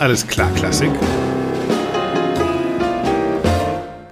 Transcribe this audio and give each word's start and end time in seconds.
Alles 0.00 0.24
klar, 0.24 0.48
Klassik. 0.54 0.92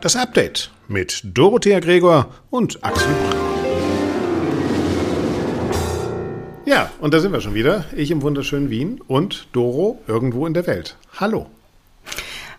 Das 0.01 0.17
Update 0.17 0.73
mit 0.89 1.23
Dorothea 1.23 1.79
Gregor 1.79 2.27
und 2.51 2.83
Axel 2.83 3.09
Brand. 3.23 3.37
Ja, 6.67 6.91
und 7.01 7.15
da 7.15 7.21
sind 7.21 7.31
wir 7.31 7.41
schon 7.41 7.55
wieder. 7.55 7.85
Ich 7.95 8.11
im 8.11 8.23
wunderschönen 8.23 8.69
Wien 8.69 9.01
und 9.07 9.47
Doro 9.53 10.01
irgendwo 10.09 10.49
in 10.49 10.55
der 10.55 10.67
Welt. 10.67 10.97
Hallo. 11.21 11.47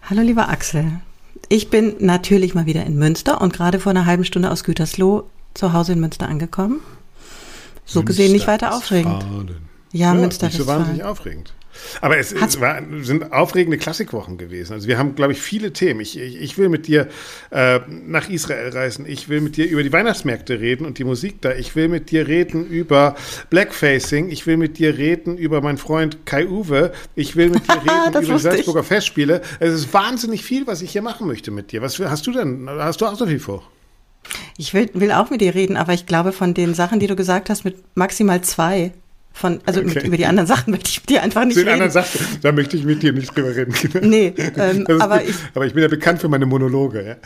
Hallo, 0.09 0.21
lieber 0.21 0.47
Axel. 0.47 1.01
Ich 1.49 1.69
bin 1.69 1.95
natürlich 1.99 2.55
mal 2.55 2.65
wieder 2.65 2.85
in 2.85 2.97
Münster 2.97 3.41
und 3.41 3.51
gerade 3.51 3.81
vor 3.81 3.89
einer 3.89 4.05
halben 4.05 4.23
Stunde 4.23 4.51
aus 4.51 4.63
Gütersloh 4.63 5.29
zu 5.53 5.73
Hause 5.73 5.91
in 5.91 5.99
Münster 5.99 6.29
angekommen. 6.29 6.79
So 7.85 8.03
gesehen 8.03 8.31
nicht 8.31 8.47
weiter 8.47 8.73
aufregend. 8.73 9.25
Ja, 9.91 10.13
ja 10.13 10.13
Münster 10.13 10.47
nicht 10.47 10.57
so 10.57 10.65
wahnsinnig 10.65 11.03
aufregend. 11.03 11.53
Aber 12.01 12.17
es, 12.17 12.31
es 12.31 12.59
war, 12.59 12.81
sind 13.01 13.31
aufregende 13.33 13.77
Klassikwochen 13.77 14.37
gewesen. 14.37 14.73
Also 14.73 14.87
wir 14.87 14.97
haben, 14.97 15.15
glaube 15.15 15.33
ich, 15.33 15.41
viele 15.41 15.73
Themen. 15.73 15.99
Ich, 16.01 16.17
ich, 16.17 16.41
ich 16.41 16.57
will 16.57 16.69
mit 16.69 16.87
dir 16.87 17.07
äh, 17.51 17.79
nach 17.87 18.29
Israel 18.29 18.69
reisen. 18.69 19.05
Ich 19.07 19.29
will 19.29 19.41
mit 19.41 19.57
dir 19.57 19.67
über 19.67 19.83
die 19.83 19.91
Weihnachtsmärkte 19.91 20.59
reden 20.59 20.85
und 20.85 20.97
die 20.97 21.03
Musik 21.03 21.41
da. 21.41 21.53
Ich 21.53 21.75
will 21.75 21.87
mit 21.87 22.11
dir 22.11 22.27
reden 22.27 22.67
über 22.67 23.15
Blackfacing. 23.49 24.29
Ich 24.29 24.47
will 24.47 24.57
mit 24.57 24.77
dir 24.77 24.97
reden 24.97 25.37
über 25.37 25.61
meinen 25.61 25.77
Freund 25.77 26.25
Kai 26.25 26.47
Uwe. 26.47 26.91
Ich 27.15 27.35
will 27.35 27.49
mit 27.49 27.67
dir 27.67 27.81
reden 27.81 28.23
über 28.23 28.33
die 28.33 28.39
Salzburger 28.39 28.83
Festspiele. 28.83 29.41
Es 29.59 29.73
ist 29.73 29.93
wahnsinnig 29.93 30.43
viel, 30.43 30.67
was 30.67 30.81
ich 30.81 30.91
hier 30.91 31.01
machen 31.01 31.27
möchte 31.27 31.51
mit 31.51 31.71
dir. 31.71 31.81
Was 31.81 31.99
hast 31.99 32.27
du 32.27 32.31
denn? 32.31 32.67
Hast 32.69 33.01
du 33.01 33.05
auch 33.05 33.15
so 33.15 33.25
viel 33.25 33.39
vor? 33.39 33.63
Ich 34.57 34.73
will, 34.73 34.89
will 34.93 35.11
auch 35.11 35.29
mit 35.29 35.41
dir 35.41 35.55
reden, 35.55 35.77
aber 35.77 35.93
ich 35.93 36.05
glaube, 36.05 36.31
von 36.31 36.53
den 36.53 36.73
Sachen, 36.73 36.99
die 36.99 37.07
du 37.07 37.15
gesagt 37.15 37.49
hast, 37.49 37.63
mit 37.63 37.77
maximal 37.95 38.41
zwei. 38.41 38.91
Von, 39.37 39.59
also 39.67 39.81
okay. 39.81 39.93
mit, 39.93 40.03
über 40.03 40.17
die 40.17 40.25
anderen 40.25 40.47
Sachen 40.47 40.71
möchte 40.71 40.89
ich 40.89 41.01
mit 41.01 41.09
dir 41.11 41.21
einfach 41.21 41.45
nicht 41.45 41.53
Zu 41.53 41.59
den 41.59 41.73
reden. 41.73 41.83
anderen 41.83 42.03
Sachen, 42.03 42.39
da 42.41 42.51
möchte 42.51 42.75
ich 42.75 42.83
mit 42.85 43.03
dir 43.03 43.13
nicht 43.13 43.35
drüber 43.35 43.55
reden. 43.55 43.75
nee, 44.09 44.33
ähm, 44.57 44.87
aber, 44.99 45.23
ich, 45.23 45.35
aber 45.53 45.67
ich 45.67 45.73
bin 45.73 45.83
ja 45.83 45.89
bekannt 45.89 46.21
für 46.21 46.27
meine 46.27 46.47
Monologe. 46.47 47.17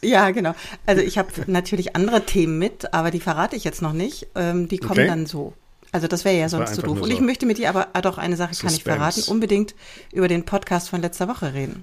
Ja, 0.00 0.08
ja 0.08 0.30
genau. 0.30 0.54
Also 0.86 1.02
ich 1.02 1.18
habe 1.18 1.28
natürlich 1.48 1.96
andere 1.96 2.24
Themen 2.24 2.60
mit, 2.60 2.94
aber 2.94 3.10
die 3.10 3.18
verrate 3.18 3.56
ich 3.56 3.64
jetzt 3.64 3.82
noch 3.82 3.92
nicht. 3.92 4.28
Ähm, 4.36 4.68
die 4.68 4.78
kommen 4.78 5.00
okay. 5.00 5.08
dann 5.08 5.26
so. 5.26 5.54
Also 5.90 6.06
das 6.06 6.24
wäre 6.24 6.36
ja 6.36 6.48
sonst 6.48 6.70
zu 6.70 6.82
so 6.82 6.82
doof. 6.82 7.00
Und 7.00 7.10
ich 7.10 7.20
möchte 7.20 7.46
mit 7.46 7.58
dir 7.58 7.68
aber 7.68 7.88
ah, 7.94 8.00
doch 8.00 8.18
eine 8.18 8.36
Sache 8.36 8.54
Suspense. 8.54 8.84
kann 8.84 8.94
ich 8.94 9.00
verraten, 9.00 9.22
unbedingt 9.32 9.74
über 10.12 10.28
den 10.28 10.44
Podcast 10.44 10.88
von 10.88 11.00
letzter 11.00 11.26
Woche 11.26 11.52
reden. 11.52 11.82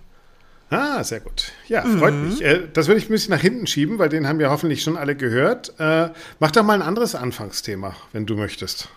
Ah, 0.70 1.04
sehr 1.04 1.20
gut. 1.20 1.52
Ja, 1.68 1.84
freut 1.84 2.14
mhm. 2.14 2.30
mich. 2.30 2.42
Äh, 2.42 2.70
das 2.72 2.88
würde 2.88 3.00
ich 3.00 3.10
ein 3.10 3.12
bisschen 3.12 3.32
nach 3.32 3.42
hinten 3.42 3.68
schieben, 3.68 4.00
weil 4.00 4.08
den 4.08 4.28
haben 4.28 4.40
ja 4.40 4.50
hoffentlich 4.50 4.82
schon 4.82 4.96
alle 4.96 5.18
gehört. 5.18 5.74
Äh, 5.78 6.10
mach 6.40 6.52
doch 6.52 6.64
mal 6.64 6.74
ein 6.74 6.82
anderes 6.82 7.16
Anfangsthema, 7.16 7.98
wenn 8.14 8.26
du 8.26 8.36
möchtest. 8.36 8.88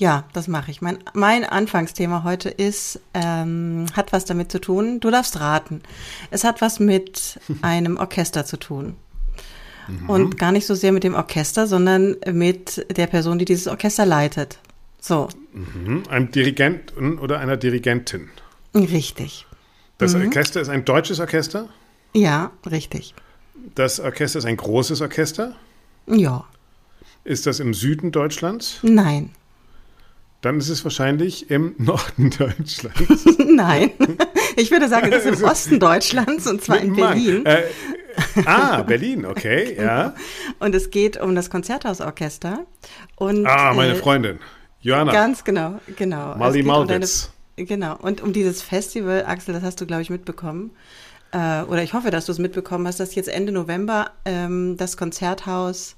Ja, 0.00 0.24
das 0.32 0.48
mache 0.48 0.70
ich. 0.70 0.80
Mein, 0.80 0.96
mein 1.12 1.44
Anfangsthema 1.44 2.24
heute 2.24 2.48
ist, 2.48 3.00
ähm, 3.12 3.84
hat 3.92 4.14
was 4.14 4.24
damit 4.24 4.50
zu 4.50 4.58
tun. 4.58 4.98
Du 4.98 5.10
darfst 5.10 5.38
raten. 5.38 5.82
Es 6.30 6.42
hat 6.42 6.62
was 6.62 6.80
mit 6.80 7.38
einem 7.62 7.98
Orchester 7.98 8.46
zu 8.46 8.56
tun. 8.56 8.96
Mhm. 9.88 10.08
Und 10.08 10.38
gar 10.38 10.52
nicht 10.52 10.66
so 10.66 10.74
sehr 10.74 10.92
mit 10.92 11.04
dem 11.04 11.14
Orchester, 11.14 11.66
sondern 11.66 12.16
mit 12.32 12.86
der 12.96 13.08
Person, 13.08 13.38
die 13.38 13.44
dieses 13.44 13.66
Orchester 13.66 14.06
leitet. 14.06 14.58
So. 15.02 15.28
Mhm. 15.52 16.04
Einem 16.08 16.30
Dirigenten 16.30 17.18
oder 17.18 17.38
einer 17.38 17.58
Dirigentin. 17.58 18.30
Richtig. 18.74 19.46
Das 19.98 20.14
mhm. 20.14 20.22
Orchester 20.22 20.62
ist 20.62 20.70
ein 20.70 20.86
deutsches 20.86 21.20
Orchester? 21.20 21.68
Ja, 22.14 22.52
richtig. 22.70 23.14
Das 23.74 24.00
Orchester 24.00 24.38
ist 24.38 24.46
ein 24.46 24.56
großes 24.56 25.02
Orchester? 25.02 25.56
Ja. 26.06 26.46
Ist 27.24 27.46
das 27.46 27.60
im 27.60 27.74
Süden 27.74 28.12
Deutschlands? 28.12 28.78
Nein. 28.80 29.32
Dann 30.40 30.58
ist 30.58 30.70
es 30.70 30.84
wahrscheinlich 30.84 31.50
im 31.50 31.74
Norden 31.78 32.30
Deutschlands. 32.30 33.24
Nein. 33.38 33.90
Ich 34.56 34.70
würde 34.70 34.88
sagen, 34.88 35.12
es 35.12 35.24
ist 35.24 35.40
im 35.40 35.44
Osten 35.48 35.80
Deutschlands 35.80 36.46
und 36.46 36.62
zwar 36.62 36.80
in 36.80 36.94
Berlin. 36.94 37.44
Äh, 37.44 37.64
ah, 38.46 38.82
Berlin, 38.82 39.26
okay, 39.26 39.76
ja. 39.76 40.14
Und 40.58 40.74
es 40.74 40.90
geht 40.90 41.20
um 41.20 41.34
das 41.34 41.50
Konzerthausorchester. 41.50 42.66
Und, 43.16 43.46
ah, 43.46 43.72
meine 43.74 43.92
äh, 43.92 43.96
Freundin. 43.96 44.38
Johanna. 44.80 45.12
Ganz 45.12 45.44
genau, 45.44 45.78
genau. 45.96 46.36
Mali 46.36 46.62
Malwitz. 46.62 47.30
Genau. 47.56 47.96
Und 47.98 48.22
um 48.22 48.32
dieses 48.32 48.62
Festival, 48.62 49.24
Axel, 49.26 49.52
das 49.52 49.62
hast 49.62 49.80
du, 49.80 49.86
glaube 49.86 50.00
ich, 50.00 50.08
mitbekommen. 50.08 50.70
Äh, 51.32 51.62
oder 51.64 51.82
ich 51.82 51.92
hoffe, 51.92 52.10
dass 52.10 52.24
du 52.24 52.32
es 52.32 52.38
mitbekommen 52.38 52.86
hast, 52.86 52.98
dass 52.98 53.14
jetzt 53.14 53.28
Ende 53.28 53.52
November 53.52 54.12
ähm, 54.24 54.78
das 54.78 54.96
Konzerthaus 54.96 55.96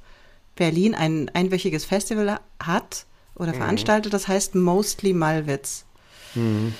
Berlin 0.56 0.96
ein 0.96 1.30
einwöchiges 1.32 1.84
Festival 1.84 2.40
hat 2.60 3.06
oder 3.42 3.52
mhm. 3.52 3.58
veranstaltet. 3.58 4.12
Das 4.14 4.28
heißt 4.28 4.54
Mostly 4.54 5.12
Malwitz. 5.12 5.84
Mhm. 6.34 6.74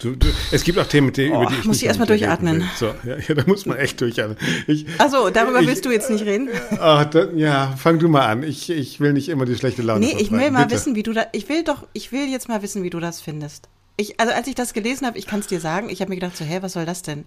Du, 0.00 0.14
du, 0.14 0.28
es 0.52 0.62
gibt 0.62 0.78
auch 0.78 0.86
Themen, 0.86 1.12
die, 1.12 1.28
oh, 1.28 1.42
über 1.42 1.46
die 1.46 1.58
ich 1.58 1.64
muss 1.64 1.78
ich 1.78 1.86
erstmal 1.86 2.06
durchatmen. 2.06 2.62
So, 2.76 2.94
ja, 3.04 3.16
ja, 3.16 3.34
da 3.34 3.42
muss 3.46 3.66
man 3.66 3.78
echt 3.78 4.00
durchatmen. 4.00 4.36
Achso, 4.98 5.30
darüber 5.30 5.60
ich, 5.60 5.66
willst 5.66 5.84
du 5.84 5.90
jetzt 5.90 6.08
nicht 6.08 6.24
reden? 6.24 6.48
Ach, 6.78 7.04
da, 7.06 7.30
ja, 7.32 7.74
fang 7.76 7.98
du 7.98 8.08
mal 8.08 8.26
an. 8.26 8.44
Ich, 8.44 8.70
ich 8.70 9.00
will 9.00 9.12
nicht 9.12 9.28
immer 9.28 9.44
die 9.44 9.56
schlechte 9.56 9.82
Laune. 9.82 10.06
Nee, 10.06 10.16
ich 10.16 10.30
will 10.30 10.52
mal 10.52 10.64
Bitte. 10.64 10.76
wissen, 10.76 10.94
wie 10.94 11.02
du 11.02 11.12
da. 11.12 11.26
Ich 11.32 11.48
will 11.48 11.64
doch, 11.64 11.84
ich 11.94 12.12
will 12.12 12.28
jetzt 12.28 12.48
mal 12.48 12.62
wissen, 12.62 12.84
wie 12.84 12.90
du 12.90 13.00
das 13.00 13.20
findest. 13.20 13.68
Ich, 13.96 14.20
also 14.20 14.32
als 14.32 14.46
ich 14.46 14.54
das 14.54 14.72
gelesen 14.72 15.04
habe, 15.04 15.18
ich 15.18 15.26
kann 15.26 15.40
es 15.40 15.48
dir 15.48 15.58
sagen, 15.58 15.90
ich 15.90 16.00
habe 16.00 16.10
mir 16.10 16.14
gedacht, 16.14 16.36
so, 16.36 16.44
hä, 16.44 16.58
was 16.60 16.74
soll 16.74 16.86
das 16.86 17.02
denn? 17.02 17.24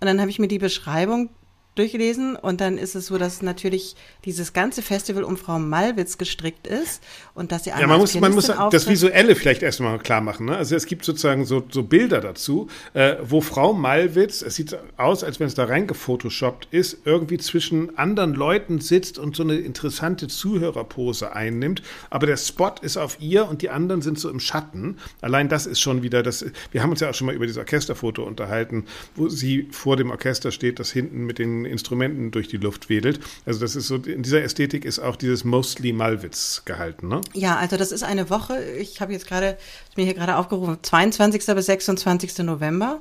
Und 0.00 0.06
dann 0.06 0.18
habe 0.18 0.30
ich 0.30 0.38
mir 0.38 0.48
die 0.48 0.58
Beschreibung 0.58 1.28
durchgelesen 1.74 2.36
und 2.36 2.60
dann 2.60 2.78
ist 2.78 2.94
es 2.94 3.06
so, 3.06 3.18
dass 3.18 3.42
natürlich 3.42 3.96
dieses 4.24 4.52
ganze 4.52 4.82
Festival 4.82 5.24
um 5.24 5.36
Frau 5.36 5.58
Malwitz 5.58 6.18
gestrickt 6.18 6.66
ist 6.66 7.02
und 7.34 7.50
dass 7.50 7.64
sie 7.64 7.70
Ja, 7.70 7.86
man 7.86 7.98
muss, 7.98 8.14
man 8.14 8.32
muss 8.32 8.50
das 8.70 8.88
Visuelle 8.88 9.34
vielleicht 9.34 9.62
erstmal 9.62 9.98
klar 9.98 10.20
machen. 10.20 10.46
Ne? 10.46 10.56
Also 10.56 10.76
es 10.76 10.86
gibt 10.86 11.04
sozusagen 11.04 11.44
so, 11.44 11.64
so 11.70 11.82
Bilder 11.82 12.20
dazu, 12.20 12.68
äh, 12.92 13.16
wo 13.22 13.40
Frau 13.40 13.72
Malwitz, 13.72 14.42
es 14.42 14.54
sieht 14.54 14.76
aus, 14.96 15.24
als 15.24 15.40
wenn 15.40 15.48
es 15.48 15.54
da 15.54 15.64
reingefotoshoppt 15.64 16.68
ist, 16.70 16.98
irgendwie 17.04 17.38
zwischen 17.38 17.98
anderen 17.98 18.34
Leuten 18.34 18.80
sitzt 18.80 19.18
und 19.18 19.34
so 19.34 19.42
eine 19.42 19.56
interessante 19.56 20.28
Zuhörerpose 20.28 21.34
einnimmt. 21.34 21.82
Aber 22.10 22.26
der 22.26 22.36
Spot 22.36 22.74
ist 22.82 22.96
auf 22.96 23.18
ihr 23.20 23.48
und 23.48 23.62
die 23.62 23.70
anderen 23.70 24.00
sind 24.00 24.18
so 24.18 24.30
im 24.30 24.38
Schatten. 24.38 24.98
Allein 25.20 25.48
das 25.48 25.66
ist 25.66 25.80
schon 25.80 26.02
wieder 26.02 26.22
das. 26.22 26.44
Wir 26.70 26.82
haben 26.82 26.90
uns 26.90 27.00
ja 27.00 27.10
auch 27.10 27.14
schon 27.14 27.26
mal 27.26 27.34
über 27.34 27.46
dieses 27.46 27.58
Orchesterfoto 27.58 28.22
unterhalten, 28.22 28.84
wo 29.16 29.28
sie 29.28 29.68
vor 29.72 29.96
dem 29.96 30.10
Orchester 30.10 30.52
steht, 30.52 30.78
das 30.78 30.92
hinten 30.92 31.24
mit 31.24 31.38
den 31.38 31.63
Instrumenten 31.64 32.30
durch 32.30 32.48
die 32.48 32.56
Luft 32.56 32.88
wedelt. 32.88 33.20
Also 33.46 33.60
das 33.60 33.76
ist 33.76 33.86
so, 33.86 33.96
in 33.96 34.22
dieser 34.22 34.42
Ästhetik 34.42 34.84
ist 34.84 34.98
auch 34.98 35.16
dieses 35.16 35.44
Mostly 35.44 35.92
Malwitz 35.92 36.62
gehalten, 36.64 37.08
ne? 37.08 37.20
Ja, 37.32 37.56
also 37.56 37.76
das 37.76 37.92
ist 37.92 38.02
eine 38.02 38.30
Woche, 38.30 38.62
ich 38.78 39.00
habe 39.00 39.12
jetzt 39.12 39.26
gerade, 39.26 39.56
mir 39.96 40.04
hier 40.04 40.14
gerade 40.14 40.36
aufgerufen, 40.36 40.78
22. 40.82 41.46
bis 41.54 41.66
26. 41.66 42.38
November. 42.38 43.00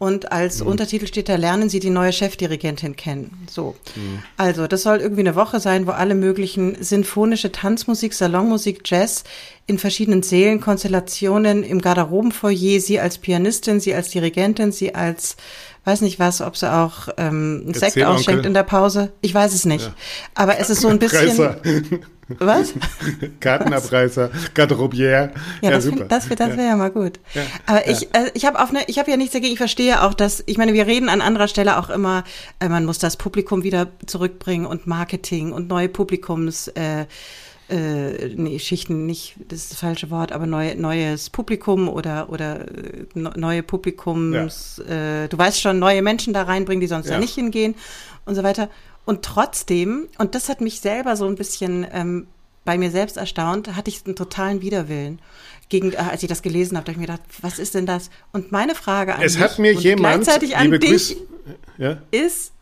Und 0.00 0.32
als 0.32 0.62
mhm. 0.62 0.68
Untertitel 0.68 1.06
steht 1.06 1.28
da, 1.28 1.36
lernen 1.36 1.68
Sie 1.68 1.78
die 1.78 1.90
neue 1.90 2.14
Chefdirigentin 2.14 2.96
kennen. 2.96 3.46
So. 3.50 3.76
Mhm. 3.94 4.22
Also, 4.38 4.66
das 4.66 4.82
soll 4.82 4.96
irgendwie 4.96 5.20
eine 5.20 5.34
Woche 5.34 5.60
sein, 5.60 5.86
wo 5.86 5.90
alle 5.90 6.14
möglichen 6.14 6.82
sinfonische 6.82 7.52
Tanzmusik, 7.52 8.14
Salonmusik, 8.14 8.80
Jazz 8.86 9.24
in 9.66 9.76
verschiedenen 9.76 10.22
Seelenkonstellationen 10.22 11.62
im 11.62 11.82
Garderobenfoyer, 11.82 12.80
Sie 12.80 12.98
als 12.98 13.18
Pianistin, 13.18 13.78
Sie 13.78 13.94
als 13.94 14.08
Dirigentin, 14.08 14.72
Sie 14.72 14.94
als 14.94 15.36
weiß 15.84 16.02
nicht 16.02 16.18
was, 16.18 16.40
ob 16.40 16.56
sie 16.56 16.72
auch 16.72 17.08
ähm, 17.16 17.72
Sekt 17.74 18.02
ausschenkt 18.02 18.46
in 18.46 18.54
der 18.54 18.62
Pause. 18.62 19.12
Ich 19.20 19.34
weiß 19.34 19.54
es 19.54 19.64
nicht. 19.64 19.86
Ja. 19.86 19.94
Aber 20.34 20.58
es 20.58 20.70
ist 20.70 20.80
so 20.80 20.88
ein 20.88 20.98
bisschen. 20.98 21.60
Was? 22.38 22.74
Kartenabreißer, 23.40 24.30
Garderobier. 24.54 25.10
Ja, 25.10 25.30
ja 25.62 25.70
das, 25.70 25.84
super. 25.84 26.04
das, 26.04 26.28
das 26.28 26.56
wäre 26.56 26.68
ja 26.68 26.76
mal 26.76 26.90
gut. 26.90 27.18
Ja, 27.34 27.42
Aber 27.66 27.88
ich, 27.88 28.14
äh, 28.14 28.30
ich 28.34 28.44
habe 28.44 28.72
ne, 28.72 28.80
ich 28.86 28.98
habe 28.98 29.10
ja 29.10 29.16
nichts 29.16 29.32
dagegen. 29.32 29.52
Ich 29.52 29.58
verstehe 29.58 30.02
auch, 30.02 30.14
dass 30.14 30.42
ich 30.46 30.56
meine, 30.56 30.72
wir 30.72 30.86
reden 30.86 31.08
an 31.08 31.22
anderer 31.22 31.48
Stelle 31.48 31.78
auch 31.78 31.90
immer, 31.90 32.24
äh, 32.60 32.68
man 32.68 32.84
muss 32.84 32.98
das 32.98 33.16
Publikum 33.16 33.64
wieder 33.64 33.88
zurückbringen 34.06 34.66
und 34.66 34.86
Marketing 34.86 35.52
und 35.52 35.68
neue 35.68 35.88
Publikums. 35.88 36.68
Äh, 36.68 37.06
äh, 37.70 38.34
nee, 38.36 38.58
Schichten 38.58 39.06
nicht, 39.06 39.36
das 39.48 39.60
ist 39.60 39.72
das 39.72 39.78
falsche 39.78 40.10
Wort, 40.10 40.32
aber 40.32 40.46
neu, 40.46 40.74
neues 40.74 41.30
Publikum 41.30 41.88
oder, 41.88 42.30
oder 42.30 42.66
äh, 42.68 43.06
neue 43.14 43.62
Publikums, 43.62 44.82
ja. 44.86 45.24
äh, 45.24 45.28
du 45.28 45.38
weißt 45.38 45.60
schon, 45.60 45.78
neue 45.78 46.02
Menschen 46.02 46.32
da 46.32 46.42
reinbringen, 46.42 46.80
die 46.80 46.86
sonst 46.86 47.06
ja. 47.06 47.14
da 47.14 47.20
nicht 47.20 47.34
hingehen 47.34 47.74
und 48.24 48.34
so 48.34 48.42
weiter. 48.42 48.68
Und 49.04 49.22
trotzdem, 49.22 50.08
und 50.18 50.34
das 50.34 50.48
hat 50.48 50.60
mich 50.60 50.80
selber 50.80 51.16
so 51.16 51.26
ein 51.26 51.36
bisschen 51.36 51.86
ähm, 51.92 52.26
bei 52.64 52.76
mir 52.76 52.90
selbst 52.90 53.16
erstaunt, 53.16 53.74
hatte 53.74 53.90
ich 53.90 54.04
einen 54.04 54.16
totalen 54.16 54.62
Widerwillen. 54.62 55.20
Gegen, 55.68 55.92
äh, 55.92 55.96
als 55.96 56.22
ich 56.22 56.28
das 56.28 56.42
gelesen 56.42 56.76
habe, 56.76 56.84
da 56.84 56.92
habe 56.92 57.02
ich 57.02 57.08
mir 57.08 57.12
gedacht, 57.12 57.28
was 57.40 57.58
ist 57.58 57.74
denn 57.74 57.86
das? 57.86 58.10
Und 58.32 58.52
meine 58.52 58.74
Frage 58.74 59.14
an 59.14 59.22
es 59.22 59.34
dich 59.34 59.42
hat 59.42 59.58
mir 59.58 59.72
jemand, 59.72 60.24
gleichzeitig 60.24 60.56
an 60.56 60.72
dich 60.78 61.16
ja? 61.78 61.98
ist, 62.10 62.52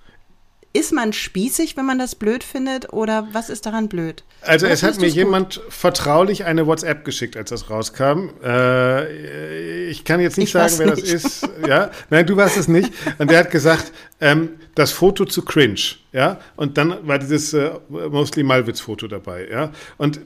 ist 0.73 0.93
man 0.93 1.13
spießig, 1.13 1.77
wenn 1.77 1.87
man 1.87 1.99
das 1.99 2.15
blöd 2.15 2.45
findet 2.45 2.93
oder 2.93 3.29
was 3.33 3.49
ist 3.49 3.67
daran 3.67 3.89
blöd? 3.89 4.23
Also 4.43 4.67
es 4.67 4.83
hat 4.83 5.01
mir 5.01 5.09
jemand 5.09 5.61
vertraulich 5.69 6.45
eine 6.45 6.67
WhatsApp 6.67 7.05
geschickt, 7.05 7.37
als 7.37 7.51
das 7.51 7.71
rauskam. 7.71 8.31
Äh, 8.45 9.89
ich 9.89 10.05
kann 10.05 10.21
jetzt 10.21 10.37
nicht 10.37 10.49
ich 10.49 10.53
sagen, 10.53 10.75
wer 10.77 10.95
nicht. 10.95 11.03
das 11.03 11.11
ist. 11.11 11.49
Ja, 11.67 11.91
nein, 12.11 12.27
du 12.27 12.37
warst 12.37 12.57
es 12.57 12.69
nicht. 12.69 12.93
Und 13.19 13.31
der 13.31 13.41
hat 13.41 13.51
gesagt, 13.51 13.93
ähm, 14.21 14.51
das 14.75 14.93
Foto 14.93 15.25
zu 15.25 15.43
cringe. 15.43 15.97
Ja, 16.13 16.39
und 16.57 16.79
dann 16.79 17.07
war 17.07 17.19
dieses 17.19 17.53
äh, 17.53 17.71
Mostly 17.89 18.43
Malwitz 18.43 18.81
Foto 18.81 19.09
dabei. 19.09 19.49
Ja, 19.51 19.73
und 19.97 20.21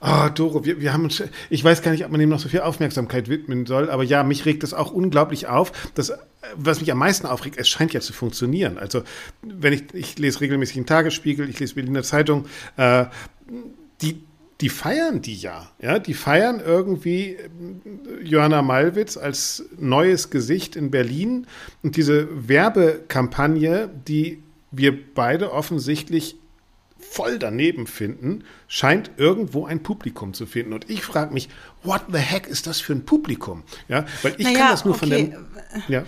Oh, 0.00 0.28
Doro, 0.32 0.64
wir, 0.64 0.80
wir 0.80 0.92
haben 0.92 1.04
uns, 1.04 1.22
ich 1.50 1.64
weiß 1.64 1.82
gar 1.82 1.90
nicht, 1.90 2.04
ob 2.04 2.12
man 2.12 2.20
ihm 2.20 2.28
noch 2.28 2.38
so 2.38 2.48
viel 2.48 2.60
Aufmerksamkeit 2.60 3.28
widmen 3.28 3.66
soll, 3.66 3.90
aber 3.90 4.04
ja, 4.04 4.22
mich 4.22 4.44
regt 4.44 4.62
das 4.62 4.72
auch 4.72 4.92
unglaublich 4.92 5.48
auf. 5.48 5.72
Das, 5.94 6.12
was 6.56 6.80
mich 6.80 6.90
am 6.92 6.98
meisten 6.98 7.26
aufregt, 7.26 7.56
es 7.58 7.68
scheint 7.68 7.92
ja 7.92 8.00
zu 8.00 8.12
funktionieren. 8.12 8.78
Also, 8.78 9.02
wenn 9.42 9.72
ich, 9.72 9.84
ich 9.92 10.18
lese 10.18 10.40
regelmäßig 10.40 10.76
einen 10.76 10.86
Tagesspiegel, 10.86 11.48
ich 11.48 11.58
lese 11.58 11.74
Berliner 11.74 12.02
Zeitung, 12.02 12.46
äh, 12.76 13.06
die, 14.00 14.22
die 14.60 14.68
feiern 14.68 15.22
die 15.22 15.36
ja, 15.36 15.70
ja, 15.80 15.98
die 15.98 16.14
feiern 16.14 16.60
irgendwie 16.64 17.36
äh, 17.36 17.48
Johanna 18.22 18.62
Malwitz 18.62 19.16
als 19.16 19.64
neues 19.78 20.30
Gesicht 20.30 20.76
in 20.76 20.90
Berlin 20.90 21.46
und 21.82 21.96
diese 21.96 22.48
Werbekampagne, 22.48 23.88
die 24.06 24.42
wir 24.70 24.96
beide 25.14 25.52
offensichtlich 25.52 26.36
voll 27.10 27.38
daneben 27.38 27.86
finden, 27.86 28.44
scheint 28.66 29.10
irgendwo 29.16 29.66
ein 29.66 29.82
Publikum 29.82 30.34
zu 30.34 30.46
finden. 30.46 30.72
Und 30.72 30.88
ich 30.90 31.02
frage 31.02 31.32
mich, 31.32 31.48
what 31.82 32.02
the 32.12 32.18
heck 32.18 32.46
ist 32.46 32.66
das 32.66 32.80
für 32.80 32.92
ein 32.92 33.04
Publikum? 33.04 33.62
Ja, 33.88 34.04
weil 34.22 34.34
ich 34.38 34.44
naja, 34.44 34.58
kann 34.58 34.70
das 34.70 34.84
nur 34.84 34.94
okay. 34.94 35.00
von 35.00 35.10
dem. 35.10 35.34
Ja. 35.88 36.04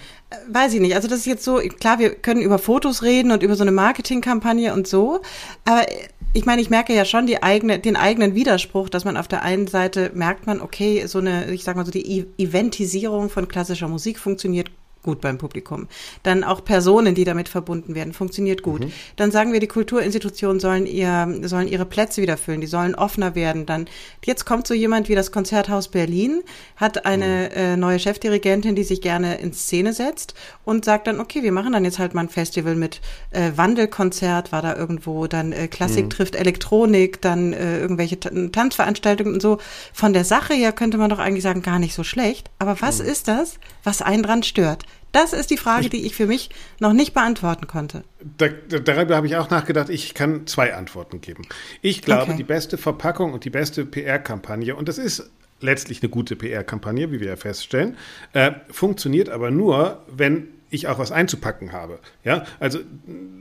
Weiß 0.48 0.74
ich 0.74 0.80
nicht. 0.80 0.94
Also 0.94 1.08
das 1.08 1.20
ist 1.20 1.26
jetzt 1.26 1.44
so, 1.44 1.56
klar, 1.56 1.98
wir 1.98 2.14
können 2.14 2.42
über 2.42 2.58
Fotos 2.58 3.02
reden 3.02 3.30
und 3.30 3.42
über 3.42 3.56
so 3.56 3.62
eine 3.62 3.72
Marketingkampagne 3.72 4.72
und 4.72 4.86
so, 4.86 5.22
aber 5.64 5.86
ich 6.32 6.46
meine, 6.46 6.62
ich 6.62 6.70
merke 6.70 6.94
ja 6.94 7.04
schon 7.04 7.26
die 7.26 7.42
eigene, 7.42 7.80
den 7.80 7.96
eigenen 7.96 8.34
Widerspruch, 8.34 8.88
dass 8.88 9.04
man 9.04 9.16
auf 9.16 9.26
der 9.26 9.42
einen 9.42 9.66
Seite 9.66 10.12
merkt 10.14 10.46
man, 10.46 10.60
okay, 10.60 11.06
so 11.06 11.18
eine, 11.18 11.50
ich 11.52 11.64
sag 11.64 11.76
mal 11.76 11.84
so 11.84 11.90
die 11.90 12.26
Eventisierung 12.38 13.30
von 13.30 13.48
klassischer 13.48 13.88
Musik 13.88 14.18
funktioniert 14.18 14.70
gut 15.02 15.20
beim 15.20 15.38
Publikum. 15.38 15.88
Dann 16.22 16.44
auch 16.44 16.64
Personen, 16.64 17.14
die 17.14 17.24
damit 17.24 17.48
verbunden 17.48 17.94
werden, 17.94 18.12
funktioniert 18.12 18.62
gut. 18.62 18.84
Mhm. 18.84 18.92
Dann 19.16 19.30
sagen 19.30 19.52
wir, 19.52 19.60
die 19.60 19.66
Kulturinstitutionen 19.66 20.60
sollen 20.60 20.86
ihr, 20.86 21.40
sollen 21.42 21.68
ihre 21.68 21.86
Plätze 21.86 22.20
wieder 22.20 22.36
füllen, 22.36 22.60
die 22.60 22.66
sollen 22.66 22.94
offener 22.94 23.34
werden. 23.34 23.64
Dann, 23.66 23.86
jetzt 24.24 24.44
kommt 24.44 24.66
so 24.66 24.74
jemand 24.74 25.08
wie 25.08 25.14
das 25.14 25.32
Konzerthaus 25.32 25.88
Berlin, 25.88 26.42
hat 26.76 27.06
eine 27.06 27.50
mhm. 27.50 27.56
äh, 27.56 27.76
neue 27.76 27.98
Chefdirigentin, 27.98 28.74
die 28.74 28.84
sich 28.84 29.00
gerne 29.00 29.38
in 29.38 29.52
Szene 29.52 29.92
setzt 29.92 30.34
und 30.64 30.84
sagt 30.84 31.06
dann, 31.06 31.18
okay, 31.18 31.42
wir 31.42 31.52
machen 31.52 31.72
dann 31.72 31.84
jetzt 31.84 31.98
halt 31.98 32.14
mal 32.14 32.22
ein 32.22 32.28
Festival 32.28 32.74
mit 32.74 33.00
äh, 33.30 33.52
Wandelkonzert, 33.56 34.52
war 34.52 34.62
da 34.62 34.76
irgendwo, 34.76 35.26
dann 35.26 35.52
äh, 35.52 35.68
Klassik 35.68 36.04
mhm. 36.04 36.10
trifft 36.10 36.36
Elektronik, 36.36 37.22
dann 37.22 37.52
äh, 37.52 37.78
irgendwelche 37.78 38.20
Tanzveranstaltungen 38.20 39.34
und 39.34 39.40
so. 39.40 39.58
Von 39.92 40.12
der 40.12 40.24
Sache 40.24 40.54
her 40.54 40.72
könnte 40.72 40.98
man 40.98 41.08
doch 41.08 41.18
eigentlich 41.18 41.42
sagen, 41.42 41.62
gar 41.62 41.78
nicht 41.78 41.94
so 41.94 42.04
schlecht. 42.04 42.50
Aber 42.58 42.80
was 42.80 43.00
mhm. 43.00 43.08
ist 43.08 43.28
das, 43.28 43.58
was 43.82 44.02
einen 44.02 44.22
dran 44.22 44.42
stört? 44.42 44.84
Das 45.12 45.32
ist 45.32 45.50
die 45.50 45.56
Frage, 45.56 45.88
die 45.88 46.06
ich 46.06 46.14
für 46.14 46.26
mich 46.26 46.50
noch 46.78 46.92
nicht 46.92 47.14
beantworten 47.14 47.66
konnte. 47.66 48.04
Da, 48.38 48.48
darüber 48.48 49.16
habe 49.16 49.26
ich 49.26 49.36
auch 49.36 49.50
nachgedacht. 49.50 49.88
Ich 49.88 50.14
kann 50.14 50.46
zwei 50.46 50.74
Antworten 50.74 51.20
geben. 51.20 51.42
Ich 51.82 52.02
glaube, 52.02 52.22
okay. 52.22 52.36
die 52.36 52.44
beste 52.44 52.78
Verpackung 52.78 53.32
und 53.32 53.44
die 53.44 53.50
beste 53.50 53.84
PR-Kampagne, 53.84 54.76
und 54.76 54.88
das 54.88 54.98
ist 54.98 55.28
letztlich 55.60 56.02
eine 56.02 56.10
gute 56.10 56.36
PR-Kampagne, 56.36 57.10
wie 57.10 57.20
wir 57.20 57.28
ja 57.28 57.36
feststellen, 57.36 57.96
äh, 58.32 58.52
funktioniert 58.70 59.28
aber 59.28 59.50
nur, 59.50 60.04
wenn 60.08 60.48
ich 60.70 60.86
auch 60.86 60.98
was 60.98 61.10
einzupacken 61.10 61.72
habe. 61.72 61.98
Ja, 62.24 62.44
also 62.60 62.78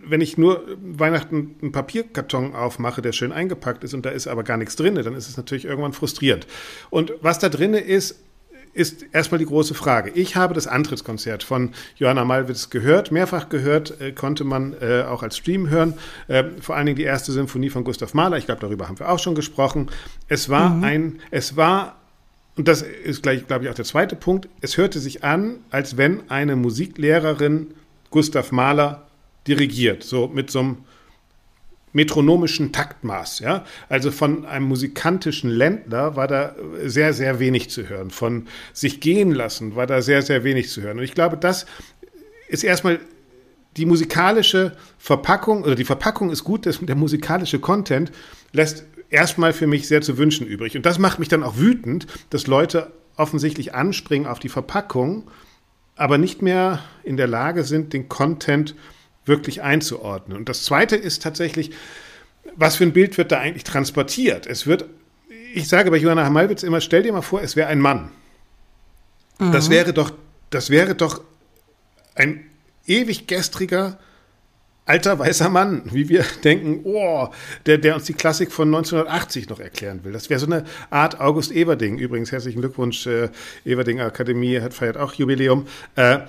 wenn 0.04 0.20
ich 0.20 0.38
nur 0.38 0.66
Weihnachten 0.82 1.56
einen 1.62 1.72
Papierkarton 1.72 2.56
aufmache, 2.56 3.04
der 3.04 3.12
schön 3.12 3.32
eingepackt 3.32 3.84
ist 3.84 3.94
und 3.94 4.06
da 4.06 4.10
ist 4.10 4.28
aber 4.28 4.44
gar 4.44 4.58
nichts 4.58 4.76
drin, 4.76 4.96
dann 4.96 5.14
ist 5.14 5.30
es 5.30 5.38
natürlich 5.38 5.66
irgendwann 5.66 5.94
frustrierend. 5.94 6.48
Und 6.90 7.14
was 7.22 7.38
da 7.38 7.50
drin 7.50 7.76
ist, 7.76 8.20
ist 8.74 9.06
erstmal 9.12 9.40
die 9.40 9.46
große 9.46 9.74
Frage. 9.74 10.12
Ich 10.12 10.36
habe 10.36 10.54
das 10.54 10.68
Antrittskonzert 10.68 11.44
von 11.44 11.72
Johanna 11.98 12.26
Malwitz 12.26 12.70
gehört, 12.70 13.12
mehrfach 13.12 13.50
gehört, 13.50 14.00
äh, 14.00 14.12
konnte 14.12 14.44
man 14.44 14.76
äh, 14.82 15.04
auch 15.04 15.24
als 15.24 15.38
Stream 15.38 15.70
hören. 15.70 15.94
Äh, 16.28 16.46
vor 16.62 16.76
allen 16.76 16.86
Dingen 16.86 16.98
die 16.98 17.04
erste 17.04 17.32
Symphonie 17.32 17.70
von 17.70 17.84
Gustav 17.84 18.14
Mahler. 18.14 18.38
Ich 18.38 18.46
glaube, 18.46 18.62
darüber 18.62 18.88
haben 18.88 19.00
wir 19.00 19.10
auch 19.10 19.20
schon 19.20 19.36
gesprochen. 19.36 19.90
Es 20.28 20.50
war 20.50 20.70
mhm. 20.70 20.84
ein, 20.84 21.20
es 21.32 21.56
war 21.56 21.96
und 22.56 22.68
das 22.68 22.82
ist 22.82 23.24
gleich, 23.24 23.48
glaube 23.48 23.64
ich, 23.64 23.70
auch 23.70 23.76
der 23.76 23.86
zweite 23.86 24.18
Punkt. 24.18 24.50
Es 24.60 24.76
hörte 24.76 25.00
sich 25.00 25.24
an, 25.24 25.60
als 25.70 25.96
wenn 25.96 26.30
eine 26.30 26.58
Musiklehrerin 26.58 27.68
Gustav 28.10 28.52
Mahler 28.52 29.08
dirigiert, 29.48 30.04
so 30.04 30.28
mit 30.28 30.52
so 30.52 30.60
einem 30.60 30.78
metronomischen 31.94 32.72
Taktmaß. 32.72 33.40
Ja? 33.40 33.66
Also 33.88 34.12
von 34.12 34.46
einem 34.46 34.66
musikantischen 34.66 35.50
Ländler 35.50 36.16
war 36.16 36.28
da 36.28 36.56
sehr, 36.84 37.14
sehr 37.14 37.40
wenig 37.40 37.70
zu 37.70 37.90
hören. 37.90 38.12
Von 38.12 38.48
sich 38.74 39.00
gehen 39.00 39.32
lassen 39.32 39.76
war 39.76 39.88
da 39.88 40.02
sehr, 40.02 40.22
sehr 40.22 40.44
wenig 40.44 40.70
zu 40.70 40.82
hören. 40.82 40.98
Und 40.98 41.04
ich 41.04 41.14
glaube, 41.14 41.38
das 41.38 41.66
ist 42.48 42.64
erstmal 42.64 43.00
die 43.78 43.86
musikalische 43.86 44.76
Verpackung, 44.98 45.64
oder 45.64 45.76
die 45.76 45.86
Verpackung 45.86 46.32
ist 46.32 46.44
gut, 46.44 46.66
der 46.66 46.96
musikalische 46.96 47.60
Content 47.60 48.12
lässt 48.52 48.86
erstmal 49.10 49.54
für 49.54 49.68
mich 49.68 49.88
sehr 49.88 50.02
zu 50.02 50.18
wünschen 50.18 50.48
übrig. 50.48 50.76
Und 50.76 50.86
das 50.86 51.00
macht 51.00 51.20
mich 51.20 51.28
dann 51.28 51.44
auch 51.44 51.58
wütend, 51.58 52.08
dass 52.30 52.48
Leute 52.48 52.92
offensichtlich 53.16 53.76
anspringen 53.76 54.28
auf 54.28 54.40
die 54.40 54.50
Verpackung, 54.50 55.30
aber 55.96 56.18
nicht 56.18 56.42
mehr 56.42 56.84
in 57.04 57.18
der 57.18 57.28
Lage 57.28 57.64
sind, 57.64 57.94
den 57.94 58.10
Content 58.10 58.70
zu 58.70 58.76
wirklich 59.30 59.62
einzuordnen. 59.62 60.38
Und 60.38 60.50
das 60.50 60.64
Zweite 60.64 60.98
ist 60.98 61.24
tatsächlich, 61.24 61.72
was 62.56 62.76
für 62.76 62.84
ein 62.84 62.92
Bild 62.92 63.18
wird 63.18 63.32
da 63.32 63.40
eigentlich 63.40 63.64
transportiert? 63.64 64.46
Es 64.46 64.68
wird, 64.68 64.86
ich 65.54 65.70
sage 65.70 65.92
bei 65.92 65.98
Johanna 65.98 66.26
Hamalwitz 66.26 66.64
immer, 66.64 66.82
stell 66.82 67.04
dir 67.04 67.14
mal 67.14 67.22
vor, 67.22 67.42
es 67.42 67.56
wäre 67.56 67.70
ein 67.70 67.80
Mann. 67.80 68.12
Mhm. 69.40 69.54
Das 69.54 69.70
wäre 69.70 69.94
doch, 69.94 70.12
das 70.50 70.70
wäre 70.70 70.96
doch 70.96 71.22
ein 72.16 72.46
ewig 72.86 73.28
gestriger, 73.28 73.98
alter 74.86 75.20
weißer 75.20 75.50
Mann, 75.50 75.84
wie 75.86 76.10
wir 76.10 76.26
denken, 76.44 76.82
oh, 76.84 77.30
der, 77.66 77.78
der 77.78 77.96
uns 77.96 78.06
die 78.06 78.14
Klassik 78.14 78.52
von 78.52 78.68
1980 78.70 79.48
noch 79.50 79.60
erklären 79.60 80.04
will. 80.04 80.12
Das 80.12 80.30
wäre 80.30 80.40
so 80.40 80.48
eine 80.48 80.66
Art 80.90 81.22
August 81.22 81.52
Everding. 81.52 81.98
Übrigens 81.98 82.32
herzlichen 82.32 82.60
Glückwunsch, 82.60 83.06
äh, 83.06 83.30
Everding 83.66 84.02
Akademie 84.02 84.60
hat 84.60 84.74
feiert 84.74 84.98
auch 84.98 85.14
Jubiläum. 85.14 85.68
Äh, 85.96 86.20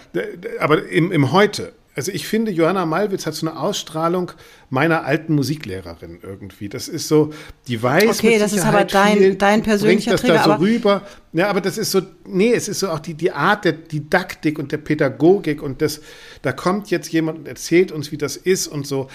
aber 0.59 0.87
im, 0.89 1.11
im 1.11 1.33
Heute. 1.33 1.73
Also 2.01 2.13
ich 2.13 2.27
finde, 2.27 2.51
Johanna 2.51 2.87
Malwitz 2.87 3.27
hat 3.27 3.35
so 3.35 3.47
eine 3.47 3.61
Ausstrahlung 3.61 4.33
meiner 4.71 5.05
alten 5.05 5.35
Musiklehrerin 5.35 6.21
irgendwie. 6.23 6.71
Das 6.71 6.89
ist 6.89 7.09
so, 7.09 7.31
die 7.69 7.83
weiß 7.83 8.21
Okay, 8.21 8.39
das 8.39 8.55
ist 8.55 8.65
aber 8.65 8.87
dein, 8.87 9.19
viel, 9.19 9.35
dein 9.35 9.63
persönlicher 9.63 10.13
bringt 10.13 10.15
das 10.15 10.21
Trigger, 10.23 10.49
da 10.49 10.57
so 10.57 10.65
rüber. 10.65 11.03
Ja, 11.35 11.51
aber 11.51 11.61
das 11.61 11.77
ist 11.77 11.91
so, 11.91 12.01
nee, 12.27 12.55
es 12.55 12.69
ist 12.69 12.81
so 12.81 12.89
auch 12.89 13.01
die, 13.01 13.13
die 13.13 13.33
Art 13.33 13.67
der 13.67 13.73
Didaktik 13.73 14.59
und 14.59 14.73
der 14.73 14.79
Pädagogik 14.79 15.63
und 15.63 15.83
das, 15.83 16.01
da 16.41 16.53
kommt 16.53 16.91
jetzt 16.91 17.13
jemand 17.13 17.41
und 17.41 17.47
erzählt 17.47 17.93
uns, 17.93 18.11
wie 18.13 18.17
das 18.17 18.39
ist 18.39 18.67
und 18.67 18.87
so 18.87 19.09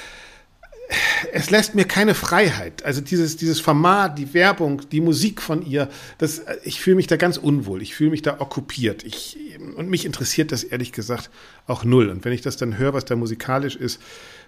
es 1.32 1.50
lässt 1.50 1.76
mir 1.76 1.86
keine 1.86 2.14
Freiheit. 2.14 2.86
Also 2.86 3.02
dieses, 3.02 3.38
dieses 3.38 3.60
Format, 3.60 4.18
die 4.18 4.34
Werbung, 4.34 4.82
die 4.92 5.02
Musik 5.02 5.42
von 5.42 5.66
ihr, 5.66 5.90
das, 6.18 6.44
ich 6.64 6.80
fühle 6.80 6.98
mich 6.98 7.08
da 7.08 7.18
ganz 7.18 7.38
unwohl. 7.38 7.82
Ich 7.82 7.96
fühle 7.96 8.12
mich 8.12 8.22
da 8.22 8.40
okkupiert. 8.40 9.04
Ich, 9.04 9.38
und 9.76 9.90
mich 9.90 10.06
interessiert 10.06 10.52
das 10.52 10.64
ehrlich 10.64 10.92
gesagt 10.92 11.30
auch 11.68 11.84
null. 11.84 12.10
Und 12.10 12.26
wenn 12.26 12.34
ich 12.34 12.42
das 12.42 12.58
dann 12.58 12.78
höre, 12.78 12.94
was 12.94 13.06
da 13.06 13.16
musikalisch 13.16 13.76
ist, 13.76 14.02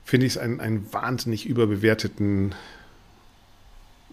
finde 0.03 0.27
ich 0.27 0.33
es 0.33 0.37
einen, 0.37 0.59
einen 0.59 0.91
wahnsinnig 0.93 1.45
überbewerteten 1.45 2.53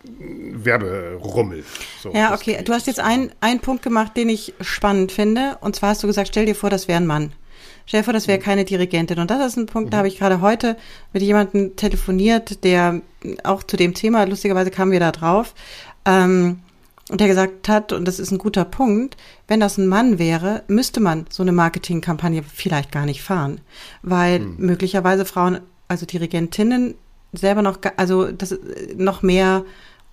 Werberummel. 0.04 1.64
So, 2.02 2.12
ja, 2.12 2.34
okay. 2.34 2.60
Du 2.64 2.72
hast 2.72 2.86
jetzt 2.86 3.00
einen, 3.00 3.32
einen 3.40 3.60
Punkt 3.60 3.82
gemacht, 3.82 4.16
den 4.16 4.28
ich 4.28 4.54
spannend 4.60 5.12
finde. 5.12 5.58
Und 5.60 5.76
zwar 5.76 5.90
hast 5.90 6.02
du 6.02 6.06
gesagt, 6.06 6.28
stell 6.28 6.46
dir 6.46 6.54
vor, 6.54 6.70
das 6.70 6.88
wäre 6.88 7.00
ein 7.00 7.06
Mann. 7.06 7.32
Stell 7.86 8.00
dir 8.00 8.04
vor, 8.04 8.12
das 8.14 8.28
wäre 8.28 8.38
mhm. 8.38 8.42
keine 8.42 8.64
Dirigentin. 8.64 9.18
Und 9.18 9.30
das 9.30 9.46
ist 9.46 9.56
ein 9.56 9.66
Punkt, 9.66 9.88
mhm. 9.88 9.90
da 9.90 9.98
habe 9.98 10.08
ich 10.08 10.18
gerade 10.18 10.40
heute 10.40 10.76
mit 11.12 11.22
jemandem 11.22 11.76
telefoniert, 11.76 12.64
der 12.64 13.00
auch 13.42 13.62
zu 13.62 13.76
dem 13.76 13.94
Thema, 13.94 14.24
lustigerweise 14.24 14.70
kamen 14.70 14.92
wir 14.92 15.00
da 15.00 15.12
drauf, 15.12 15.54
ähm, 16.04 16.60
und 17.10 17.20
der 17.20 17.28
gesagt 17.28 17.68
hat, 17.68 17.92
und 17.92 18.06
das 18.06 18.18
ist 18.18 18.30
ein 18.30 18.38
guter 18.38 18.64
Punkt, 18.64 19.18
wenn 19.46 19.60
das 19.60 19.76
ein 19.76 19.86
Mann 19.86 20.18
wäre, 20.18 20.62
müsste 20.68 21.00
man 21.00 21.26
so 21.28 21.42
eine 21.42 21.52
Marketingkampagne 21.52 22.42
vielleicht 22.42 22.92
gar 22.92 23.04
nicht 23.04 23.22
fahren, 23.22 23.60
weil 24.02 24.40
mhm. 24.40 24.56
möglicherweise 24.58 25.26
Frauen, 25.26 25.60
also 25.86 26.06
Dirigentinnen 26.06 26.94
selber 27.32 27.62
noch, 27.62 27.78
also 27.96 28.32
das 28.32 28.58
noch 28.96 29.22
mehr 29.22 29.64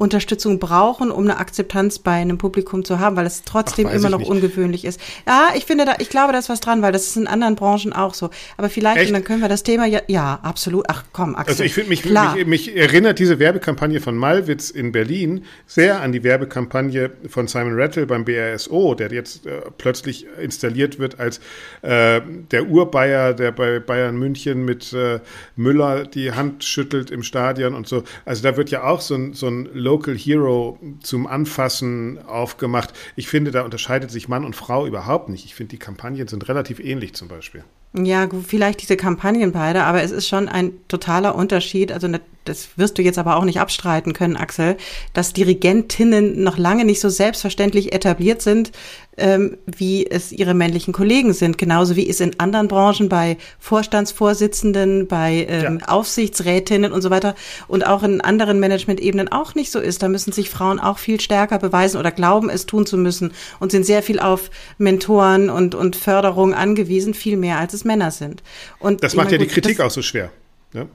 Unterstützung 0.02 0.58
brauchen, 0.58 1.12
um 1.12 1.24
eine 1.26 1.38
Akzeptanz 1.38 2.00
bei 2.00 2.14
einem 2.14 2.40
Publikum 2.40 2.84
zu 2.84 3.00
haben, 3.00 3.16
weil 3.16 3.28
es 3.28 3.44
trotzdem 3.44 3.88
Ach, 3.88 3.94
immer 3.94 4.10
noch 4.10 4.18
nicht. 4.18 4.32
ungewöhnlich 4.32 4.84
ist. 4.84 5.00
Ja, 5.28 5.50
ich 5.56 5.66
finde 5.66 5.86
da, 5.86 5.94
ich 6.00 6.10
glaube, 6.10 6.34
da 6.34 6.40
ist 6.40 6.50
was 6.50 6.60
dran, 6.60 6.82
weil 6.82 6.92
das 6.92 7.06
ist 7.06 7.18
in 7.18 7.28
anderen 7.28 7.56
Branchen 7.56 7.94
auch 7.94 8.16
so. 8.16 8.32
Aber 8.58 8.70
vielleicht, 8.70 8.98
Echt? 8.98 9.08
und 9.10 9.14
dann 9.14 9.24
können 9.24 9.42
wir 9.42 9.48
das 9.48 9.62
Thema 9.62 9.86
ja, 9.86 10.02
ja, 10.08 10.40
absolut. 10.42 10.86
Ach 10.88 11.04
komm, 11.14 11.36
Axel. 11.36 11.52
Also 11.52 11.64
ich 11.64 11.76
finde 11.76 11.90
mich, 11.90 12.04
mich, 12.04 12.48
mich 12.48 12.76
erinnert 12.76 13.20
diese 13.20 13.38
Werbekampagne 13.38 14.02
von 14.02 14.18
Malwitz 14.18 14.72
in 14.72 14.92
Berlin 14.92 15.46
sehr 15.68 16.02
an 16.02 16.12
die 16.12 16.24
Werbekampagne 16.24 17.12
von 17.30 17.48
Simon 17.48 17.80
Rattle 17.80 18.08
beim 18.08 18.26
BRSO, 18.26 18.96
der 18.96 19.12
jetzt 19.12 19.46
äh, 19.46 19.62
plötzlich 19.78 20.26
installiert 20.42 20.98
wird 20.98 21.20
als 21.20 21.40
äh, 21.84 22.22
der 22.50 22.68
Urbayer, 22.68 23.36
der 23.36 23.52
bei 23.52 23.80
Bayern 23.80 24.18
München 24.18 24.66
mit 24.66 24.94
äh, 24.94 25.20
Müller 25.56 26.06
die 26.06 26.32
Hand 26.32 26.64
schüttelt 26.64 27.12
im 27.12 27.22
Stadion 27.22 27.76
und 27.76 27.88
so. 27.88 28.04
Also 28.26 28.42
da 28.42 28.58
wird 28.58 28.72
ja 28.72 28.84
auch 28.84 29.02
so 29.02 29.14
ein, 29.14 29.34
so 29.34 29.48
ein 29.48 29.70
Local 29.92 30.18
Hero 30.18 30.80
zum 31.02 31.28
Anfassen 31.28 32.18
aufgemacht. 32.26 32.94
Ich 33.18 33.28
finde, 33.28 33.52
da 33.52 33.64
unterscheidet 33.64 34.10
sich 34.10 34.30
Mann 34.30 34.46
und 34.46 34.56
Frau 34.56 34.88
überhaupt 34.88 35.28
nicht. 35.28 35.44
Ich 35.44 35.54
finde, 35.54 35.72
die 35.72 35.80
Kampagnen 35.80 36.30
sind 36.30 36.48
relativ 36.48 36.80
ähnlich 36.80 37.14
zum 37.14 37.28
Beispiel. 37.28 37.66
Ja, 37.94 38.30
vielleicht 38.48 38.82
diese 38.82 38.96
Kampagnen 38.96 39.52
beide, 39.52 39.84
aber 39.84 40.02
es 40.02 40.12
ist 40.12 40.30
schon 40.30 40.48
ein 40.48 40.72
totaler 40.88 41.36
Unterschied. 41.36 41.92
Also 41.92 42.08
das 42.46 42.70
wirst 42.76 42.98
du 42.98 43.02
jetzt 43.02 43.20
aber 43.20 43.38
auch 43.38 43.44
nicht 43.44 43.60
abstreiten 43.60 44.14
können, 44.14 44.36
Axel, 44.36 44.78
dass 45.14 45.34
Dirigentinnen 45.34 46.42
noch 46.42 46.58
lange 46.58 46.86
nicht 46.86 47.00
so 47.00 47.10
selbstverständlich 47.10 47.94
etabliert 47.94 48.42
sind, 48.42 48.72
ähm, 49.18 49.58
wie 49.66 50.08
es 50.08 50.32
ihre 50.32 50.54
männlichen 50.54 50.94
Kollegen 50.94 51.34
sind. 51.34 51.58
Genauso 51.58 51.96
wie 51.96 52.10
es 52.10 52.20
in 52.20 52.40
anderen 52.40 52.68
Branchen 52.68 53.10
bei 53.10 53.38
Vorstandsvorsitzenden, 53.60 55.08
bei 55.08 55.46
ähm, 55.50 55.80
ja. 55.82 55.88
Aufsichtsrätinnen 55.88 56.92
und 56.92 57.02
so 57.02 57.10
weiter 57.10 57.36
und 57.68 57.86
auch 57.86 58.04
in 58.04 58.22
anderen 58.22 58.60
Managementebenen 58.60 59.32
auch 59.32 59.54
nicht 59.54 59.72
so 59.72 59.80
ist. 59.80 60.02
Da 60.02 60.08
müssen 60.08 60.32
sich 60.32 60.50
Frauen 60.50 60.80
auch 60.80 60.98
viel 60.98 61.20
stärker 61.20 61.60
beweisen 61.60 61.98
oder 61.98 62.12
glauben, 62.12 62.50
es 62.50 62.66
tun 62.66 62.86
zu 62.86 62.98
müssen 62.98 63.34
und 63.60 63.72
sind 63.72 63.86
sehr 63.86 64.02
viel 64.02 64.20
auf 64.20 64.50
Mentoren 64.78 65.50
und, 65.50 65.76
und 65.76 65.96
Förderung 65.96 66.54
angewiesen, 66.54 67.14
viel 67.14 67.38
mehr 67.38 67.60
als 67.60 67.74
es 67.74 67.86
Männer 67.86 68.12
sind. 68.12 68.42
Und 68.80 69.04
das 69.04 69.14
macht 69.14 69.26
meine, 69.26 69.38
ja 69.38 69.44
die 69.44 69.54
Kritik 69.54 69.80
auch 69.80 69.92
so 69.92 70.02
schwer. 70.02 70.32
Ja? 70.74 70.88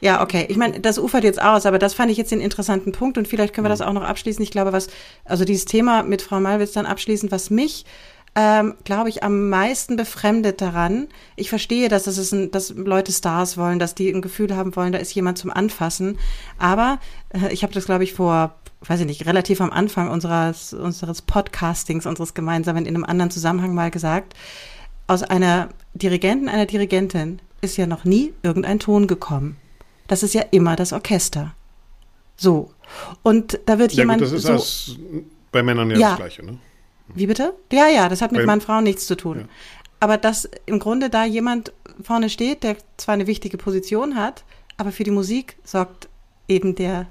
Ja, 0.00 0.22
okay. 0.22 0.46
Ich 0.48 0.56
meine, 0.56 0.80
das 0.80 0.98
ufert 0.98 1.24
jetzt 1.24 1.40
aus, 1.40 1.66
aber 1.66 1.78
das 1.78 1.94
fand 1.94 2.10
ich 2.10 2.18
jetzt 2.18 2.32
den 2.32 2.40
interessanten 2.40 2.92
Punkt 2.92 3.18
und 3.18 3.28
vielleicht 3.28 3.54
können 3.54 3.64
wir 3.64 3.70
das 3.70 3.80
mhm. 3.80 3.86
auch 3.86 3.92
noch 3.92 4.02
abschließen. 4.02 4.42
Ich 4.42 4.50
glaube, 4.50 4.72
was, 4.72 4.88
also 5.24 5.44
dieses 5.44 5.64
Thema 5.64 6.02
mit 6.02 6.22
Frau 6.22 6.40
Malwitz 6.40 6.72
dann 6.72 6.86
abschließend, 6.86 7.32
was 7.32 7.50
mich 7.50 7.84
ähm, 8.36 8.74
glaube 8.84 9.08
ich, 9.08 9.24
am 9.24 9.48
meisten 9.48 9.96
befremdet 9.96 10.60
daran. 10.60 11.08
Ich 11.36 11.48
verstehe, 11.48 11.88
dass, 11.88 12.04
das 12.04 12.16
ist 12.16 12.32
ein, 12.32 12.50
dass 12.50 12.70
Leute 12.70 13.12
Stars 13.12 13.56
wollen, 13.56 13.78
dass 13.78 13.94
die 13.94 14.08
ein 14.08 14.22
Gefühl 14.22 14.54
haben 14.54 14.76
wollen, 14.76 14.92
da 14.92 14.98
ist 14.98 15.14
jemand 15.14 15.38
zum 15.38 15.50
Anfassen. 15.50 16.18
Aber 16.58 16.98
äh, 17.30 17.52
ich 17.52 17.62
habe 17.62 17.72
das, 17.72 17.86
glaube 17.86 18.04
ich, 18.04 18.14
vor, 18.14 18.54
weiß 18.82 19.00
ich 19.00 19.06
nicht, 19.06 19.26
relativ 19.26 19.60
am 19.60 19.70
Anfang 19.70 20.08
unseres, 20.10 20.72
unseres 20.72 21.22
Podcastings, 21.22 22.06
unseres 22.06 22.34
gemeinsamen, 22.34 22.86
in 22.86 22.94
einem 22.94 23.04
anderen 23.04 23.30
Zusammenhang 23.32 23.74
mal 23.74 23.90
gesagt, 23.90 24.34
aus 25.08 25.24
einer 25.24 25.70
Dirigenten, 25.94 26.48
einer 26.48 26.66
Dirigentin 26.66 27.42
ist 27.62 27.76
ja 27.76 27.86
noch 27.86 28.04
nie 28.04 28.32
irgendein 28.42 28.78
Ton 28.78 29.08
gekommen 29.08 29.56
das 30.10 30.24
ist 30.24 30.34
ja 30.34 30.42
immer 30.50 30.74
das 30.74 30.92
Orchester. 30.92 31.54
So. 32.36 32.72
Und 33.22 33.60
da 33.66 33.78
wird 33.78 33.92
ja, 33.92 34.02
jemand. 34.02 34.22
Gut, 34.22 34.32
das 34.32 34.44
ist 34.44 34.86
so, 34.86 34.96
bei 35.52 35.62
Männern 35.62 35.88
ja, 35.90 35.98
ja, 35.98 36.08
das 36.08 36.16
Gleiche, 36.18 36.44
ne? 36.44 36.58
Wie 37.14 37.26
bitte? 37.26 37.54
Ja, 37.72 37.88
ja, 37.88 38.08
das 38.08 38.20
hat 38.20 38.32
mit 38.32 38.44
Mann, 38.44 38.60
Frauen 38.60 38.84
nichts 38.84 39.06
zu 39.06 39.16
tun. 39.16 39.38
Ja. 39.38 39.44
Aber 40.00 40.16
dass 40.16 40.48
im 40.66 40.80
Grunde 40.80 41.10
da 41.10 41.24
jemand 41.24 41.72
vorne 42.02 42.28
steht, 42.28 42.64
der 42.64 42.76
zwar 42.96 43.14
eine 43.14 43.28
wichtige 43.28 43.56
Position 43.56 44.16
hat, 44.16 44.44
aber 44.76 44.90
für 44.90 45.04
die 45.04 45.10
Musik 45.12 45.56
sorgt 45.62 46.08
eben 46.48 46.74
der, 46.74 47.06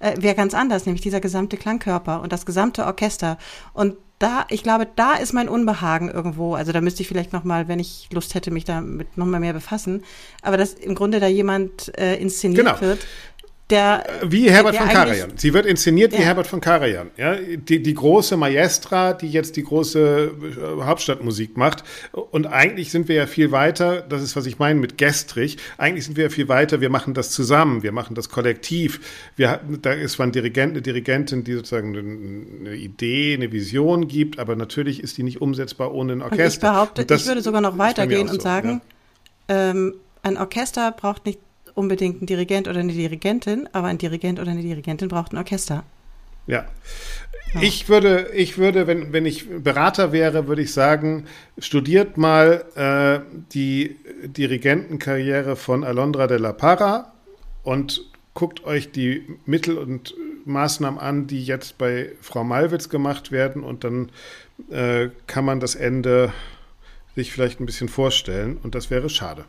äh, 0.00 0.14
wer 0.18 0.34
ganz 0.34 0.54
anders, 0.54 0.86
nämlich 0.86 1.02
dieser 1.02 1.20
gesamte 1.20 1.58
Klangkörper 1.58 2.22
und 2.22 2.32
das 2.32 2.46
gesamte 2.46 2.86
Orchester. 2.86 3.36
Und 3.74 3.96
da, 4.18 4.46
ich 4.50 4.64
glaube, 4.64 4.86
da 4.96 5.14
ist 5.14 5.32
mein 5.32 5.48
Unbehagen 5.48 6.10
irgendwo. 6.10 6.54
Also 6.54 6.72
da 6.72 6.80
müsste 6.80 7.02
ich 7.02 7.08
vielleicht 7.08 7.32
noch 7.32 7.44
mal, 7.44 7.68
wenn 7.68 7.78
ich 7.78 8.08
Lust 8.12 8.34
hätte, 8.34 8.50
mich 8.50 8.64
damit 8.64 9.16
noch 9.16 9.26
mal 9.26 9.38
mehr 9.38 9.52
befassen. 9.52 10.02
Aber 10.42 10.56
dass 10.56 10.74
im 10.74 10.96
Grunde 10.96 11.20
da 11.20 11.28
jemand 11.28 11.96
äh, 11.96 12.16
inszeniert 12.16 12.66
genau. 12.66 12.80
wird, 12.80 13.06
der, 13.70 14.04
wie 14.22 14.50
Herbert 14.50 14.74
der, 14.74 14.80
der 14.80 14.88
von 14.88 14.96
Karajan. 14.96 15.32
Sie 15.36 15.52
wird 15.52 15.66
inszeniert 15.66 16.12
ja. 16.12 16.18
wie 16.18 16.22
Herbert 16.22 16.46
von 16.46 16.60
Karajan. 16.60 17.10
Ja, 17.16 17.34
die, 17.34 17.82
die 17.82 17.94
große 17.94 18.36
Maestra, 18.36 19.12
die 19.12 19.28
jetzt 19.28 19.56
die 19.56 19.62
große 19.62 20.30
äh, 20.80 20.82
Hauptstadtmusik 20.82 21.56
macht. 21.56 21.84
Und 22.12 22.46
eigentlich 22.46 22.90
sind 22.90 23.08
wir 23.08 23.16
ja 23.16 23.26
viel 23.26 23.52
weiter, 23.52 24.00
das 24.00 24.22
ist, 24.22 24.36
was 24.36 24.46
ich 24.46 24.58
meine 24.58 24.80
mit 24.80 24.96
gestrig, 24.96 25.58
eigentlich 25.76 26.06
sind 26.06 26.16
wir 26.16 26.24
ja 26.24 26.30
viel 26.30 26.48
weiter, 26.48 26.80
wir 26.80 26.88
machen 26.88 27.12
das 27.12 27.30
zusammen, 27.30 27.82
wir 27.82 27.92
machen 27.92 28.14
das 28.14 28.30
kollektiv. 28.30 29.00
Wir, 29.36 29.60
da 29.82 29.92
ist 29.92 30.18
ein 30.18 30.32
Dirigent, 30.32 30.72
eine 30.72 30.82
Dirigentin, 30.82 31.44
die 31.44 31.52
sozusagen 31.52 31.96
eine 32.60 32.74
Idee, 32.74 33.34
eine 33.34 33.52
Vision 33.52 34.08
gibt, 34.08 34.38
aber 34.38 34.56
natürlich 34.56 35.02
ist 35.02 35.18
die 35.18 35.22
nicht 35.22 35.42
umsetzbar 35.42 35.92
ohne 35.92 36.12
ein 36.12 36.22
Orchester. 36.22 36.42
Und 36.42 36.52
ich 36.52 36.60
behaupte, 36.60 37.14
ich 37.14 37.26
würde 37.26 37.42
sogar 37.42 37.60
noch 37.60 37.76
weitergehen 37.76 38.28
so, 38.28 38.34
und 38.34 38.42
sagen, 38.42 38.80
ja. 39.48 39.70
ähm, 39.70 39.94
ein 40.22 40.38
Orchester 40.38 40.92
braucht 40.92 41.26
nicht 41.26 41.38
unbedingt 41.78 42.20
ein 42.20 42.26
Dirigent 42.26 42.68
oder 42.68 42.80
eine 42.80 42.92
Dirigentin, 42.92 43.68
aber 43.72 43.86
ein 43.86 43.98
Dirigent 43.98 44.40
oder 44.40 44.50
eine 44.50 44.62
Dirigentin 44.62 45.08
braucht 45.08 45.32
ein 45.32 45.38
Orchester. 45.38 45.84
Ja. 46.46 46.66
ja. 47.54 47.62
Ich 47.62 47.88
würde, 47.88 48.30
ich 48.34 48.58
würde, 48.58 48.86
wenn, 48.86 49.12
wenn 49.12 49.24
ich 49.24 49.48
Berater 49.48 50.12
wäre, 50.12 50.48
würde 50.48 50.62
ich 50.62 50.72
sagen, 50.72 51.26
studiert 51.58 52.18
mal 52.18 52.64
äh, 52.74 53.20
die 53.52 53.96
Dirigentenkarriere 54.24 55.56
von 55.56 55.84
Alondra 55.84 56.26
de 56.26 56.38
la 56.38 56.52
Parra 56.52 57.12
und 57.62 58.04
guckt 58.34 58.64
euch 58.64 58.90
die 58.90 59.22
Mittel 59.46 59.78
und 59.78 60.14
Maßnahmen 60.46 60.98
an, 60.98 61.26
die 61.26 61.44
jetzt 61.44 61.78
bei 61.78 62.12
Frau 62.20 62.42
Malwitz 62.42 62.88
gemacht 62.88 63.30
werden 63.30 63.62
und 63.62 63.84
dann 63.84 64.10
äh, 64.70 65.10
kann 65.26 65.44
man 65.44 65.60
das 65.60 65.74
Ende 65.74 66.32
sich 67.14 67.30
vielleicht 67.30 67.60
ein 67.60 67.66
bisschen 67.66 67.88
vorstellen 67.88 68.58
und 68.62 68.74
das 68.74 68.90
wäre 68.90 69.10
schade. 69.10 69.44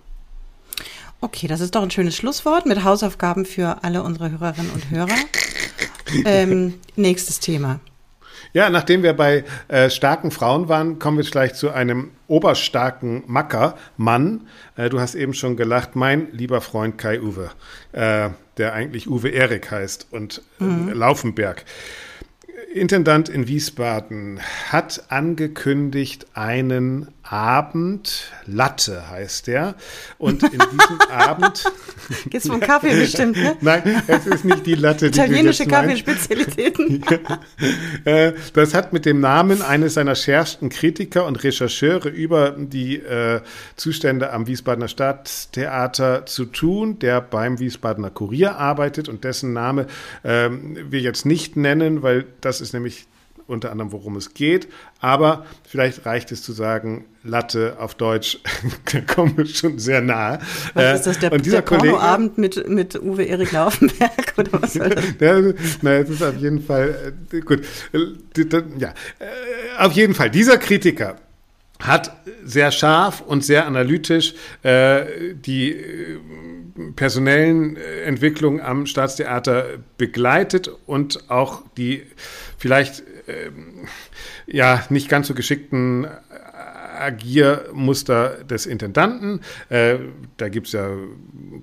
Okay, 1.22 1.48
das 1.48 1.60
ist 1.60 1.76
doch 1.76 1.84
ein 1.84 1.92
schönes 1.92 2.16
Schlusswort 2.16 2.66
mit 2.66 2.84
Hausaufgaben 2.84 3.46
für 3.46 3.84
alle 3.84 4.04
unsere 4.04 4.32
Hörerinnen 4.32 4.72
und 4.72 4.90
Hörer. 4.90 5.18
Ähm, 6.26 6.76
nächstes 6.96 7.42
Thema. 7.42 7.82
Ja, 8.54 8.70
nachdem 8.70 9.04
wir 9.04 9.14
bei 9.14 9.44
äh, 9.68 9.90
starken 9.90 10.32
Frauen 10.32 10.70
waren, 10.70 10.98
kommen 10.98 11.18
wir 11.18 11.26
gleich 11.26 11.54
zu 11.54 11.72
einem 11.72 12.12
oberstarken 12.28 13.24
Macker, 13.28 13.78
Mann. 13.98 14.48
Äh, 14.76 14.90
du 14.90 15.00
hast 15.00 15.14
eben 15.14 15.34
schon 15.34 15.58
gelacht, 15.58 15.96
mein 15.96 16.30
lieber 16.32 16.62
Freund 16.62 16.98
Kai 16.98 17.22
Uwe, 17.22 17.52
äh, 17.92 18.30
der 18.58 18.74
eigentlich 18.74 19.10
Uwe 19.10 19.30
Erik 19.30 19.70
heißt 19.70 20.08
und 20.12 20.42
äh, 20.60 20.64
mhm. 20.64 20.90
Laufenberg. 20.94 21.66
Intendant 22.74 23.30
in 23.30 23.48
Wiesbaden 23.48 24.40
hat 24.70 25.04
angekündigt 25.10 26.28
einen 26.34 27.10
Abend, 27.30 28.32
Latte 28.48 29.08
heißt 29.08 29.46
der. 29.48 29.76
Und 30.18 30.42
in 30.42 30.60
diesem 30.60 31.00
Abend. 31.12 31.64
Geht's 32.30 32.48
vom 32.48 32.60
Kaffee 32.60 33.00
bestimmt, 33.00 33.38
ne? 33.38 33.56
Nein, 33.62 34.02
es 34.08 34.26
ist 34.26 34.46
nicht 34.46 34.66
die 34.66 34.74
Latte. 34.74 35.08
Italienische 35.08 35.66
Kaffeespezialitäten. 35.66 37.04
Äh, 38.06 38.34
das 38.54 38.74
hat 38.74 38.94
mit 38.94 39.06
dem 39.06 39.20
Namen 39.20 39.62
eines 39.62 39.96
seiner 39.96 40.16
schärfsten 40.16 40.70
Kritiker 40.70 41.26
und 41.26 41.44
Rechercheure 41.44 42.08
über 42.08 42.52
die 42.52 42.98
äh, 42.98 43.42
Zustände 43.76 44.32
am 44.32 44.48
Wiesbadener 44.48 44.88
Stadttheater 44.88 46.26
zu 46.26 46.46
tun, 46.46 47.00
der 47.00 47.22
beim 47.22 47.60
Wiesbadener 47.60 48.10
Kurier 48.10 48.56
arbeitet 48.56 49.10
und 49.10 49.24
dessen 49.24 49.54
Name 49.54 49.88
äh, 50.24 50.50
wir 50.50 51.02
jetzt 51.02 51.26
nicht 51.26 51.58
nennen, 51.58 52.02
weil 52.02 52.26
das 52.42 52.62
ist 52.62 52.74
nämlich 52.74 53.08
unter 53.50 53.72
anderem, 53.72 53.92
worum 53.92 54.16
es 54.16 54.34
geht. 54.34 54.68
Aber 55.00 55.46
vielleicht 55.68 56.06
reicht 56.06 56.32
es 56.32 56.42
zu 56.44 56.54
sagen, 56.54 57.06
Latte 57.24 57.76
auf 57.80 57.96
Deutsch, 57.96 58.40
da 58.94 59.02
kommen 59.02 59.38
wir 59.38 59.46
schon 59.46 59.78
sehr 59.80 60.02
nahe. 60.02 60.40
Was 60.74 61.00
ist 61.00 61.08
das, 61.08 61.20
der, 61.20 61.32
und 61.34 61.46
dieser 61.46 61.62
der 61.62 61.78
Pornoabend 61.78 62.38
mit, 62.38 62.70
mit 62.70 62.96
Uwe 62.96 63.24
Erik 63.24 63.52
Laufenberg 63.52 64.34
oder 64.38 64.62
was 64.62 64.74
soll 64.74 64.90
das? 64.90 65.06
ja, 65.20 65.42
naja, 65.82 66.00
es 66.00 66.10
ist 66.10 66.24
auf 66.24 66.38
jeden 66.38 66.62
Fall, 66.62 67.14
äh, 67.32 67.40
gut, 67.42 67.62
äh, 67.92 68.64
ja, 68.78 68.90
äh, 69.20 69.26
auf 69.80 69.94
jeden 69.94 70.14
Fall, 70.14 70.30
dieser 70.30 70.58
Kritiker 70.58 71.18
hat 71.82 72.16
sehr 72.44 72.72
scharf 72.72 73.22
und 73.22 73.44
sehr 73.44 73.66
analytisch 73.66 74.34
äh, 74.64 75.34
die 75.34 75.72
äh, 75.72 76.20
personellen 76.96 77.76
Entwicklungen 77.76 78.62
am 78.62 78.86
Staatstheater 78.86 79.66
begleitet 79.98 80.70
und 80.86 81.30
auch 81.30 81.64
die 81.78 82.04
vielleicht 82.58 83.04
äh, 83.30 83.52
ja 84.48 84.84
nicht 84.90 85.10
ganz 85.10 85.28
so 85.28 85.34
geschickten 85.34 86.08
Agiermuster 87.00 88.44
des 88.44 88.66
Intendanten. 88.66 89.42
Äh, 89.70 89.98
da 90.38 90.50
gibt 90.50 90.68
es 90.68 90.74
ja 90.74 90.90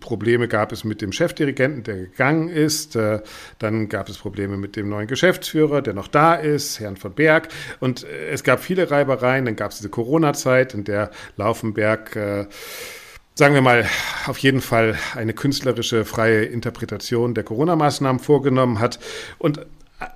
Probleme, 0.00 0.48
gab 0.48 0.72
es 0.72 0.84
mit 0.84 1.02
dem 1.02 1.12
Chefdirigenten, 1.12 1.82
der 1.84 1.96
gegangen 1.96 2.48
ist. 2.48 2.96
Äh, 2.96 3.20
dann 3.58 3.88
gab 3.88 4.08
es 4.08 4.18
Probleme 4.18 4.56
mit 4.56 4.76
dem 4.76 4.88
neuen 4.88 5.06
Geschäftsführer, 5.06 5.82
der 5.82 5.94
noch 5.94 6.08
da 6.08 6.34
ist, 6.34 6.80
Herrn 6.80 6.96
von 6.96 7.12
Berg. 7.12 7.48
Und 7.80 8.04
äh, 8.04 8.30
es 8.30 8.42
gab 8.42 8.60
viele 8.60 8.90
Reibereien. 8.90 9.44
Dann 9.44 9.56
gab 9.56 9.70
es 9.70 9.78
diese 9.78 9.90
Corona-Zeit, 9.90 10.74
in 10.74 10.84
der 10.84 11.10
Laufenberg 11.36 12.16
äh, 12.16 12.46
sagen 13.38 13.52
wir 13.52 13.60
mal, 13.60 13.86
auf 14.26 14.38
jeden 14.38 14.62
Fall 14.62 14.96
eine 15.14 15.34
künstlerische 15.34 16.06
freie 16.06 16.44
Interpretation 16.44 17.34
der 17.34 17.44
Corona-Maßnahmen 17.44 18.18
vorgenommen 18.18 18.80
hat. 18.80 18.98
Und 19.36 19.60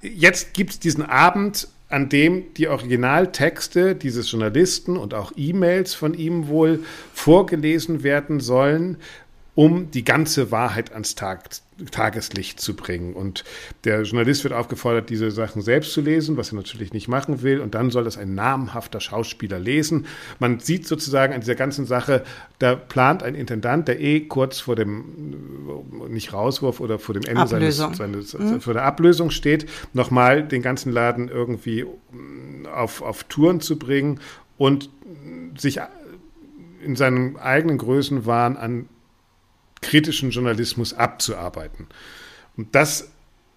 jetzt 0.02 0.54
gibt 0.54 0.70
es 0.70 0.78
diesen 0.78 1.04
Abend, 1.04 1.68
an 1.88 2.08
dem 2.08 2.54
die 2.54 2.68
Originaltexte 2.68 3.96
dieses 3.96 4.30
Journalisten 4.30 4.96
und 4.96 5.12
auch 5.12 5.32
E-Mails 5.36 5.94
von 5.94 6.14
ihm 6.14 6.48
wohl 6.48 6.84
vorgelesen 7.12 8.02
werden 8.02 8.40
sollen, 8.40 8.96
um 9.60 9.90
die 9.90 10.04
ganze 10.04 10.50
Wahrheit 10.50 10.90
ans 10.94 11.16
Tag, 11.16 11.50
Tageslicht 11.90 12.62
zu 12.62 12.74
bringen. 12.74 13.12
Und 13.12 13.44
der 13.84 14.04
Journalist 14.04 14.42
wird 14.42 14.54
aufgefordert, 14.54 15.10
diese 15.10 15.30
Sachen 15.30 15.60
selbst 15.60 15.92
zu 15.92 16.00
lesen, 16.00 16.38
was 16.38 16.50
er 16.50 16.56
natürlich 16.56 16.94
nicht 16.94 17.08
machen 17.08 17.42
will. 17.42 17.60
Und 17.60 17.74
dann 17.74 17.90
soll 17.90 18.04
das 18.04 18.16
ein 18.16 18.34
namhafter 18.34 19.00
Schauspieler 19.00 19.58
lesen. 19.58 20.06
Man 20.38 20.60
sieht 20.60 20.86
sozusagen 20.86 21.34
an 21.34 21.40
dieser 21.40 21.56
ganzen 21.56 21.84
Sache, 21.84 22.24
da 22.58 22.74
plant 22.74 23.22
ein 23.22 23.34
Intendant, 23.34 23.86
der 23.86 24.00
eh 24.00 24.20
kurz 24.20 24.60
vor 24.60 24.76
dem, 24.76 25.04
nicht 26.08 26.32
Rauswurf 26.32 26.80
oder 26.80 26.98
vor 26.98 27.14
dem 27.14 27.24
Ende 27.24 27.42
Ablösung. 27.42 27.92
seines, 27.92 28.30
seines 28.30 28.52
mhm. 28.52 28.60
vor 28.62 28.72
der 28.72 28.84
Ablösung 28.84 29.28
steht, 29.28 29.66
nochmal 29.92 30.42
den 30.42 30.62
ganzen 30.62 30.90
Laden 30.90 31.28
irgendwie 31.28 31.84
auf, 32.74 33.02
auf 33.02 33.24
Touren 33.24 33.60
zu 33.60 33.78
bringen 33.78 34.20
und 34.56 34.88
sich 35.58 35.80
in 36.82 36.96
seinem 36.96 37.36
eigenen 37.36 37.76
Größenwahn 37.76 38.56
an 38.56 38.88
kritischen 39.82 40.30
Journalismus 40.30 40.94
abzuarbeiten. 40.94 41.86
Und 42.56 42.74
das 42.74 43.10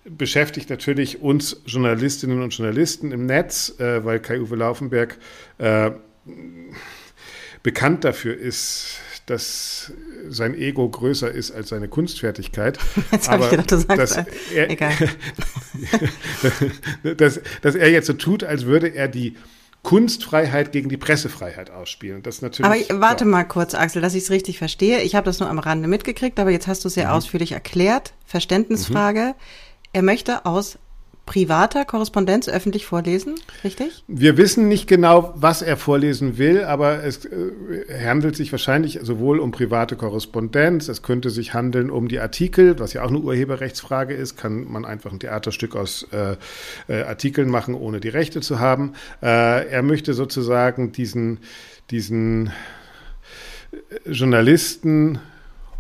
beschäftigt 0.06 0.70
natürlich 0.70 1.22
uns 1.22 1.62
Journalistinnen 1.65 2.42
und 2.42 2.56
Journalisten 2.56 3.12
im 3.12 3.25
Netz, 3.25 3.80
äh, 3.80 4.03
weil 4.03 4.20
Kai-Uwe 4.20 4.56
Laufenberg 4.56 5.18
äh, 5.58 5.92
bekannt 7.63 8.03
dafür 8.03 8.38
ist, 8.38 9.00
dass 9.25 9.94
sein 10.27 10.53
Ego 10.53 10.89
größer 10.89 11.32
ist 11.32 11.51
als 11.51 11.70
seine 11.70 11.88
Kunstfertigkeit. 11.88 12.77
Jetzt 13.12 13.30
habe 13.30 13.46
ich 13.46 13.50
gedacht, 13.50 13.72
du 13.72 13.77
sagst 13.77 14.18
dass 14.18 14.25
er, 14.53 14.70
Egal. 14.70 14.94
dass, 17.18 17.39
dass 17.62 17.75
er 17.75 17.89
jetzt 17.89 18.08
so 18.08 18.13
tut, 18.13 18.44
als 18.44 18.65
würde 18.65 18.89
er 18.89 19.08
die 19.08 19.38
Kunstfreiheit 19.83 20.71
gegen 20.71 20.87
die 20.87 20.97
Pressefreiheit 20.97 21.69
ausspielen. 21.69 22.23
Das 22.23 22.41
natürlich. 22.41 22.89
Aber 22.89 23.01
warte 23.01 23.25
ja. 23.25 23.29
mal 23.29 23.43
kurz, 23.43 23.75
Axel, 23.75 24.01
dass 24.01 24.15
ich 24.15 24.23
es 24.23 24.31
richtig 24.31 24.57
verstehe. 24.57 25.01
Ich 25.01 25.13
habe 25.15 25.25
das 25.25 25.39
nur 25.39 25.49
am 25.49 25.59
Rande 25.59 25.89
mitgekriegt, 25.89 26.39
aber 26.39 26.51
jetzt 26.51 26.67
hast 26.67 26.85
du 26.85 26.87
es 26.87 26.93
sehr 26.93 27.07
mhm. 27.07 27.13
ausführlich 27.13 27.51
erklärt. 27.51 28.13
Verständnisfrage. 28.25 29.19
Mhm. 29.19 29.33
Er 29.91 30.01
möchte 30.01 30.45
aus 30.45 30.79
privater 31.25 31.86
Korrespondenz 31.86 32.50
öffentlich 32.50 32.86
vorlesen, 32.86 33.36
richtig? 33.63 34.03
Wir 34.08 34.36
wissen 34.36 34.68
nicht 34.68 34.88
genau, 34.88 35.34
was 35.36 35.62
er 35.62 35.77
vorlesen 35.77 36.38
will, 36.38 36.63
aber 36.65 37.03
es 37.03 37.25
äh, 37.25 37.51
handelt 38.06 38.36
sich 38.36 38.51
wahrscheinlich 38.51 39.00
sowohl 39.01 39.39
um 39.39 39.51
private 39.51 39.96
Korrespondenz, 39.96 40.89
es 40.89 41.01
könnte 41.01 41.30
sich 41.30 41.53
handeln 41.53 41.89
um 41.89 42.10
die 42.10 42.20
Artikel, 42.20 42.77
was 42.77 42.92
ja 42.92 43.03
auch 43.03 43.08
eine 43.08 43.20
Urheberrechtsfrage 43.20 44.13
ist, 44.13 44.36
kann 44.36 44.70
man 44.70 44.84
einfach 44.84 45.12
ein 45.12 45.20
Theaterstück 45.20 45.77
aus 45.77 46.06
äh, 46.12 46.36
äh, 46.89 47.03
Artikeln 47.03 47.50
machen, 47.50 47.74
ohne 47.74 48.01
die 48.01 48.10
Rechte 48.10 48.42
zu 48.42 48.60
haben. 48.60 48.94
Äh, 49.22 49.70
er 49.70 49.82
möchte 49.82 50.13
sozusagen 50.13 50.92
diesen, 50.92 51.39
diesen 51.89 52.48
äh, 53.72 54.12
Journalisten 54.12 55.20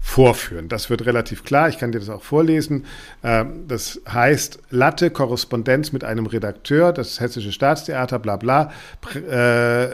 vorführen. 0.05 0.67
Das 0.67 0.89
wird 0.89 1.05
relativ 1.05 1.45
klar. 1.45 1.69
Ich 1.69 1.79
kann 1.79 1.93
dir 1.93 1.99
das 1.99 2.09
auch 2.09 2.21
vorlesen. 2.21 2.85
Ähm, 3.23 3.63
das 3.69 4.01
heißt 4.07 4.59
Latte, 4.69 5.09
Korrespondenz 5.09 5.93
mit 5.93 6.03
einem 6.03 6.25
Redakteur, 6.25 6.91
das 6.91 7.21
Hessische 7.21 7.53
Staatstheater, 7.53 8.19
bla 8.19 8.35
bla. 8.35 8.71
Äh, 9.15 9.87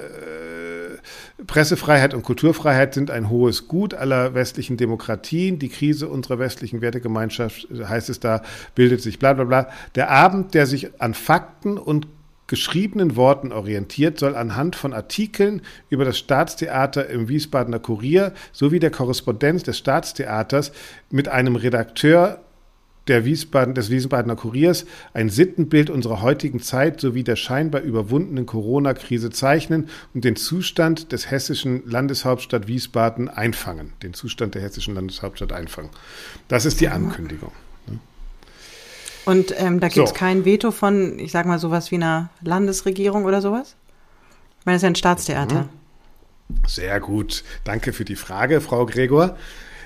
Pressefreiheit 1.45 2.13
und 2.15 2.23
Kulturfreiheit 2.23 2.95
sind 2.95 3.11
ein 3.11 3.29
hohes 3.29 3.67
Gut 3.67 3.93
aller 3.93 4.33
westlichen 4.33 4.77
Demokratien. 4.77 5.59
Die 5.59 5.69
Krise 5.69 6.09
unserer 6.09 6.39
westlichen 6.39 6.81
Wertegemeinschaft, 6.81 7.67
heißt 7.71 8.09
es 8.09 8.19
da, 8.19 8.41
bildet 8.73 9.01
sich 9.01 9.19
bla 9.19 9.33
bla 9.33 9.45
bla. 9.45 9.69
Der 9.93 10.09
Abend, 10.09 10.55
der 10.55 10.65
sich 10.65 10.99
an 10.99 11.13
Fakten 11.13 11.77
und 11.77 12.07
geschriebenen 12.50 13.15
Worten 13.15 13.53
orientiert, 13.53 14.20
soll 14.20 14.36
anhand 14.36 14.75
von 14.75 14.94
Artikeln 14.94 15.62
über 15.89 16.03
das 16.03 16.18
Staatstheater 16.18 17.08
im 17.08 17.29
Wiesbadener 17.29 17.79
Kurier 17.79 18.34
sowie 18.51 18.79
der 18.79 18.91
Korrespondenz 18.91 19.63
des 19.63 19.77
Staatstheaters 19.77 20.74
mit 21.10 21.29
einem 21.29 21.56
Redakteur 21.56 22.41
der 23.08 23.25
Wiesbaden, 23.25 23.74
des 23.74 23.89
Wiesbadener 23.89 24.36
Kuriers 24.36 24.86
ein 25.13 25.29
Sittenbild 25.29 25.89
unserer 25.89 26.22
heutigen 26.22 26.60
Zeit 26.60 27.00
sowie 27.00 27.24
der 27.24 27.36
scheinbar 27.36 27.82
überwundenen 27.82 28.46
Corona-Krise 28.46 29.29
zeichnen 29.32 29.89
und 30.13 30.24
den 30.25 30.36
Zustand 30.36 31.12
des 31.12 31.32
hessischen 31.32 31.84
Landeshauptstadt 31.89 32.68
Wiesbaden 32.68 33.29
einfangen. 33.29 33.94
Den 34.03 34.13
Zustand 34.13 34.56
der 34.56 34.62
hessischen 34.62 34.96
Landeshauptstadt 34.96 35.53
einfangen. 35.53 35.89
Das 36.48 36.65
ist 36.65 36.82
die 36.82 36.89
Ankündigung. 36.89 37.51
Und 39.29 39.53
ähm, 39.57 39.79
da 39.79 39.89
gibt 39.89 40.05
es 40.05 40.09
so. 40.09 40.15
kein 40.15 40.45
Veto 40.45 40.71
von, 40.71 41.19
ich 41.19 41.31
sag 41.31 41.45
mal, 41.45 41.59
sowas 41.59 41.91
wie 41.91 41.95
einer 41.95 42.29
Landesregierung 42.41 43.25
oder 43.25 43.41
sowas? 43.41 43.75
Ich 44.59 44.65
meine, 44.65 44.75
das 44.75 44.79
ist 44.79 44.83
ja 44.83 44.89
ein 44.89 44.95
Staatstheater. 44.95 45.62
Mhm. 46.48 46.55
Sehr 46.67 47.00
gut. 47.00 47.43
Danke 47.63 47.93
für 47.93 48.05
die 48.05 48.15
Frage, 48.15 48.59
Frau 48.59 48.86
Gregor. 48.86 49.38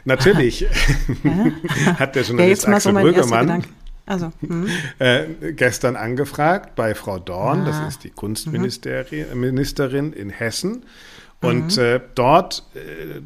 Natürlich 0.05 0.65
hat 1.99 2.15
der 2.15 2.23
Journalist 2.23 2.63
ja, 2.63 2.69
Axel 2.69 2.93
so 2.93 2.99
Brüggemann 2.99 3.63
also, 4.05 4.33
hm. 4.41 4.67
äh, 4.99 5.53
gestern 5.53 5.95
angefragt 5.95 6.75
bei 6.75 6.93
Frau 6.93 7.19
Dorn, 7.19 7.61
ah. 7.61 7.65
das 7.65 7.87
ist 7.87 8.03
die 8.03 8.09
Kunstministerin 8.09 10.07
mhm. 10.07 10.13
in 10.13 10.29
Hessen. 10.29 10.83
Und 11.43 11.77
mhm. 11.77 11.83
äh, 11.83 11.99
dort 12.15 12.63
äh, 12.73 13.21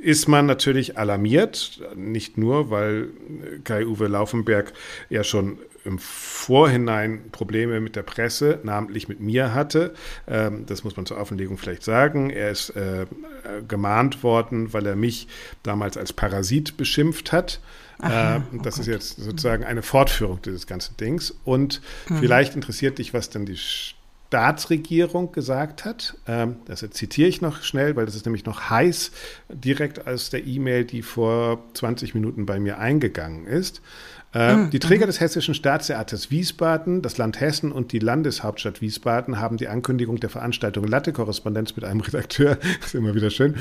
ist 0.00 0.28
man 0.28 0.46
natürlich 0.46 0.96
alarmiert, 0.96 1.80
nicht 1.94 2.38
nur, 2.38 2.70
weil 2.70 3.08
Kai-Uwe 3.64 4.06
Laufenberg 4.06 4.72
ja 5.10 5.24
schon 5.24 5.58
im 5.84 5.98
Vorhinein 5.98 7.30
Probleme 7.32 7.80
mit 7.80 7.96
der 7.96 8.02
Presse, 8.02 8.60
namentlich 8.62 9.08
mit 9.08 9.20
mir 9.20 9.54
hatte. 9.54 9.94
Ähm, 10.26 10.64
das 10.66 10.84
muss 10.84 10.96
man 10.96 11.06
zur 11.06 11.18
Offenlegung 11.18 11.58
vielleicht 11.58 11.82
sagen. 11.82 12.30
Er 12.30 12.50
ist 12.50 12.70
äh, 12.70 13.06
gemahnt 13.66 14.22
worden, 14.22 14.72
weil 14.72 14.86
er 14.86 14.96
mich 14.96 15.26
damals 15.62 15.96
als 15.96 16.12
Parasit 16.12 16.76
beschimpft 16.76 17.32
hat. 17.32 17.60
Aha, 17.98 18.36
äh, 18.36 18.40
oh 18.52 18.62
das 18.62 18.76
Gott. 18.76 18.80
ist 18.80 18.86
jetzt 18.86 19.16
sozusagen 19.16 19.64
eine 19.64 19.82
Fortführung 19.82 20.40
dieses 20.42 20.66
ganzen 20.66 20.96
Dings. 20.96 21.34
Und 21.44 21.80
mhm. 22.08 22.18
vielleicht 22.18 22.54
interessiert 22.54 22.98
dich, 22.98 23.14
was 23.14 23.30
denn 23.30 23.46
die 23.46 23.58
Staatsregierung 24.30 25.32
gesagt 25.32 25.84
hat. 25.84 26.16
Ähm, 26.28 26.58
das 26.66 26.88
zitiere 26.90 27.28
ich 27.28 27.40
noch 27.40 27.62
schnell, 27.62 27.96
weil 27.96 28.06
das 28.06 28.14
ist 28.14 28.26
nämlich 28.26 28.44
noch 28.44 28.70
heiß, 28.70 29.10
direkt 29.48 30.06
aus 30.06 30.30
der 30.30 30.46
E-Mail, 30.46 30.84
die 30.84 31.02
vor 31.02 31.64
20 31.74 32.14
Minuten 32.14 32.46
bei 32.46 32.60
mir 32.60 32.78
eingegangen 32.78 33.48
ist. 33.48 33.82
Mhm. 34.32 34.70
Die 34.70 34.78
Träger 34.78 35.06
des 35.06 35.18
Hessischen 35.18 35.54
Staatstheaters 35.54 36.30
Wiesbaden, 36.30 37.02
das 37.02 37.18
Land 37.18 37.40
Hessen 37.40 37.72
und 37.72 37.90
die 37.90 37.98
Landeshauptstadt 37.98 38.80
Wiesbaden 38.80 39.40
haben 39.40 39.56
die 39.56 39.66
Ankündigung 39.66 40.20
der 40.20 40.30
Veranstaltung 40.30 40.86
Latte-Korrespondenz 40.86 41.74
mit 41.74 41.84
einem 41.84 42.00
Redakteur, 42.00 42.58
ist 42.80 42.94
immer 42.94 43.14
wieder 43.14 43.30
schön, 43.30 43.56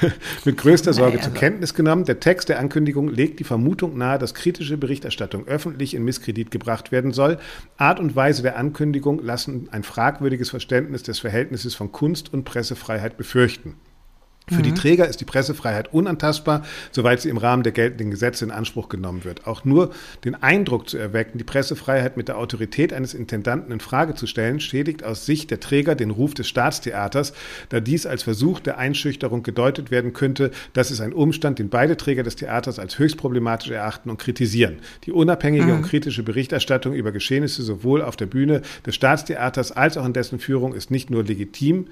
mit 0.44 0.56
größter 0.56 0.92
Sorge 0.92 1.20
zur 1.20 1.34
Kenntnis 1.34 1.72
genommen. 1.72 2.04
Der 2.04 2.18
Text 2.18 2.48
der 2.48 2.58
Ankündigung 2.58 3.08
legt 3.08 3.38
die 3.38 3.44
Vermutung 3.44 3.96
nahe, 3.96 4.18
dass 4.18 4.34
kritische 4.34 4.76
Berichterstattung 4.76 5.46
öffentlich 5.46 5.94
in 5.94 6.04
Misskredit 6.04 6.50
gebracht 6.50 6.90
werden 6.90 7.12
soll. 7.12 7.38
Art 7.76 8.00
und 8.00 8.16
Weise 8.16 8.42
der 8.42 8.56
Ankündigung 8.56 9.22
lassen 9.22 9.68
ein 9.70 9.84
fragwürdiges 9.84 10.50
Verständnis 10.50 11.04
des 11.04 11.20
Verhältnisses 11.20 11.76
von 11.76 11.92
Kunst 11.92 12.32
und 12.32 12.44
Pressefreiheit 12.44 13.16
befürchten. 13.16 13.76
Für 14.48 14.56
mhm. 14.56 14.62
die 14.62 14.74
Träger 14.74 15.08
ist 15.08 15.20
die 15.20 15.24
Pressefreiheit 15.24 15.92
unantastbar, 15.92 16.64
soweit 16.90 17.20
sie 17.20 17.28
im 17.28 17.36
Rahmen 17.36 17.62
der 17.62 17.72
geltenden 17.72 18.10
Gesetze 18.10 18.44
in 18.44 18.50
Anspruch 18.50 18.88
genommen 18.88 19.24
wird. 19.24 19.46
Auch 19.46 19.64
nur 19.64 19.90
den 20.24 20.34
Eindruck 20.34 20.88
zu 20.88 20.98
erwecken, 20.98 21.38
die 21.38 21.44
Pressefreiheit 21.44 22.16
mit 22.16 22.28
der 22.28 22.38
Autorität 22.38 22.92
eines 22.92 23.14
Intendanten 23.14 23.72
in 23.72 23.80
Frage 23.80 24.14
zu 24.14 24.26
stellen, 24.26 24.60
schädigt 24.60 25.04
aus 25.04 25.26
Sicht 25.26 25.50
der 25.50 25.60
Träger 25.60 25.94
den 25.94 26.10
Ruf 26.10 26.34
des 26.34 26.48
Staatstheaters, 26.48 27.32
da 27.68 27.80
dies 27.80 28.06
als 28.06 28.22
Versuch 28.22 28.60
der 28.60 28.78
Einschüchterung 28.78 29.42
gedeutet 29.42 29.90
werden 29.90 30.12
könnte. 30.12 30.50
Das 30.72 30.90
ist 30.90 31.00
ein 31.00 31.12
Umstand, 31.12 31.58
den 31.58 31.68
beide 31.68 31.96
Träger 31.96 32.22
des 32.22 32.36
Theaters 32.36 32.78
als 32.78 32.98
höchst 32.98 33.16
problematisch 33.16 33.70
erachten 33.70 34.10
und 34.10 34.18
kritisieren. 34.18 34.78
Die 35.04 35.12
unabhängige 35.12 35.64
mhm. 35.64 35.72
und 35.72 35.82
kritische 35.82 36.22
Berichterstattung 36.22 36.94
über 36.94 37.12
Geschehnisse 37.12 37.62
sowohl 37.62 38.02
auf 38.02 38.16
der 38.16 38.26
Bühne 38.26 38.62
des 38.86 38.94
Staatstheaters 38.94 39.72
als 39.72 39.96
auch 39.96 40.06
in 40.06 40.12
dessen 40.12 40.38
Führung 40.38 40.74
ist 40.74 40.90
nicht 40.90 41.10
nur 41.10 41.24
legitim, 41.24 41.86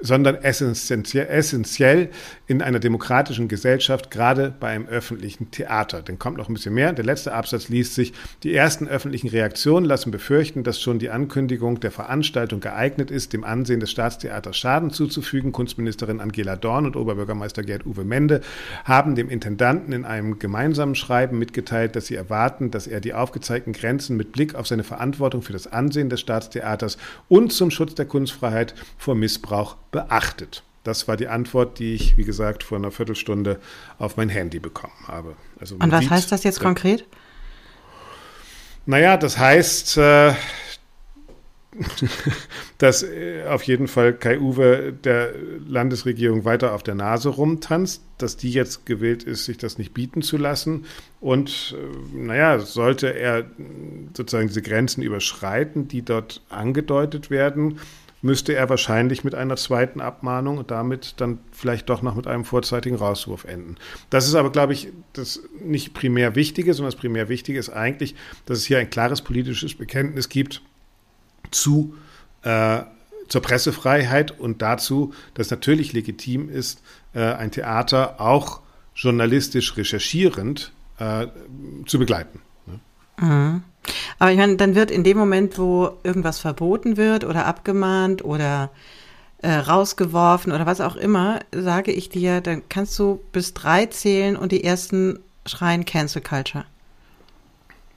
sondern 0.00 0.36
essentiell, 0.36 1.97
essentiell 1.98 2.10
in 2.46 2.62
einer 2.62 2.78
demokratischen 2.78 3.46
Gesellschaft, 3.46 4.10
gerade 4.10 4.54
bei 4.58 4.68
einem 4.68 4.86
öffentlichen 4.86 5.50
Theater. 5.50 6.00
Dann 6.00 6.18
kommt 6.18 6.38
noch 6.38 6.48
ein 6.48 6.54
bisschen 6.54 6.72
mehr. 6.72 6.94
Der 6.94 7.04
letzte 7.04 7.34
Absatz 7.34 7.68
liest 7.68 7.94
sich, 7.94 8.14
die 8.42 8.54
ersten 8.54 8.88
öffentlichen 8.88 9.28
Reaktionen 9.28 9.84
lassen 9.84 10.10
befürchten, 10.10 10.64
dass 10.64 10.80
schon 10.80 10.98
die 10.98 11.10
Ankündigung 11.10 11.78
der 11.80 11.90
Veranstaltung 11.90 12.60
geeignet 12.60 13.10
ist, 13.10 13.34
dem 13.34 13.44
Ansehen 13.44 13.80
des 13.80 13.90
Staatstheaters 13.90 14.56
Schaden 14.56 14.90
zuzufügen. 14.90 15.52
Kunstministerin 15.52 16.20
Angela 16.20 16.56
Dorn 16.56 16.86
und 16.86 16.96
Oberbürgermeister 16.96 17.62
Gerd 17.62 17.84
Uwe 17.84 18.04
Mende 18.04 18.40
haben 18.84 19.14
dem 19.14 19.28
Intendanten 19.28 19.92
in 19.92 20.06
einem 20.06 20.38
gemeinsamen 20.38 20.94
Schreiben 20.94 21.38
mitgeteilt, 21.38 21.96
dass 21.96 22.06
sie 22.06 22.14
erwarten, 22.14 22.70
dass 22.70 22.86
er 22.86 23.00
die 23.00 23.12
aufgezeigten 23.12 23.74
Grenzen 23.74 24.16
mit 24.16 24.32
Blick 24.32 24.54
auf 24.54 24.66
seine 24.66 24.84
Verantwortung 24.84 25.42
für 25.42 25.52
das 25.52 25.66
Ansehen 25.66 26.08
des 26.08 26.20
Staatstheaters 26.20 26.96
und 27.28 27.52
zum 27.52 27.70
Schutz 27.70 27.94
der 27.94 28.06
Kunstfreiheit 28.06 28.74
vor 28.96 29.14
Missbrauch 29.14 29.76
beachtet. 29.90 30.62
Das 30.84 31.08
war 31.08 31.16
die 31.16 31.28
Antwort, 31.28 31.78
die 31.78 31.94
ich, 31.94 32.16
wie 32.16 32.24
gesagt, 32.24 32.62
vor 32.62 32.78
einer 32.78 32.90
Viertelstunde 32.90 33.60
auf 33.98 34.16
mein 34.16 34.28
Handy 34.28 34.58
bekommen 34.58 35.06
habe. 35.06 35.34
Also 35.60 35.74
Und 35.76 35.92
was 35.92 36.00
sieht, 36.00 36.10
heißt 36.10 36.32
das 36.32 36.44
jetzt 36.44 36.60
konkret? 36.60 37.04
Naja, 38.86 39.16
das 39.18 39.38
heißt, 39.38 39.98
äh, 39.98 40.32
dass 42.78 43.02
äh, 43.02 43.44
auf 43.46 43.62
jeden 43.64 43.88
Fall 43.88 44.14
Kai 44.14 44.38
Uwe 44.38 44.92
der 44.92 45.32
Landesregierung 45.66 46.44
weiter 46.44 46.74
auf 46.74 46.82
der 46.82 46.94
Nase 46.94 47.28
rumtanzt, 47.28 48.02
dass 48.16 48.36
die 48.36 48.50
jetzt 48.50 48.86
gewillt 48.86 49.22
ist, 49.22 49.44
sich 49.44 49.58
das 49.58 49.78
nicht 49.78 49.94
bieten 49.94 50.22
zu 50.22 50.36
lassen. 50.36 50.86
Und 51.20 51.76
äh, 51.76 52.16
naja, 52.16 52.58
sollte 52.60 53.14
er 53.14 53.44
sozusagen 54.16 54.48
diese 54.48 54.62
Grenzen 54.62 55.02
überschreiten, 55.02 55.88
die 55.88 56.02
dort 56.02 56.42
angedeutet 56.48 57.30
werden, 57.30 57.78
müsste 58.20 58.54
er 58.54 58.68
wahrscheinlich 58.68 59.24
mit 59.24 59.34
einer 59.34 59.56
zweiten 59.56 60.00
Abmahnung 60.00 60.58
und 60.58 60.70
damit 60.70 61.14
dann 61.18 61.38
vielleicht 61.52 61.88
doch 61.88 62.02
noch 62.02 62.16
mit 62.16 62.26
einem 62.26 62.44
vorzeitigen 62.44 62.96
Rauswurf 62.96 63.44
enden. 63.44 63.76
Das 64.10 64.26
ist 64.26 64.34
aber, 64.34 64.50
glaube 64.50 64.72
ich, 64.72 64.88
das 65.12 65.42
nicht 65.60 65.94
primär 65.94 66.34
Wichtige, 66.34 66.74
sondern 66.74 66.92
das 66.92 67.00
primär 67.00 67.28
Wichtige 67.28 67.58
ist 67.58 67.70
eigentlich, 67.70 68.14
dass 68.46 68.58
es 68.58 68.64
hier 68.64 68.78
ein 68.78 68.90
klares 68.90 69.22
politisches 69.22 69.74
Bekenntnis 69.74 70.28
gibt 70.28 70.62
zu, 71.50 71.94
äh, 72.42 72.80
zur 73.28 73.42
Pressefreiheit 73.42 74.38
und 74.38 74.62
dazu, 74.62 75.14
dass 75.34 75.50
natürlich 75.50 75.92
legitim 75.92 76.48
ist, 76.48 76.82
äh, 77.14 77.20
ein 77.20 77.50
Theater 77.50 78.20
auch 78.20 78.60
journalistisch 78.94 79.76
recherchierend 79.76 80.72
äh, 80.98 81.28
zu 81.86 81.98
begleiten. 81.98 82.40
Mhm. 83.18 83.62
Aber 84.18 84.30
ich 84.30 84.36
meine, 84.36 84.56
dann 84.56 84.74
wird 84.74 84.90
in 84.90 85.04
dem 85.04 85.16
Moment, 85.16 85.58
wo 85.58 85.90
irgendwas 86.02 86.38
verboten 86.38 86.96
wird 86.96 87.24
oder 87.24 87.46
abgemahnt 87.46 88.24
oder 88.24 88.70
äh, 89.42 89.52
rausgeworfen 89.52 90.52
oder 90.52 90.66
was 90.66 90.80
auch 90.80 90.96
immer, 90.96 91.40
sage 91.52 91.92
ich 91.92 92.08
dir, 92.08 92.40
dann 92.40 92.62
kannst 92.68 92.98
du 92.98 93.20
bis 93.32 93.54
drei 93.54 93.86
zählen 93.86 94.36
und 94.36 94.52
die 94.52 94.64
ersten 94.64 95.20
schreien 95.46 95.84
Cancel 95.84 96.22
Culture. 96.22 96.64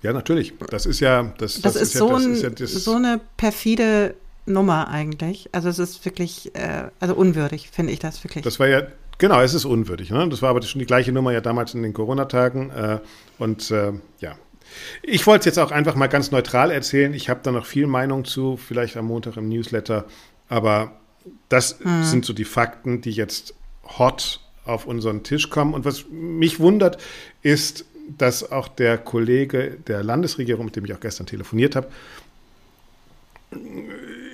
Ja, 0.02 0.14
natürlich. 0.14 0.54
Das 0.70 0.86
ist 0.86 1.00
ja 1.00 1.34
das. 1.38 1.62
Das, 1.62 1.74
das 1.74 1.76
ist, 1.76 1.82
ist, 1.82 1.98
so, 1.98 2.10
ja, 2.10 2.14
das 2.16 2.26
ein, 2.26 2.34
ist 2.34 2.44
ja 2.44 2.50
das 2.50 2.72
so 2.72 2.96
eine 2.96 3.20
perfide 3.38 4.16
Nummer 4.46 4.88
eigentlich. 4.88 5.50
Also 5.52 5.70
es 5.70 5.80
ist 5.80 6.04
wirklich, 6.06 6.56
äh, 6.56 6.90
also 7.00 7.16
unwürdig, 7.16 7.70
finde 7.72 7.94
ich 7.94 8.00
das 8.00 8.24
wirklich. 8.24 8.44
Das 8.44 8.60
war 8.60 8.68
ja, 8.68 8.84
genau, 9.18 9.40
es 9.42 9.54
ist 9.54 9.66
unwürdig. 9.66 10.10
Ne? 10.10 10.28
Das 10.30 10.42
war 10.42 10.50
aber 10.50 10.62
schon 10.64 10.80
die 10.80 10.86
gleiche 10.86 11.12
Nummer 11.12 11.32
ja 11.34 11.42
damals 11.42 11.74
in 11.76 11.84
den 11.84 11.94
Corona-Tagen. 11.94 12.72
Äh, 12.72 13.00
und 13.38 13.70
äh, 13.70 13.94
ja, 14.20 14.36
ich 15.04 15.26
wollte 15.28 15.42
es 15.42 15.46
jetzt 15.46 15.60
auch 15.60 15.72
einfach 15.72 15.96
mal 15.96 16.08
ganz 16.08 16.32
neutral 16.32 16.72
erzählen. 16.72 17.14
Ich 17.14 17.30
habe 17.30 17.42
da 17.44 17.52
noch 17.52 17.66
viel 17.66 17.88
Meinung 17.88 18.26
zu, 18.26 18.58
vielleicht 18.58 18.98
am 18.98 19.06
Montag 19.06 19.38
im 19.38 19.50
Newsletter. 19.50 20.06
Aber 20.50 20.94
das 21.50 21.80
hm. 21.82 22.04
sind 22.04 22.26
so 22.26 22.34
die 22.34 22.46
Fakten, 22.46 23.02
die 23.02 23.12
jetzt 23.12 23.54
hot 23.98 24.40
auf 24.66 24.86
unseren 24.86 25.24
Tisch 25.24 25.50
kommen. 25.50 25.74
Und 25.74 25.86
was 25.86 26.06
mich 26.10 26.60
wundert, 26.60 26.98
ist, 27.42 27.86
dass 28.18 28.52
auch 28.52 28.68
der 28.68 28.98
Kollege 28.98 29.78
der 29.88 30.04
Landesregierung, 30.04 30.66
mit 30.66 30.76
dem 30.76 30.86
ich 30.86 30.94
auch 30.94 31.00
gestern 31.00 31.26
telefoniert 31.26 31.76
habe, 31.76 31.88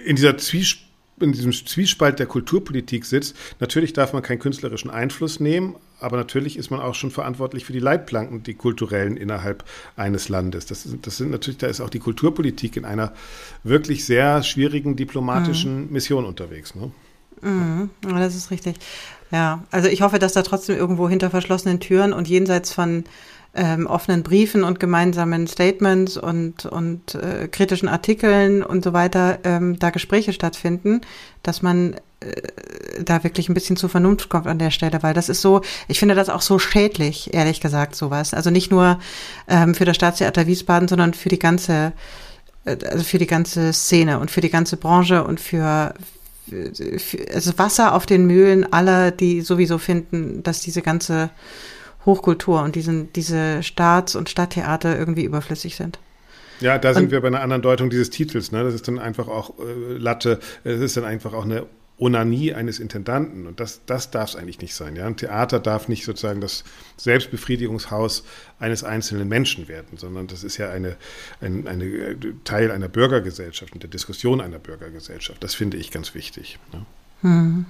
in 0.06 0.15
dieser 0.15 0.38
Zwiespalt 0.38 0.88
in 1.19 1.32
diesem 1.32 1.52
Zwiespalt 1.52 2.19
der 2.19 2.28
Kulturpolitik 2.28 3.06
sitzt. 3.06 3.36
Natürlich 3.60 3.93
darf 3.93 4.13
man 4.13 4.21
keinen 4.21 4.39
künstlerischen 4.39 4.91
Einfluss 4.91 5.39
nehmen, 5.39 5.76
aber 5.99 6.17
natürlich 6.17 6.57
ist 6.57 6.69
man 6.69 6.79
auch 6.79 6.95
schon 6.95 7.12
verantwortlich 7.12 7.65
für 7.65 7.73
die 7.73 7.79
Leitplanken, 7.79 8.43
die 8.43 8.53
kulturellen 8.53 9.17
innerhalb 9.17 9.63
eines 9.95 10.29
Landes. 10.29 10.65
Das, 10.65 10.88
das 11.01 11.17
sind 11.17 11.31
natürlich, 11.31 11.57
da 11.57 11.67
ist 11.67 11.81
auch 11.81 11.89
die 11.89 11.99
Kulturpolitik 11.99 12.77
in 12.77 12.86
einer 12.86 13.13
wirklich 13.63 14.05
sehr 14.05 14.43
schwierigen 14.43 14.95
diplomatischen 14.95 15.88
mhm. 15.88 15.91
Mission 15.91 16.25
unterwegs. 16.25 16.75
Ne? 16.75 16.91
Mhm, 17.41 17.89
das 18.01 18.36
ist 18.36 18.51
richtig. 18.51 18.75
Ja, 19.31 19.63
also 19.71 19.89
ich 19.89 20.01
hoffe, 20.01 20.19
dass 20.19 20.33
da 20.33 20.41
trotzdem 20.41 20.77
irgendwo 20.77 21.10
hinter 21.10 21.29
verschlossenen 21.29 21.79
Türen 21.79 22.13
und 22.13 22.27
jenseits 22.27 22.71
von 22.71 23.03
ähm, 23.53 23.88
offenen 23.88 24.23
Briefen 24.23 24.63
und 24.63 24.79
gemeinsamen 24.79 25.47
Statements 25.47 26.15
und, 26.15 26.65
und 26.65 27.15
äh, 27.15 27.47
kritischen 27.47 27.89
Artikeln 27.89 28.63
und 28.63 28.83
so 28.83 28.93
weiter 28.93 29.39
ähm, 29.43 29.79
da 29.79 29.89
Gespräche 29.89 30.31
stattfinden, 30.31 31.01
dass 31.43 31.62
man 31.62 31.95
da 32.99 33.23
wirklich 33.23 33.49
ein 33.49 33.53
bisschen 33.53 33.77
zu 33.77 33.88
Vernunft 33.88 34.30
kommt 34.30 34.47
an 34.47 34.60
der 34.60 34.71
Stelle, 34.71 35.03
weil 35.03 35.13
das 35.13 35.30
ist 35.30 35.41
so, 35.41 35.62
ich 35.88 35.99
finde 35.99 36.15
das 36.15 36.30
auch 36.30 36.41
so 36.41 36.58
schädlich, 36.58 37.34
ehrlich 37.34 37.62
gesagt, 37.62 37.95
sowas. 37.95 38.34
Also 38.34 38.49
nicht 38.49 38.71
nur 38.71 38.99
ähm, 39.47 39.75
für 39.75 39.86
das 39.86 39.95
Staatstheater 39.95 40.47
Wiesbaden, 40.47 40.88
sondern 40.88 41.13
für 41.13 41.30
die 41.30 41.39
ganze, 41.39 41.93
äh, 42.65 42.77
also 42.86 43.03
für 43.03 43.19
die 43.19 43.27
ganze 43.27 43.71
Szene 43.71 44.19
und 44.19 44.32
für 44.32 44.41
die 44.41 44.49
ganze 44.49 44.77
Branche 44.77 45.23
und 45.23 45.39
für, 45.39 45.93
für 46.47 47.34
also 47.34 47.58
Wasser 47.58 47.93
auf 47.93 48.06
den 48.06 48.25
Mühlen 48.25 48.71
aller, 48.71 49.12
die 49.12 49.41
sowieso 49.41 49.77
finden, 49.77 50.41
dass 50.41 50.62
diese 50.62 50.82
ganze 50.82 51.30
Hochkultur 52.06 52.63
und 52.63 52.75
diesen, 52.75 53.13
diese 53.13 53.62
Staats- 53.62 54.15
und 54.15 54.30
Stadttheater 54.30 54.97
irgendwie 54.97 55.25
überflüssig 55.25 55.75
sind. 55.75 55.99
Ja, 56.60 56.80
da 56.80 56.93
sind 56.93 57.06
und, 57.06 57.12
wir 57.12 57.21
bei 57.21 57.27
einer 57.27 57.41
anderen 57.41 57.62
Deutung 57.62 57.91
dieses 57.91 58.10
Titels. 58.10 58.51
Ne? 58.51 58.63
Das 58.63 58.73
ist 58.73 58.88
dann 58.88 58.97
einfach 58.97 59.27
auch 59.27 59.60
äh, 59.60 59.97
Latte, 59.97 60.39
es 60.63 60.80
ist 60.80 60.97
dann 60.97 61.06
einfach 61.06 61.34
auch 61.34 61.45
eine 61.45 61.67
Onanie 61.99 62.53
eines 62.53 62.79
Intendanten. 62.79 63.47
Und 63.47 63.60
das, 63.60 63.81
das 63.86 64.12
darf 64.12 64.29
es 64.29 64.36
eigentlich 64.36 64.62
nicht 64.62 64.75
sein. 64.75 64.95
Ja? 64.95 65.07
Ein 65.07 65.17
Theater 65.17 65.60
darf 65.60 65.88
nicht 65.88 66.05
sozusagen 66.05 66.41
das 66.41 66.63
Selbstbefriedigungshaus 66.97 68.23
eines 68.60 68.83
einzelnen 68.83 69.27
Menschen 69.27 69.67
werden, 69.67 69.97
sondern 69.97 70.27
das 70.27 70.43
ist 70.43 70.57
ja 70.57 70.69
eine, 70.69 70.95
ein 71.41 71.67
eine 71.67 72.15
Teil 72.43 72.71
einer 72.71 72.88
Bürgergesellschaft 72.88 73.73
und 73.73 73.83
der 73.83 73.89
Diskussion 73.89 74.41
einer 74.41 74.60
Bürgergesellschaft. 74.60 75.43
Das 75.43 75.55
finde 75.55 75.77
ich 75.77 75.91
ganz 75.91 76.13
wichtig. 76.13 76.60
Ne? 76.71 76.86
Hm. 77.21 77.65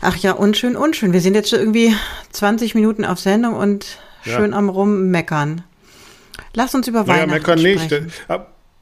Ach 0.00 0.16
ja, 0.16 0.32
unschön, 0.32 0.74
unschön. 0.74 1.12
Wir 1.12 1.20
sind 1.20 1.34
jetzt 1.34 1.50
schon 1.50 1.60
irgendwie 1.60 1.94
20 2.32 2.74
Minuten 2.74 3.04
auf 3.04 3.20
Sendung 3.20 3.54
und 3.54 3.98
ja. 4.24 4.36
schön 4.36 4.54
am 4.54 4.68
Rummeckern. 4.68 5.62
Lass 6.54 6.74
uns 6.74 6.88
über 6.88 7.04
naja, 7.04 7.22
Weihnachten 7.22 7.30
meckern 7.30 7.58
sprechen. 7.58 8.04
nicht. 8.06 8.30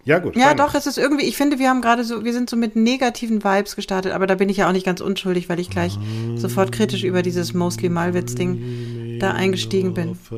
Ja, 0.04 0.18
gut. 0.18 0.34
Ja, 0.36 0.54
doch, 0.54 0.74
es 0.74 0.86
ist 0.86 0.98
irgendwie, 0.98 1.26
ich 1.26 1.36
finde, 1.36 1.58
wir 1.58 1.68
haben 1.68 1.82
gerade 1.82 2.04
so, 2.04 2.24
wir 2.24 2.32
sind 2.32 2.48
so 2.48 2.56
mit 2.56 2.74
negativen 2.74 3.44
Vibes 3.44 3.76
gestartet, 3.76 4.12
aber 4.12 4.26
da 4.26 4.34
bin 4.34 4.48
ich 4.48 4.56
ja 4.56 4.68
auch 4.68 4.72
nicht 4.72 4.86
ganz 4.86 5.00
unschuldig, 5.00 5.48
weil 5.48 5.60
ich 5.60 5.70
gleich 5.70 5.98
sofort 6.36 6.72
kritisch 6.72 7.04
über 7.04 7.22
dieses 7.22 7.52
Mostly 7.52 7.88
Malwitz-Ding 7.88 9.18
da 9.20 9.32
eingestiegen 9.32 9.94
bin. 9.94 10.18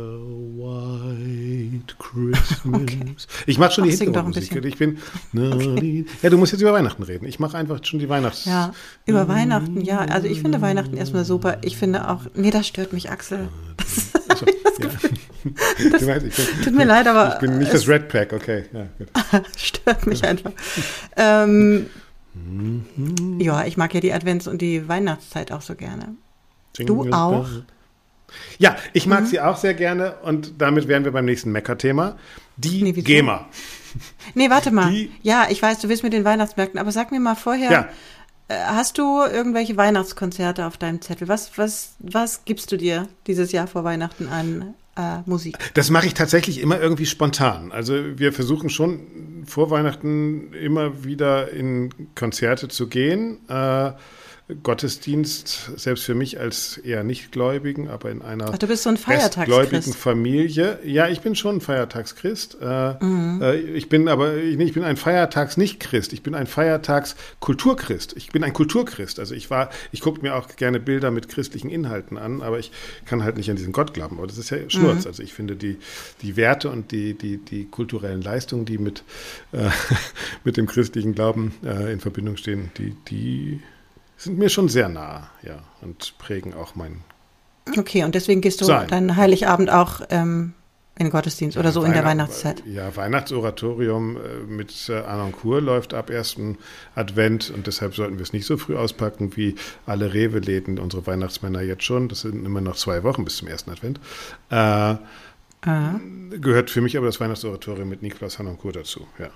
Okay. 2.73 3.15
Ich 3.47 3.59
mache 3.59 3.73
schon 3.73 3.85
die 3.85 3.91
Hintergrundmusik. 3.91 4.65
Ich 4.65 4.77
bin. 4.77 4.99
Okay. 5.35 6.05
Ja, 6.23 6.31
du 6.31 6.37
musst 6.37 6.53
jetzt 6.53 6.61
über 6.61 6.73
Weihnachten 6.73 7.03
reden. 7.03 7.27
Ich 7.27 7.39
mache 7.39 7.57
einfach 7.57 7.83
schon 7.85 7.99
die 7.99 8.09
Weihnachts. 8.09 8.45
Ja, 8.45 8.73
über 9.07 9.29
Weihnachten, 9.29 9.81
ja. 9.81 10.01
Also 10.01 10.29
ich 10.29 10.41
finde 10.41 10.61
Weihnachten 10.61 10.97
erstmal 10.97 11.25
super. 11.25 11.59
Ich 11.63 11.77
finde 11.77 12.09
auch, 12.11 12.23
nee, 12.35 12.51
das 12.51 12.67
stört 12.67 12.93
mich, 12.93 13.11
Axel. 13.11 13.49
Das, 14.29 14.41
ja. 14.79 14.89
das 15.93 16.07
weiß, 16.07 16.23
bin, 16.23 16.33
tut 16.65 16.75
mir 16.75 16.85
leid, 16.85 17.07
aber. 17.07 17.35
Ich 17.35 17.41
bin 17.41 17.59
nicht 17.59 17.73
das 17.73 17.89
Red 17.89 18.09
Pack, 18.09 18.33
okay. 18.33 18.65
Ja, 18.73 19.43
stört 19.57 20.07
mich 20.07 20.25
einfach. 20.25 20.53
Ähm, 21.17 21.87
ja, 23.39 23.65
ich 23.65 23.77
mag 23.77 23.93
ja 23.95 24.01
die 24.01 24.13
Advents- 24.13 24.49
und 24.49 24.63
die 24.63 24.89
Weihnachtszeit 24.89 25.53
auch 25.53 25.63
so 25.63 25.75
gerne. 25.75 26.17
Du 26.79 27.11
auch? 27.13 27.49
Ja, 28.59 28.77
ich 28.95 29.07
mag 29.07 29.23
mhm. 29.23 29.27
sie 29.27 29.41
auch 29.41 29.59
sehr 29.59 29.75
gerne 29.75 30.15
und 30.23 30.55
damit 30.59 30.89
wären 30.89 31.05
wir 31.05 31.13
beim 31.13 31.27
nächsten 31.27 31.53
Mecker-Thema. 31.53 32.17
Die 32.57 32.83
nee, 32.83 32.93
GEMA. 32.93 33.49
Nee, 34.33 34.49
warte 34.49 34.71
mal. 34.71 34.91
Die, 34.91 35.13
ja, 35.21 35.49
ich 35.51 35.61
weiß, 35.61 35.81
du 35.81 35.91
willst 35.91 36.03
mit 36.03 36.15
den 36.15 36.25
Weihnachtsmärkten, 36.25 36.81
aber 36.81 36.93
sag 36.93 37.11
mir 37.11 37.21
mal 37.21 37.35
vorher, 37.35 37.71
ja. 37.71 37.89
Äh, 38.49 38.55
hast 38.55 38.99
du 38.99 39.23
irgendwelche 39.23 39.77
Weihnachtskonzerte 39.77 40.67
auf 40.67 40.77
deinem 40.77 41.01
Zettel? 41.03 41.29
Was, 41.29 41.57
was, 41.59 41.95
was 41.99 42.45
gibst 42.45 42.73
du 42.73 42.77
dir 42.77 43.09
dieses 43.27 43.53
Jahr 43.53 43.67
vor 43.67 43.85
Weihnachten 43.85 44.29
an 44.29 44.75
äh, 44.97 45.19
Musik? 45.27 45.59
Das 45.75 45.91
mache 45.91 46.07
ich 46.07 46.15
tatsächlich 46.15 46.61
immer 46.61 46.81
irgendwie 46.81 47.07
spontan. 47.07 47.73
Also 47.73 47.95
wir 48.19 48.33
versuchen 48.33 48.71
schon 48.71 49.45
vor 49.47 49.71
Weihnachten 49.71 50.53
immer 50.53 51.05
wieder 51.05 51.51
in 51.51 51.91
Konzerte 52.15 52.69
zu 52.69 52.89
gehen. 52.89 53.39
Äh, 53.49 53.93
Gottesdienst, 54.63 55.73
selbst 55.77 56.05
für 56.05 56.15
mich 56.15 56.39
als 56.39 56.77
eher 56.79 57.05
Nichtgläubigen, 57.05 57.89
aber 57.89 58.11
in 58.11 58.23
einer 58.23 58.51
Ach, 58.53 58.59
du 58.59 58.67
bist 58.67 58.83
so 58.83 58.91
ein 58.91 58.97
Feiertagschrist. 58.97 59.95
Familie. 59.97 60.79
Ja, 60.85 61.09
ich 61.09 61.21
bin 61.21 61.35
schon 61.35 61.57
ein 61.57 61.61
Feiertagschrist. 61.61 62.59
Äh, 62.61 63.05
mhm. 63.05 63.43
äh, 63.43 63.57
ich 63.57 63.89
bin 63.89 64.09
aber, 64.09 64.37
ich, 64.37 64.59
ich 64.59 64.73
bin 64.73 64.85
ein 64.85 64.97
Feiertags-Nicht-Christ. 64.97 66.13
Ich 66.13 66.23
bin 66.23 66.35
ein 66.35 66.47
Feiertags-Kulturchrist. 66.47 68.17
Ich 68.17 68.31
bin 68.31 68.45
ein 68.45 68.53
Kulturchrist. 68.53 69.19
Also 69.19 69.35
ich 69.35 69.51
war, 69.51 69.71
ich 69.93 70.01
gucke 70.01 70.23
mir 70.23 70.35
auch 70.35 70.57
gerne 70.57 70.81
Bilder 70.81 71.11
mit 71.11 71.29
christlichen 71.29 71.71
Inhalten 71.71 72.19
an, 72.19 72.43
aber 72.43 72.59
ich 72.59 72.71
kann 73.07 73.23
halt 73.23 73.37
nicht 73.37 73.51
an 73.51 73.57
diesen 73.57 73.73
Gott 73.73 73.95
glauben. 73.95 74.19
Aber 74.19 74.27
das 74.27 74.39
ist 74.39 74.51
ja 74.51 74.59
Schnurz. 74.69 75.05
Mhm. 75.05 75.09
Also 75.09 75.23
ich 75.23 75.35
finde 75.35 75.57
die, 75.57 75.79
die 76.23 76.37
Werte 76.37 76.71
und 76.71 76.93
die, 76.93 77.15
die, 77.15 77.39
die 77.39 77.67
kulturellen 77.67 78.23
Leistungen, 78.23 78.65
die 78.65 78.79
mit, 78.79 79.05
äh, 79.53 79.69
mit 80.45 80.57
dem 80.57 80.67
christlichen 80.67 81.15
Glauben 81.15 81.55
äh, 81.65 81.93
in 81.93 82.01
Verbindung 82.01 82.37
stehen, 82.37 82.71
die, 82.79 82.95
die 83.09 83.61
sind 84.25 84.39
mir 84.39 84.49
schon 84.49 84.69
sehr 84.69 84.89
nah, 84.89 85.31
ja, 85.43 85.59
und 85.81 86.17
prägen 86.19 86.55
auch 86.55 86.75
mein. 86.75 87.03
Okay, 87.77 88.05
und 88.05 88.15
deswegen 88.15 88.41
gehst 88.41 88.61
du 88.61 88.65
Sein. 88.65 88.89
dann 88.89 89.17
Heiligabend 89.17 89.71
auch 89.71 90.01
ähm, 90.11 90.55
in 90.99 91.07
den 91.07 91.13
Gottesdienst 91.13 91.57
oder 91.57 91.73
so 91.73 91.81
Weihnacht, 91.81 91.97
in 91.97 92.03
der 92.03 92.11
Weihnachtszeit? 92.11 92.63
Ja, 92.67 92.95
Weihnachtsoratorium 92.95 94.17
äh, 94.17 94.21
mit 94.47 94.89
äh, 94.89 94.99
Anoncourt 95.01 95.63
läuft 95.63 95.95
ab 95.95 96.11
ersten 96.11 96.59
Advent 96.95 97.51
und 97.51 97.67
deshalb 97.67 97.95
sollten 97.95 98.19
wir 98.19 98.23
es 98.23 98.33
nicht 98.33 98.47
so 98.47 98.57
früh 98.57 98.77
auspacken 98.77 99.37
wie 99.37 99.55
alle 99.87 100.13
Rewe-Läden, 100.13 100.79
unsere 100.79 101.07
Weihnachtsmänner 101.07 101.63
jetzt 101.63 101.85
schon. 101.85 102.09
Das 102.09 102.21
sind 102.21 102.45
immer 102.45 102.61
noch 102.61 102.77
zwei 102.77 103.03
Wochen 103.05 103.25
bis 103.25 103.37
zum 103.37 103.49
ersten 103.49 103.71
Advent. 103.71 104.01
Äh, 104.51 104.97
gehört 106.41 106.71
für 106.71 106.81
mich 106.81 106.97
aber 106.97 107.07
das 107.07 107.21
Weihnachtsoratorium 107.21 107.89
mit 107.89 108.03
Niklas 108.03 108.39
Hanoncourt 108.39 108.77
dazu, 108.77 109.07
ja. 109.19 109.31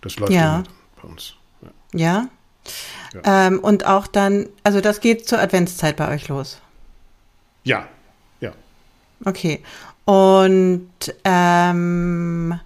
Das 0.00 0.18
läuft 0.18 0.32
ja. 0.32 0.62
bei 1.02 1.08
uns. 1.08 1.34
ja? 1.62 1.70
ja? 1.98 2.28
Ja. 3.14 3.46
Ähm, 3.46 3.58
und 3.60 3.86
auch 3.86 4.06
dann, 4.06 4.48
also 4.62 4.80
das 4.80 5.00
geht 5.00 5.28
zur 5.28 5.40
Adventszeit 5.40 5.96
bei 5.96 6.12
euch 6.14 6.28
los. 6.28 6.58
Ja, 7.64 7.86
ja. 8.40 8.52
Okay. 9.24 9.62
Und 10.04 10.90
ähm, 11.24 12.60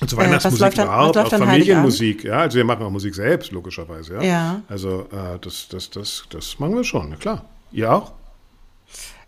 und 0.00 0.08
zur 0.08 0.18
Weihnachtsmusik 0.18 0.78
äh, 0.78 0.82
überhaupt, 0.82 1.18
auch 1.18 1.28
Familienmusik, 1.28 2.24
ja. 2.24 2.38
Also 2.38 2.56
wir 2.56 2.64
machen 2.64 2.84
auch 2.84 2.90
Musik 2.90 3.14
selbst, 3.14 3.52
logischerweise, 3.52 4.14
ja. 4.14 4.22
ja. 4.22 4.62
Also 4.68 5.06
äh, 5.12 5.38
das, 5.40 5.68
das, 5.68 5.90
das, 5.90 6.24
das 6.30 6.58
machen 6.58 6.76
wir 6.76 6.84
schon, 6.84 7.18
klar. 7.18 7.44
Ihr 7.70 7.92
auch? 7.92 8.12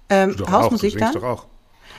Ähm, 0.09 0.35
Hausmusik 0.51 0.97
auch, 0.97 1.01
dann? 1.01 1.15
Doch 1.15 1.23
auch. 1.23 1.47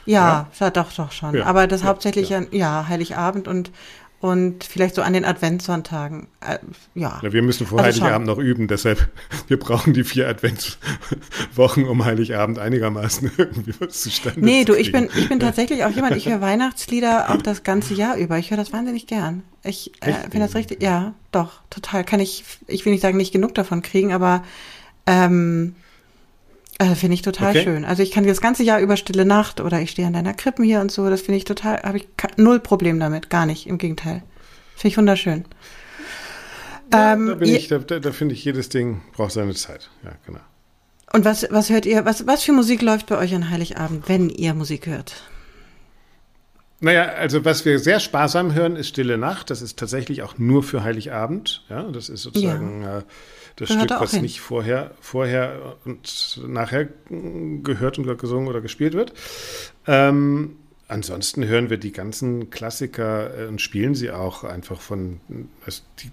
Ja, 0.05 0.21
ja, 0.21 0.47
ja, 0.59 0.69
doch, 0.71 0.91
doch 0.91 1.11
schon. 1.11 1.41
Aber 1.41 1.67
das 1.67 1.83
hauptsächlich 1.83 2.29
ja. 2.29 2.41
ja, 2.51 2.87
Heiligabend 2.87 3.47
und 3.47 3.71
und 4.23 4.63
vielleicht 4.63 4.95
so 4.95 5.01
an 5.01 5.11
den 5.11 5.25
Adventssonntagen. 5.25 6.27
Äh, 6.39 6.59
ja. 6.95 7.19
ja. 7.21 7.33
Wir 7.33 7.41
müssen 7.41 7.67
vor 7.67 7.81
also 7.81 8.01
Heiligabend 8.01 8.29
schon. 8.29 8.37
noch 8.37 8.41
üben, 8.41 8.69
deshalb 8.69 9.09
wir 9.49 9.59
brauchen 9.59 9.91
die 9.91 10.05
vier 10.05 10.29
Adventswochen, 10.29 11.85
um 11.85 12.05
Heiligabend 12.05 12.57
einigermaßen 12.57 13.31
irgendwie 13.37 13.73
was 13.79 14.01
zustande 14.01 14.39
Nee, 14.39 14.63
du, 14.63 14.75
ich 14.75 14.93
bin, 14.93 15.09
ich 15.13 15.27
bin 15.27 15.41
tatsächlich 15.41 15.83
auch 15.83 15.89
jemand, 15.89 16.15
ich 16.15 16.29
höre 16.29 16.39
Weihnachtslieder 16.41 17.31
auch 17.31 17.41
das 17.41 17.63
ganze 17.63 17.95
Jahr 17.95 18.15
über. 18.15 18.37
Ich 18.37 18.49
höre 18.49 18.57
das 18.57 18.71
wahnsinnig 18.71 19.07
gern. 19.07 19.43
Ich 19.61 19.91
äh, 19.99 20.13
finde 20.13 20.39
das 20.39 20.55
richtig, 20.55 20.81
ja, 20.81 21.15
doch, 21.33 21.59
total. 21.69 22.05
Kann 22.05 22.21
ich, 22.21 22.45
ich 22.67 22.85
will 22.85 22.93
nicht 22.93 23.01
sagen, 23.01 23.17
nicht 23.17 23.33
genug 23.33 23.53
davon 23.55 23.81
kriegen, 23.81 24.13
aber 24.13 24.43
ähm, 25.05 25.75
äh, 26.79 26.95
finde 26.95 27.13
ich 27.15 27.21
total 27.21 27.51
okay. 27.51 27.63
schön. 27.63 27.85
Also 27.85 28.03
ich 28.03 28.11
kann 28.11 28.25
das 28.25 28.41
ganze 28.41 28.63
Jahr 28.63 28.79
über 28.79 28.97
Stille 28.97 29.25
Nacht 29.25 29.61
oder 29.61 29.79
ich 29.81 29.91
stehe 29.91 30.07
an 30.07 30.13
deiner 30.13 30.33
Krippen 30.33 30.63
hier 30.63 30.81
und 30.81 30.91
so, 30.91 31.09
das 31.09 31.21
finde 31.21 31.37
ich 31.37 31.45
total, 31.45 31.81
habe 31.83 31.97
ich 31.97 32.07
null 32.37 32.59
Problem 32.59 32.99
damit, 32.99 33.29
gar 33.29 33.45
nicht, 33.45 33.67
im 33.67 33.77
Gegenteil. 33.77 34.23
Finde 34.75 34.87
ich 34.87 34.97
wunderschön. 34.97 35.45
Ja, 36.91 37.13
ähm, 37.13 37.27
da 37.27 37.35
bin 37.35 37.53
ich, 37.53 37.67
da, 37.67 37.79
da 37.79 38.11
finde 38.11 38.33
ich, 38.33 38.43
jedes 38.43 38.69
Ding 38.69 39.01
braucht 39.13 39.31
seine 39.31 39.53
Zeit. 39.53 39.89
Ja, 40.03 40.11
genau. 40.25 40.39
Und 41.11 41.25
was, 41.25 41.47
was 41.51 41.69
hört 41.69 41.85
ihr, 41.85 42.05
was, 42.05 42.25
was 42.25 42.43
für 42.43 42.53
Musik 42.53 42.81
läuft 42.81 43.07
bei 43.07 43.17
euch 43.17 43.35
an 43.35 43.51
Heiligabend, 43.51 44.09
wenn 44.09 44.29
ihr 44.29 44.53
Musik 44.55 44.87
hört? 44.87 45.23
Naja, 46.79 47.03
also 47.03 47.45
was 47.45 47.63
wir 47.65 47.79
sehr 47.79 47.99
sparsam 47.99 48.53
hören, 48.53 48.75
ist 48.75 48.89
Stille 48.89 49.17
Nacht. 49.17 49.49
Das 49.49 49.61
ist 49.61 49.79
tatsächlich 49.79 50.21
auch 50.21 50.37
nur 50.37 50.63
für 50.63 50.83
Heiligabend. 50.83 51.63
Ja, 51.69 51.83
das 51.83 52.09
ist 52.09 52.23
sozusagen 52.23 52.81
ja. 52.81 52.97
äh, 52.97 53.03
das 53.55 53.69
Stück, 53.69 53.89
was 53.89 54.11
hin. 54.11 54.21
nicht 54.21 54.41
vorher, 54.41 54.91
vorher 54.99 55.77
und 55.85 56.41
nachher 56.47 56.89
gehört 57.09 57.97
und 57.97 58.17
gesungen 58.17 58.47
oder 58.47 58.61
gespielt 58.61 58.93
wird. 58.93 59.13
Ähm, 59.87 60.57
ansonsten 60.87 61.45
hören 61.45 61.69
wir 61.69 61.77
die 61.77 61.91
ganzen 61.91 62.49
Klassiker 62.49 63.37
äh, 63.37 63.47
und 63.47 63.61
spielen 63.61 63.95
sie 63.95 64.11
auch 64.11 64.43
einfach 64.43 64.81
von 64.81 65.19
also 65.65 65.83
die, 65.99 66.11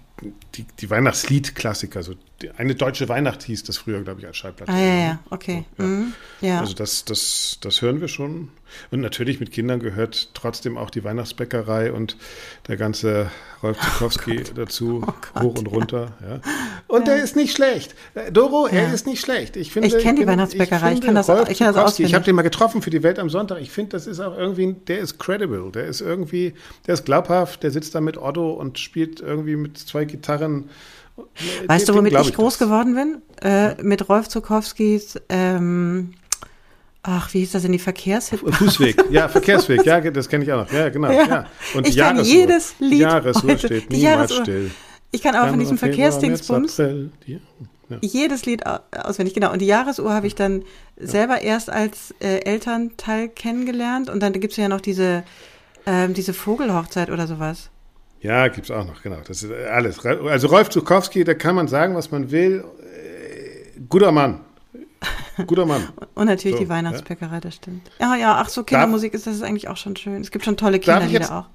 die, 0.55 0.65
die 0.79 0.89
Weihnachtslied-Klassiker. 0.89 2.03
So 2.03 2.15
eine 2.57 2.75
deutsche 2.75 3.07
Weihnacht 3.09 3.43
hieß 3.43 3.63
das 3.63 3.77
früher, 3.77 4.01
glaube 4.01 4.21
ich, 4.21 4.27
als 4.27 4.37
Schallplatte. 4.37 4.71
Ah, 4.71 4.79
ja, 4.79 4.95
ja, 4.95 5.19
okay. 5.29 5.65
So, 5.77 5.83
ja. 5.83 5.89
Mhm. 5.89 6.13
ja. 6.41 6.59
Also 6.59 6.73
das, 6.73 7.05
das, 7.05 7.57
das 7.61 7.81
hören 7.81 8.01
wir 8.01 8.07
schon. 8.07 8.49
Und 8.89 9.01
natürlich 9.01 9.39
mit 9.39 9.51
Kindern 9.51 9.79
gehört 9.79 10.29
trotzdem 10.33 10.77
auch 10.77 10.89
die 10.89 11.03
Weihnachtsbäckerei 11.03 11.91
und 11.91 12.15
der 12.67 12.77
ganze 12.77 13.29
Rolf 13.61 13.77
Zukowski 13.79 14.43
oh 14.49 14.53
dazu, 14.55 15.03
oh 15.05 15.13
Gott, 15.33 15.43
hoch 15.43 15.59
und 15.59 15.67
runter. 15.67 16.13
Ja. 16.21 16.39
Und 16.87 17.07
der 17.07 17.21
ist 17.21 17.35
nicht 17.35 17.55
schlecht. 17.55 17.95
Äh, 18.15 18.31
Doro, 18.31 18.67
er 18.67 18.93
ist 18.93 19.05
nicht 19.05 19.21
schlecht. 19.21 19.55
Ich, 19.55 19.71
finde, 19.71 19.89
ich 19.89 19.97
kenne 19.99 20.19
die 20.19 20.27
Weihnachtsbäckerei, 20.27 20.93
ich, 20.93 20.99
ich 20.99 21.05
kann 21.05 21.15
das, 21.15 21.29
Rolf 21.29 21.49
ich 21.49 21.59
kann 21.59 21.73
das 21.73 21.99
Ich 21.99 22.13
habe 22.13 22.25
den 22.25 22.35
mal 22.35 22.41
getroffen 22.41 22.81
für 22.81 22.89
die 22.89 23.03
Welt 23.03 23.19
am 23.19 23.29
Sonntag. 23.29 23.61
Ich 23.61 23.71
finde, 23.71 23.91
das 23.91 24.07
ist 24.07 24.19
auch 24.19 24.37
irgendwie, 24.37 24.73
der 24.87 24.99
ist 24.99 25.19
credible. 25.19 25.71
Der 25.71 25.85
ist 25.85 26.01
irgendwie, 26.01 26.53
der 26.87 26.95
ist 26.95 27.05
glaubhaft, 27.05 27.63
der 27.63 27.71
sitzt 27.71 27.93
da 27.93 28.01
mit 28.01 28.17
Otto 28.17 28.51
und 28.51 28.79
spielt 28.79 29.19
irgendwie 29.19 29.55
mit 29.55 29.77
zwei 29.77 30.05
Gitarren. 30.11 30.69
Weißt 31.67 31.87
den, 31.87 31.93
du, 31.93 31.99
womit 31.99 32.13
ich, 32.13 32.29
ich 32.29 32.33
groß 32.35 32.57
das. 32.57 32.67
geworden 32.67 32.95
bin? 32.95 33.21
Äh, 33.41 33.81
mit 33.81 34.07
Rolf 34.09 34.27
Zukowskis 34.27 35.19
ähm, 35.29 36.13
Ach, 37.03 37.33
wie 37.33 37.39
hieß 37.39 37.53
das 37.53 37.63
in 37.63 37.71
die 37.71 37.79
Verkehrshit? 37.79 38.39
Fußweg, 38.39 39.05
ja, 39.09 39.27
Verkehrsweg, 39.27 39.83
ja, 39.85 39.99
das 39.99 40.29
kenne 40.29 40.43
ich 40.43 40.51
auch 40.51 40.65
noch. 40.65 40.71
Ja, 40.71 40.89
genau. 40.89 41.11
Ja. 41.11 41.27
ja. 41.27 41.45
Und 41.73 41.87
ich 41.87 41.97
kann 41.97 42.23
jedes 42.23 42.75
Lied. 42.79 42.99
Jahresuhr 42.99 43.57
steht 43.57 43.89
niemals 43.89 44.03
Jahresuhr. 44.03 44.41
still. 44.43 44.71
Ich 45.11 45.21
kann 45.21 45.35
auch 45.35 45.49
von 45.49 45.59
diesem 45.59 45.77
Verkehrsdingsbums 45.77 46.77
ja. 46.77 47.39
jedes 48.01 48.45
Lied 48.45 48.65
auswendig, 48.65 49.33
genau. 49.33 49.51
Und 49.51 49.59
die 49.59 49.65
Jahresuhr 49.65 50.13
habe 50.13 50.27
ich 50.27 50.35
dann 50.35 50.63
selber 50.95 51.41
erst 51.41 51.69
als 51.69 52.13
äh, 52.19 52.45
Elternteil 52.45 53.29
kennengelernt. 53.29 54.09
Und 54.09 54.21
dann 54.21 54.31
gibt 54.33 54.51
es 54.51 54.57
ja 54.57 54.69
noch 54.69 54.79
diese, 54.79 55.23
ähm, 55.87 56.13
diese 56.13 56.33
Vogelhochzeit 56.33 57.09
oder 57.09 57.25
sowas. 57.25 57.71
Ja, 58.21 58.47
gibt 58.47 58.69
es 58.69 58.71
auch 58.71 58.85
noch, 58.85 59.01
genau. 59.01 59.17
Das 59.27 59.43
ist 59.43 59.51
alles. 59.51 60.05
Also 60.05 60.47
Rolf 60.47 60.69
Zukowski, 60.69 61.23
da 61.23 61.33
kann 61.33 61.55
man 61.55 61.67
sagen, 61.67 61.95
was 61.95 62.11
man 62.11 62.29
will. 62.31 62.63
Äh, 62.79 63.79
guter 63.89 64.11
Mann. 64.11 64.41
Guter 65.47 65.65
Mann. 65.65 65.89
Und 66.13 66.27
natürlich 66.27 66.57
so, 66.57 66.63
die 66.63 66.69
Weihnachtsbäckerei, 66.69 67.39
das 67.39 67.55
stimmt. 67.55 67.89
Ja, 67.99 68.15
ja, 68.15 68.37
ach 68.37 68.49
so, 68.49 68.63
Kindermusik 68.63 69.15
ist 69.15 69.25
das 69.25 69.35
ist 69.35 69.41
eigentlich 69.41 69.67
auch 69.69 69.77
schon 69.77 69.95
schön. 69.95 70.21
Es 70.21 70.29
gibt 70.29 70.45
schon 70.45 70.55
tolle 70.55 70.79
Kinderlieder 70.79 71.35
auch. 71.35 71.45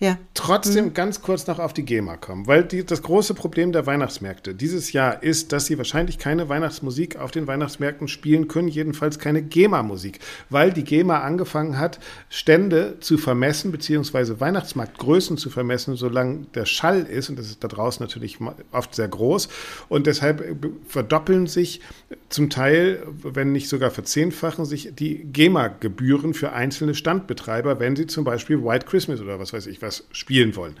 Ja. 0.00 0.18
Trotzdem 0.34 0.86
mhm. 0.86 0.94
ganz 0.94 1.22
kurz 1.22 1.46
noch 1.46 1.60
auf 1.60 1.72
die 1.72 1.84
GEMA 1.84 2.16
kommen, 2.16 2.48
weil 2.48 2.64
die, 2.64 2.84
das 2.84 3.02
große 3.02 3.32
Problem 3.32 3.70
der 3.70 3.86
Weihnachtsmärkte 3.86 4.52
dieses 4.52 4.92
Jahr 4.92 5.22
ist, 5.22 5.52
dass 5.52 5.66
sie 5.66 5.78
wahrscheinlich 5.78 6.18
keine 6.18 6.48
Weihnachtsmusik 6.48 7.16
auf 7.16 7.30
den 7.30 7.46
Weihnachtsmärkten 7.46 8.08
spielen 8.08 8.48
können, 8.48 8.66
jedenfalls 8.66 9.20
keine 9.20 9.40
GEMA-Musik, 9.40 10.18
weil 10.50 10.72
die 10.72 10.82
GEMA 10.82 11.20
angefangen 11.20 11.78
hat, 11.78 12.00
Stände 12.28 12.96
zu 12.98 13.18
vermessen, 13.18 13.70
beziehungsweise 13.70 14.40
Weihnachtsmarktgrößen 14.40 15.38
zu 15.38 15.48
vermessen, 15.48 15.94
solange 15.94 16.46
der 16.54 16.66
Schall 16.66 17.02
ist, 17.02 17.30
und 17.30 17.38
das 17.38 17.46
ist 17.46 17.62
da 17.62 17.68
draußen 17.68 18.04
natürlich 18.04 18.38
oft 18.72 18.96
sehr 18.96 19.08
groß, 19.08 19.48
und 19.88 20.08
deshalb 20.08 20.40
äh, 20.40 20.56
verdoppeln 20.88 21.46
sich 21.46 21.80
zum 22.30 22.50
Teil, 22.50 23.06
wenn 23.22 23.52
nicht 23.52 23.68
sogar 23.68 23.92
verzehnfachen 23.92 24.64
sich 24.64 24.92
die 24.96 25.22
GEMA-Gebühren 25.22 26.34
für 26.34 26.52
einzelne 26.52 26.96
Standbetreiber, 26.96 27.78
wenn 27.78 27.94
sie 27.94 28.08
zum 28.08 28.24
Beispiel 28.24 28.64
White 28.64 28.86
Christmas 28.86 29.20
oder 29.20 29.38
was 29.38 29.52
weiß 29.52 29.68
ich 29.68 29.83
was 29.84 30.06
spielen 30.12 30.56
wollen. 30.56 30.76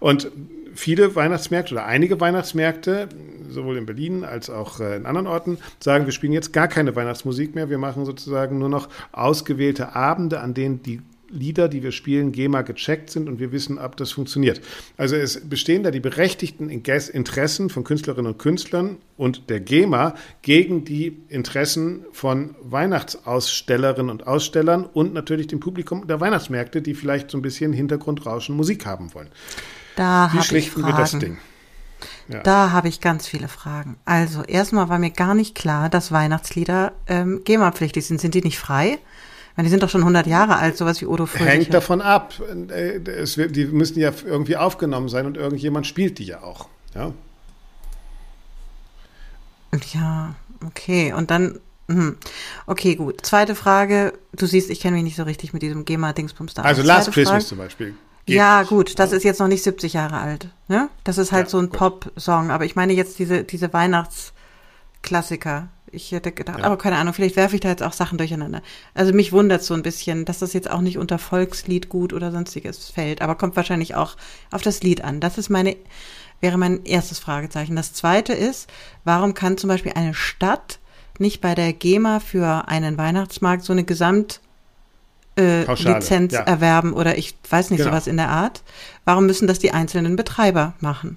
Und 0.00 0.30
viele 0.74 1.14
Weihnachtsmärkte 1.14 1.74
oder 1.74 1.86
einige 1.86 2.20
Weihnachtsmärkte, 2.20 3.08
sowohl 3.48 3.76
in 3.76 3.86
Berlin 3.86 4.24
als 4.24 4.50
auch 4.50 4.80
äh, 4.80 4.96
in 4.96 5.06
anderen 5.06 5.26
Orten, 5.26 5.58
sagen, 5.80 6.06
wir 6.06 6.12
spielen 6.12 6.32
jetzt 6.32 6.52
gar 6.52 6.68
keine 6.68 6.94
Weihnachtsmusik 6.96 7.54
mehr. 7.54 7.70
Wir 7.70 7.78
machen 7.78 8.04
sozusagen 8.04 8.58
nur 8.58 8.68
noch 8.68 8.88
ausgewählte 9.12 9.94
Abende, 9.94 10.40
an 10.40 10.54
denen 10.54 10.82
die 10.82 11.00
Lieder, 11.30 11.68
die 11.68 11.82
wir 11.82 11.92
spielen, 11.92 12.32
GEMA 12.32 12.62
gecheckt 12.62 13.10
sind 13.10 13.28
und 13.28 13.38
wir 13.38 13.52
wissen, 13.52 13.78
ob 13.78 13.96
das 13.96 14.12
funktioniert. 14.12 14.60
Also 14.96 15.16
es 15.16 15.40
bestehen 15.48 15.82
da 15.82 15.90
die 15.90 16.00
berechtigten 16.00 16.70
Interessen 16.70 17.70
von 17.70 17.84
Künstlerinnen 17.84 18.32
und 18.32 18.38
Künstlern 18.38 18.98
und 19.16 19.50
der 19.50 19.60
GEMA 19.60 20.14
gegen 20.42 20.84
die 20.84 21.16
Interessen 21.28 22.04
von 22.12 22.54
Weihnachtsausstellerinnen 22.62 24.10
und 24.10 24.26
Ausstellern 24.26 24.84
und 24.84 25.14
natürlich 25.14 25.46
dem 25.48 25.60
Publikum 25.60 26.06
der 26.06 26.20
Weihnachtsmärkte, 26.20 26.82
die 26.82 26.94
vielleicht 26.94 27.30
so 27.30 27.38
ein 27.38 27.42
bisschen 27.42 27.72
Hintergrundrauschen 27.72 28.56
Musik 28.56 28.86
haben 28.86 29.12
wollen. 29.14 29.28
Da 29.96 30.30
Wie 30.32 30.42
schlichten 30.42 30.84
wir 30.84 30.92
das 30.92 31.18
Ding? 31.18 31.38
Ja. 32.28 32.40
Da 32.40 32.70
habe 32.72 32.88
ich 32.88 33.00
ganz 33.00 33.26
viele 33.26 33.48
Fragen. 33.48 33.96
Also 34.04 34.42
erstmal 34.42 34.88
war 34.88 34.98
mir 34.98 35.10
gar 35.10 35.34
nicht 35.34 35.54
klar, 35.54 35.88
dass 35.88 36.12
Weihnachtslieder 36.12 36.92
ähm, 37.06 37.42
GEMA-pflichtig 37.44 38.04
sind. 38.04 38.20
Sind 38.20 38.34
die 38.34 38.42
nicht 38.42 38.58
frei? 38.58 38.98
Meine, 39.56 39.66
die 39.66 39.70
sind 39.70 39.82
doch 39.82 39.88
schon 39.88 40.02
100 40.02 40.26
Jahre 40.26 40.56
alt, 40.56 40.76
sowas 40.76 41.00
wie 41.00 41.06
Odo 41.06 41.26
Fröhlich. 41.26 41.48
Hängt 41.48 41.74
davon 41.74 42.00
ab. 42.00 42.34
Äh, 42.68 42.98
es, 43.10 43.36
die 43.36 43.66
müssen 43.66 43.98
ja 43.98 44.12
irgendwie 44.24 44.56
aufgenommen 44.56 45.08
sein 45.08 45.26
und 45.26 45.36
irgendjemand 45.36 45.86
spielt 45.86 46.18
die 46.18 46.24
ja 46.24 46.42
auch. 46.42 46.68
Ja, 46.94 47.12
ja 49.92 50.34
okay. 50.64 51.12
Und 51.12 51.30
dann, 51.30 51.58
hm. 51.88 52.16
okay, 52.66 52.96
gut. 52.96 53.24
Zweite 53.24 53.54
Frage. 53.54 54.12
Du 54.34 54.46
siehst, 54.46 54.70
ich 54.70 54.80
kenne 54.80 54.96
mich 54.96 55.04
nicht 55.04 55.16
so 55.16 55.22
richtig 55.22 55.52
mit 55.52 55.62
diesem 55.62 55.84
GEMA-Dingsbums 55.84 56.54
da. 56.54 56.62
Also 56.62 56.82
Last 56.82 57.12
Christmas 57.12 57.48
zum 57.48 57.58
Beispiel. 57.58 57.94
Geht 58.26 58.36
ja, 58.36 58.64
gut, 58.64 58.98
das 58.98 59.12
ist 59.12 59.22
jetzt 59.22 59.38
noch 59.38 59.46
nicht 59.46 59.62
70 59.62 59.92
Jahre 59.92 60.18
alt. 60.18 60.48
Ne? 60.66 60.90
Das 61.04 61.16
ist 61.16 61.30
halt 61.30 61.46
ja, 61.46 61.50
so 61.50 61.58
ein 61.58 61.70
Pop-Song. 61.70 62.50
Aber 62.50 62.64
ich 62.64 62.74
meine 62.74 62.92
jetzt 62.92 63.18
diese, 63.20 63.44
diese 63.44 63.72
Weihnachtsklassiker. 63.72 65.68
Ich 65.96 66.12
hätte 66.12 66.30
gedacht, 66.30 66.58
ja. 66.58 66.64
aber 66.64 66.76
keine 66.76 66.96
Ahnung, 66.98 67.14
vielleicht 67.14 67.36
werfe 67.36 67.54
ich 67.54 67.62
da 67.62 67.70
jetzt 67.70 67.82
auch 67.82 67.94
Sachen 67.94 68.18
durcheinander. 68.18 68.60
Also 68.92 69.14
mich 69.14 69.32
wundert 69.32 69.62
so 69.62 69.72
ein 69.72 69.82
bisschen, 69.82 70.26
dass 70.26 70.40
das 70.40 70.52
jetzt 70.52 70.70
auch 70.70 70.82
nicht 70.82 70.98
unter 70.98 71.18
Volkslied 71.18 71.88
gut 71.88 72.12
oder 72.12 72.30
sonstiges 72.30 72.90
fällt, 72.90 73.22
aber 73.22 73.34
kommt 73.34 73.56
wahrscheinlich 73.56 73.94
auch 73.94 74.16
auf 74.50 74.60
das 74.60 74.82
Lied 74.82 75.02
an. 75.02 75.20
Das 75.20 75.38
ist 75.38 75.48
meine, 75.48 75.74
wäre 76.42 76.58
mein 76.58 76.84
erstes 76.84 77.18
Fragezeichen. 77.18 77.76
Das 77.76 77.94
zweite 77.94 78.34
ist, 78.34 78.68
warum 79.04 79.32
kann 79.32 79.56
zum 79.56 79.68
Beispiel 79.68 79.94
eine 79.94 80.12
Stadt 80.12 80.80
nicht 81.18 81.40
bei 81.40 81.54
der 81.54 81.72
GEMA 81.72 82.20
für 82.20 82.68
einen 82.68 82.98
Weihnachtsmarkt 82.98 83.64
so 83.64 83.72
eine 83.72 83.84
Gesamt 83.84 84.40
äh, 85.38 85.64
Lizenz 85.72 86.34
ja. 86.34 86.40
erwerben 86.40 86.92
oder 86.92 87.16
ich 87.16 87.36
weiß 87.48 87.70
nicht 87.70 87.78
genau. 87.78 87.90
sowas 87.90 88.06
in 88.06 88.18
der 88.18 88.28
Art. 88.28 88.62
Warum 89.06 89.24
müssen 89.24 89.48
das 89.48 89.58
die 89.58 89.72
einzelnen 89.72 90.14
Betreiber 90.14 90.74
machen? 90.80 91.16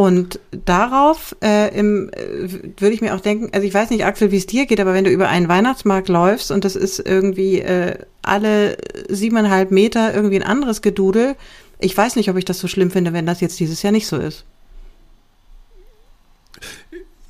Und 0.00 0.40
darauf 0.64 1.36
äh, 1.44 1.78
im, 1.78 2.08
äh, 2.14 2.48
würde 2.78 2.94
ich 2.94 3.02
mir 3.02 3.14
auch 3.14 3.20
denken, 3.20 3.50
also 3.52 3.66
ich 3.66 3.74
weiß 3.74 3.90
nicht, 3.90 4.06
Axel, 4.06 4.32
wie 4.32 4.38
es 4.38 4.46
dir 4.46 4.64
geht, 4.64 4.80
aber 4.80 4.94
wenn 4.94 5.04
du 5.04 5.10
über 5.10 5.28
einen 5.28 5.46
Weihnachtsmarkt 5.46 6.08
läufst 6.08 6.50
und 6.50 6.64
das 6.64 6.74
ist 6.74 7.00
irgendwie 7.00 7.60
äh, 7.60 7.98
alle 8.22 8.78
siebeneinhalb 9.10 9.70
Meter 9.70 10.14
irgendwie 10.14 10.36
ein 10.36 10.42
anderes 10.42 10.80
Gedudel, 10.80 11.36
ich 11.80 11.94
weiß 11.94 12.16
nicht, 12.16 12.30
ob 12.30 12.38
ich 12.38 12.46
das 12.46 12.60
so 12.60 12.66
schlimm 12.66 12.90
finde, 12.90 13.12
wenn 13.12 13.26
das 13.26 13.42
jetzt 13.42 13.60
dieses 13.60 13.82
Jahr 13.82 13.92
nicht 13.92 14.06
so 14.06 14.16
ist. 14.16 14.46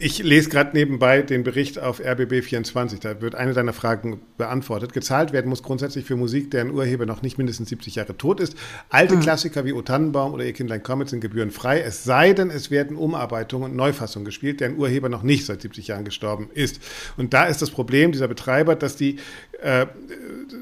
Ich 0.02 0.22
lese 0.22 0.48
gerade 0.48 0.74
nebenbei 0.74 1.20
den 1.20 1.44
Bericht 1.44 1.78
auf 1.78 2.00
RBB24. 2.00 3.00
Da 3.00 3.20
wird 3.20 3.34
eine 3.34 3.52
deiner 3.52 3.74
Fragen 3.74 4.22
beantwortet. 4.38 4.94
Gezahlt 4.94 5.34
werden 5.34 5.50
muss 5.50 5.62
grundsätzlich 5.62 6.06
für 6.06 6.16
Musik, 6.16 6.50
deren 6.50 6.70
Urheber 6.70 7.04
noch 7.04 7.20
nicht 7.20 7.36
mindestens 7.36 7.68
70 7.68 7.96
Jahre 7.96 8.16
tot 8.16 8.40
ist. 8.40 8.56
Alte 8.88 9.16
mhm. 9.16 9.20
Klassiker 9.20 9.66
wie 9.66 9.74
O 9.74 9.82
Tannenbaum 9.82 10.32
oder 10.32 10.44
Ihr 10.46 10.54
Kindlein 10.54 10.82
Comet 10.82 11.10
sind 11.10 11.20
gebührenfrei. 11.20 11.80
Es 11.80 12.02
sei 12.02 12.32
denn, 12.32 12.48
es 12.48 12.70
werden 12.70 12.96
Umarbeitungen 12.96 13.70
und 13.70 13.76
Neufassungen 13.76 14.24
gespielt, 14.24 14.60
deren 14.60 14.78
Urheber 14.78 15.10
noch 15.10 15.22
nicht 15.22 15.44
seit 15.44 15.60
70 15.60 15.88
Jahren 15.88 16.06
gestorben 16.06 16.48
ist. 16.54 16.80
Und 17.18 17.34
da 17.34 17.44
ist 17.44 17.60
das 17.60 17.70
Problem 17.70 18.10
dieser 18.10 18.28
Betreiber, 18.28 18.76
dass 18.76 18.96
die 18.96 19.16
äh, 19.60 19.84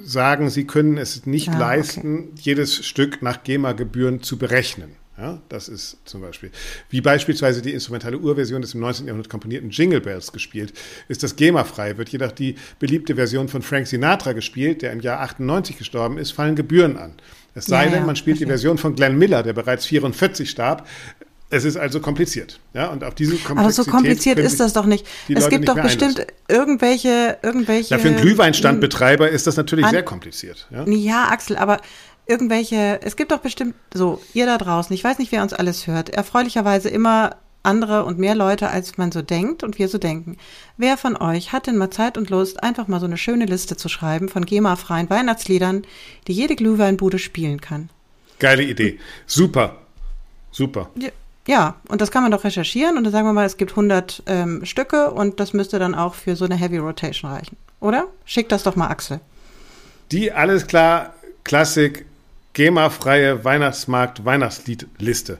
sagen, 0.02 0.50
sie 0.50 0.66
können 0.66 0.98
es 0.98 1.26
nicht 1.26 1.50
ah, 1.50 1.58
leisten, 1.58 2.30
okay. 2.32 2.40
jedes 2.40 2.84
Stück 2.84 3.22
nach 3.22 3.44
GEMA-Gebühren 3.44 4.20
zu 4.20 4.36
berechnen. 4.36 4.96
Ja, 5.18 5.42
das 5.48 5.68
ist 5.68 5.96
zum 6.04 6.20
Beispiel, 6.20 6.52
wie 6.90 7.00
beispielsweise 7.00 7.60
die 7.60 7.72
instrumentale 7.72 8.16
Urversion 8.18 8.62
des 8.62 8.74
im 8.74 8.80
19. 8.80 9.06
Jahrhundert 9.06 9.28
komponierten 9.28 9.70
Jingle 9.70 10.00
Bells 10.00 10.30
gespielt, 10.30 10.72
ist 11.08 11.24
das 11.24 11.34
GEMA-frei, 11.34 11.98
wird 11.98 12.10
jedoch 12.10 12.30
die 12.30 12.54
beliebte 12.78 13.16
Version 13.16 13.48
von 13.48 13.62
Frank 13.62 13.88
Sinatra 13.88 14.32
gespielt, 14.32 14.82
der 14.82 14.92
im 14.92 15.00
Jahr 15.00 15.20
98 15.20 15.76
gestorben 15.76 16.18
ist, 16.18 16.30
fallen 16.30 16.54
Gebühren 16.54 16.96
an. 16.96 17.14
Es 17.56 17.66
sei 17.66 17.86
ja, 17.86 17.90
denn, 17.90 18.06
man 18.06 18.14
spielt 18.14 18.38
ja, 18.38 18.44
die 18.44 18.50
Version 18.50 18.78
von 18.78 18.94
Glenn 18.94 19.18
Miller, 19.18 19.42
der 19.42 19.54
bereits 19.54 19.86
44 19.86 20.48
starb. 20.48 20.86
Es 21.50 21.64
ist 21.64 21.78
also 21.78 21.98
kompliziert. 21.98 22.60
Ja, 22.74 22.88
und 22.88 23.02
auf 23.02 23.14
diese 23.14 23.32
Komplexität 23.32 23.58
Aber 23.58 23.72
so 23.72 23.84
kompliziert 23.84 24.38
ist 24.38 24.60
das 24.60 24.74
doch 24.74 24.84
nicht. 24.84 25.06
Es 25.28 25.44
Leute 25.44 25.48
gibt 25.48 25.68
doch 25.68 25.80
bestimmt 25.80 26.20
einlassen. 26.20 26.36
irgendwelche, 26.46 27.38
irgendwelche. 27.42 27.94
Ja, 27.94 27.98
für 27.98 28.08
einen 28.08 28.20
Glühweinstandbetreiber 28.20 29.30
ist 29.30 29.46
das 29.46 29.56
natürlich 29.56 29.86
sehr 29.86 30.02
kompliziert. 30.02 30.68
Ja? 30.70 30.86
ja, 30.86 31.28
Axel, 31.30 31.56
aber 31.56 31.80
irgendwelche, 32.28 33.00
es 33.02 33.16
gibt 33.16 33.32
doch 33.32 33.40
bestimmt 33.40 33.74
so, 33.92 34.20
ihr 34.34 34.46
da 34.46 34.58
draußen, 34.58 34.94
ich 34.94 35.02
weiß 35.02 35.18
nicht, 35.18 35.32
wer 35.32 35.42
uns 35.42 35.52
alles 35.52 35.86
hört, 35.86 36.10
erfreulicherweise 36.10 36.88
immer 36.88 37.36
andere 37.64 38.04
und 38.04 38.18
mehr 38.18 38.34
Leute, 38.34 38.70
als 38.70 38.98
man 38.98 39.10
so 39.10 39.22
denkt 39.22 39.62
und 39.62 39.78
wir 39.78 39.88
so 39.88 39.98
denken. 39.98 40.36
Wer 40.76 40.96
von 40.96 41.16
euch 41.16 41.52
hat 41.52 41.66
denn 41.66 41.76
mal 41.76 41.90
Zeit 41.90 42.16
und 42.16 42.30
Lust, 42.30 42.62
einfach 42.62 42.86
mal 42.86 43.00
so 43.00 43.06
eine 43.06 43.16
schöne 43.16 43.46
Liste 43.46 43.76
zu 43.76 43.88
schreiben 43.88 44.28
von 44.28 44.44
GEMA-freien 44.44 45.10
Weihnachtsliedern, 45.10 45.82
die 46.28 46.32
jede 46.32 46.54
Glühweinbude 46.54 47.18
spielen 47.18 47.60
kann? 47.60 47.90
Geile 48.38 48.62
Idee. 48.62 48.98
Super. 49.26 49.78
Super. 50.52 50.90
Ja. 50.96 51.08
Ja, 51.46 51.76
und 51.88 52.02
das 52.02 52.10
kann 52.10 52.22
man 52.22 52.30
doch 52.30 52.44
recherchieren 52.44 52.98
und 52.98 53.04
dann 53.04 53.12
sagen 53.12 53.26
wir 53.26 53.32
mal, 53.32 53.46
es 53.46 53.56
gibt 53.56 53.70
100 53.70 54.22
ähm, 54.26 54.66
Stücke 54.66 55.10
und 55.10 55.40
das 55.40 55.54
müsste 55.54 55.78
dann 55.78 55.94
auch 55.94 56.14
für 56.14 56.36
so 56.36 56.44
eine 56.44 56.56
Heavy 56.56 56.76
Rotation 56.76 57.30
reichen, 57.30 57.56
oder? 57.80 58.04
Schick 58.26 58.50
das 58.50 58.64
doch 58.64 58.76
mal 58.76 58.88
Axel. 58.88 59.20
Die, 60.12 60.30
alles 60.30 60.66
klar, 60.66 61.14
Klassik 61.44 62.04
GEMA-freie 62.58 63.44
Weihnachtsmarkt-Weihnachtsliedliste. 63.44 65.38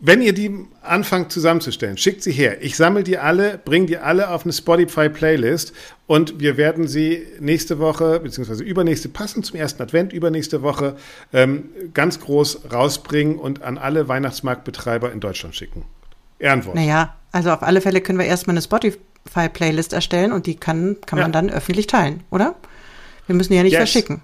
Wenn 0.00 0.22
ihr 0.22 0.32
die 0.32 0.50
anfangt 0.80 1.30
zusammenzustellen, 1.30 1.98
schickt 1.98 2.22
sie 2.22 2.32
her. 2.32 2.62
Ich 2.62 2.78
sammle 2.78 3.04
die 3.04 3.18
alle, 3.18 3.58
bringe 3.62 3.84
die 3.84 3.98
alle 3.98 4.30
auf 4.30 4.44
eine 4.44 4.54
Spotify-Playlist 4.54 5.74
und 6.06 6.40
wir 6.40 6.56
werden 6.56 6.88
sie 6.88 7.26
nächste 7.38 7.78
Woche, 7.78 8.18
beziehungsweise 8.20 8.64
übernächste, 8.64 9.10
passend 9.10 9.44
zum 9.44 9.60
ersten 9.60 9.82
Advent, 9.82 10.14
übernächste 10.14 10.62
Woche 10.62 10.96
ähm, 11.34 11.68
ganz 11.92 12.18
groß 12.20 12.72
rausbringen 12.72 13.36
und 13.38 13.60
an 13.60 13.76
alle 13.76 14.08
Weihnachtsmarktbetreiber 14.08 15.12
in 15.12 15.20
Deutschland 15.20 15.54
schicken. 15.54 15.84
Ehrenwort. 16.38 16.76
Naja, 16.76 17.14
also 17.30 17.50
auf 17.50 17.62
alle 17.62 17.82
Fälle 17.82 18.00
können 18.00 18.18
wir 18.18 18.24
erstmal 18.24 18.54
eine 18.54 18.62
Spotify-Playlist 18.62 19.92
erstellen 19.92 20.32
und 20.32 20.46
die 20.46 20.56
kann, 20.56 20.96
kann 21.04 21.18
man 21.18 21.28
ja. 21.28 21.32
dann 21.32 21.50
öffentlich 21.50 21.88
teilen, 21.88 22.22
oder? 22.30 22.54
Wir 23.26 23.34
müssen 23.34 23.52
die 23.52 23.56
ja 23.56 23.62
nicht 23.62 23.72
yes. 23.72 23.90
verschicken. 23.90 24.22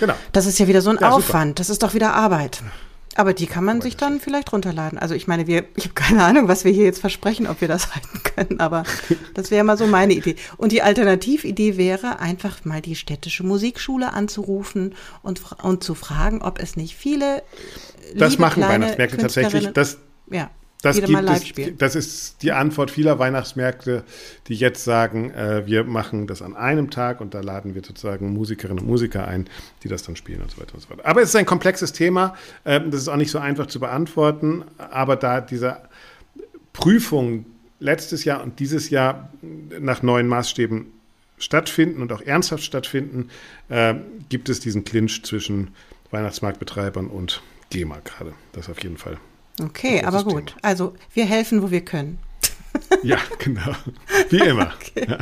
Genau. 0.00 0.14
Das 0.32 0.46
ist 0.46 0.58
ja 0.58 0.68
wieder 0.68 0.82
so 0.82 0.90
ein 0.90 0.98
ja, 1.00 1.10
Aufwand. 1.10 1.50
Super. 1.50 1.54
Das 1.54 1.70
ist 1.70 1.82
doch 1.82 1.94
wieder 1.94 2.14
Arbeit. 2.14 2.62
Aber 3.16 3.32
die 3.32 3.46
kann 3.46 3.64
man 3.64 3.80
sich 3.80 3.96
dann 3.96 4.20
vielleicht 4.20 4.52
runterladen. 4.52 4.98
Also 4.98 5.14
ich 5.14 5.26
meine, 5.26 5.46
wir, 5.46 5.64
ich 5.74 5.84
habe 5.84 5.94
keine 5.94 6.22
Ahnung, 6.22 6.48
was 6.48 6.64
wir 6.64 6.72
hier 6.72 6.84
jetzt 6.84 7.00
versprechen, 7.00 7.46
ob 7.46 7.62
wir 7.62 7.68
das 7.68 7.90
halten 7.94 8.22
können, 8.22 8.60
aber 8.60 8.84
das 9.32 9.50
wäre 9.50 9.64
mal 9.64 9.78
so 9.78 9.86
meine 9.86 10.12
Idee. 10.12 10.36
Und 10.58 10.70
die 10.72 10.82
Alternatividee 10.82 11.78
wäre, 11.78 12.18
einfach 12.18 12.64
mal 12.64 12.82
die 12.82 12.94
städtische 12.94 13.42
Musikschule 13.42 14.12
anzurufen 14.12 14.94
und, 15.22 15.40
und 15.62 15.82
zu 15.82 15.94
fragen, 15.94 16.42
ob 16.42 16.60
es 16.60 16.76
nicht 16.76 16.94
viele 16.94 17.42
Das 18.14 18.38
machen 18.38 18.62
Weihnachtsmärkte 18.62 19.16
tatsächlich. 19.16 19.68
Das, 19.68 19.96
ja 20.30 20.50
das, 20.82 21.00
gibt 21.00 21.58
es, 21.58 21.76
das 21.78 21.94
ist 21.94 22.42
die 22.42 22.52
Antwort 22.52 22.90
vieler 22.90 23.18
Weihnachtsmärkte, 23.18 24.04
die 24.46 24.54
jetzt 24.54 24.84
sagen, 24.84 25.30
äh, 25.32 25.66
wir 25.66 25.84
machen 25.84 26.26
das 26.26 26.42
an 26.42 26.54
einem 26.54 26.90
Tag 26.90 27.20
und 27.20 27.34
da 27.34 27.40
laden 27.40 27.74
wir 27.74 27.82
sozusagen 27.82 28.32
Musikerinnen 28.32 28.80
und 28.80 28.86
Musiker 28.86 29.26
ein, 29.26 29.48
die 29.82 29.88
das 29.88 30.02
dann 30.02 30.16
spielen 30.16 30.42
und 30.42 30.50
so 30.50 30.60
weiter 30.60 30.74
und 30.74 30.80
so 30.80 30.88
fort. 30.88 31.04
Aber 31.04 31.22
es 31.22 31.30
ist 31.30 31.36
ein 31.36 31.46
komplexes 31.46 31.92
Thema, 31.92 32.34
äh, 32.64 32.80
das 32.80 33.00
ist 33.00 33.08
auch 33.08 33.16
nicht 33.16 33.30
so 33.30 33.38
einfach 33.38 33.66
zu 33.66 33.80
beantworten, 33.80 34.64
aber 34.78 35.16
da 35.16 35.40
diese 35.40 35.78
Prüfung 36.72 37.46
letztes 37.80 38.24
Jahr 38.24 38.42
und 38.42 38.60
dieses 38.60 38.90
Jahr 38.90 39.30
nach 39.80 40.02
neuen 40.02 40.28
Maßstäben 40.28 40.86
stattfinden 41.38 42.02
und 42.02 42.12
auch 42.12 42.22
ernsthaft 42.22 42.64
stattfinden, 42.64 43.28
äh, 43.68 43.94
gibt 44.28 44.48
es 44.48 44.60
diesen 44.60 44.84
Clinch 44.84 45.22
zwischen 45.24 45.68
Weihnachtsmarktbetreibern 46.10 47.08
und 47.08 47.42
GEMA 47.70 47.98
gerade. 48.04 48.32
Das 48.52 48.68
auf 48.68 48.82
jeden 48.82 48.96
Fall. 48.96 49.18
Okay, 49.62 50.02
aber 50.04 50.24
gut. 50.24 50.48
Thema. 50.48 50.58
Also 50.62 50.94
wir 51.14 51.24
helfen, 51.24 51.62
wo 51.62 51.70
wir 51.70 51.84
können. 51.84 52.18
Ja, 53.02 53.18
genau. 53.38 53.72
Wie 54.30 54.38
immer. 54.38 54.72
Okay. 54.76 55.06
Ja. 55.08 55.18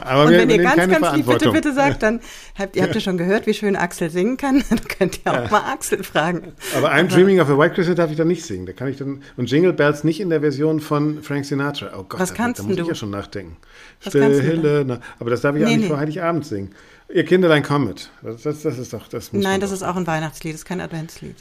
Aber 0.00 0.24
Und 0.24 0.32
wenn 0.32 0.50
ihr 0.50 0.58
ganz, 0.58 0.76
ganz 0.76 1.16
lieb 1.16 1.26
bitte, 1.26 1.50
bitte 1.50 1.72
sagt, 1.72 2.02
dann 2.02 2.20
habt 2.58 2.74
ihr, 2.74 2.82
habt 2.82 2.94
ihr 2.94 3.00
schon 3.00 3.16
gehört, 3.16 3.46
wie 3.46 3.54
schön 3.54 3.76
Axel 3.76 4.10
singen 4.10 4.36
kann, 4.36 4.64
dann 4.70 4.80
könnt 4.80 5.20
ihr 5.24 5.32
auch 5.32 5.44
ja. 5.44 5.50
mal 5.50 5.72
Axel 5.72 6.02
fragen. 6.02 6.52
Aber 6.76 6.92
I'm 6.92 7.06
Dreaming 7.06 7.40
of 7.40 7.48
a 7.48 7.56
White 7.56 7.74
Christmas 7.74 7.96
darf 7.96 8.10
ich 8.10 8.16
dann 8.16 8.28
nicht 8.28 8.44
singen. 8.44 8.66
Da 8.66 8.72
kann 8.72 8.88
ich 8.88 8.96
dann, 8.96 9.22
und 9.36 9.50
Jingle 9.50 9.72
Bells 9.72 10.04
nicht 10.04 10.20
in 10.20 10.30
der 10.30 10.40
Version 10.40 10.80
von 10.80 11.22
Frank 11.22 11.44
Sinatra. 11.44 11.90
Oh 11.96 12.04
Gott, 12.04 12.18
Was 12.18 12.34
kannst 12.34 12.58
da, 12.58 12.62
da 12.64 12.68
muss 12.68 12.76
du? 12.76 12.82
ich 12.82 12.88
ja 12.88 12.94
schon 12.94 13.10
nachdenken. 13.10 13.56
Was 14.02 14.12
Stille, 14.12 14.84
na, 14.86 15.00
aber 15.20 15.30
das 15.30 15.42
darf 15.42 15.54
ich 15.54 15.60
nee, 15.60 15.66
auch 15.66 15.70
nicht 15.70 15.80
nee. 15.82 15.88
vor 15.88 15.98
Heiligabend 15.98 16.44
singen. 16.44 16.74
Ihr 17.12 17.24
Kinderlein 17.24 17.62
kommet. 17.62 18.10
Das, 18.22 18.42
das, 18.42 18.62
das 18.62 18.78
ist 18.78 18.92
doch, 18.92 19.08
das 19.08 19.32
muss 19.32 19.42
Nein, 19.42 19.60
das 19.60 19.70
ist 19.70 19.82
auch 19.82 19.96
ein 19.96 20.06
Weihnachtslied, 20.06 20.54
das 20.54 20.62
ist 20.62 20.66
kein 20.66 20.80
Adventslied. 20.80 21.36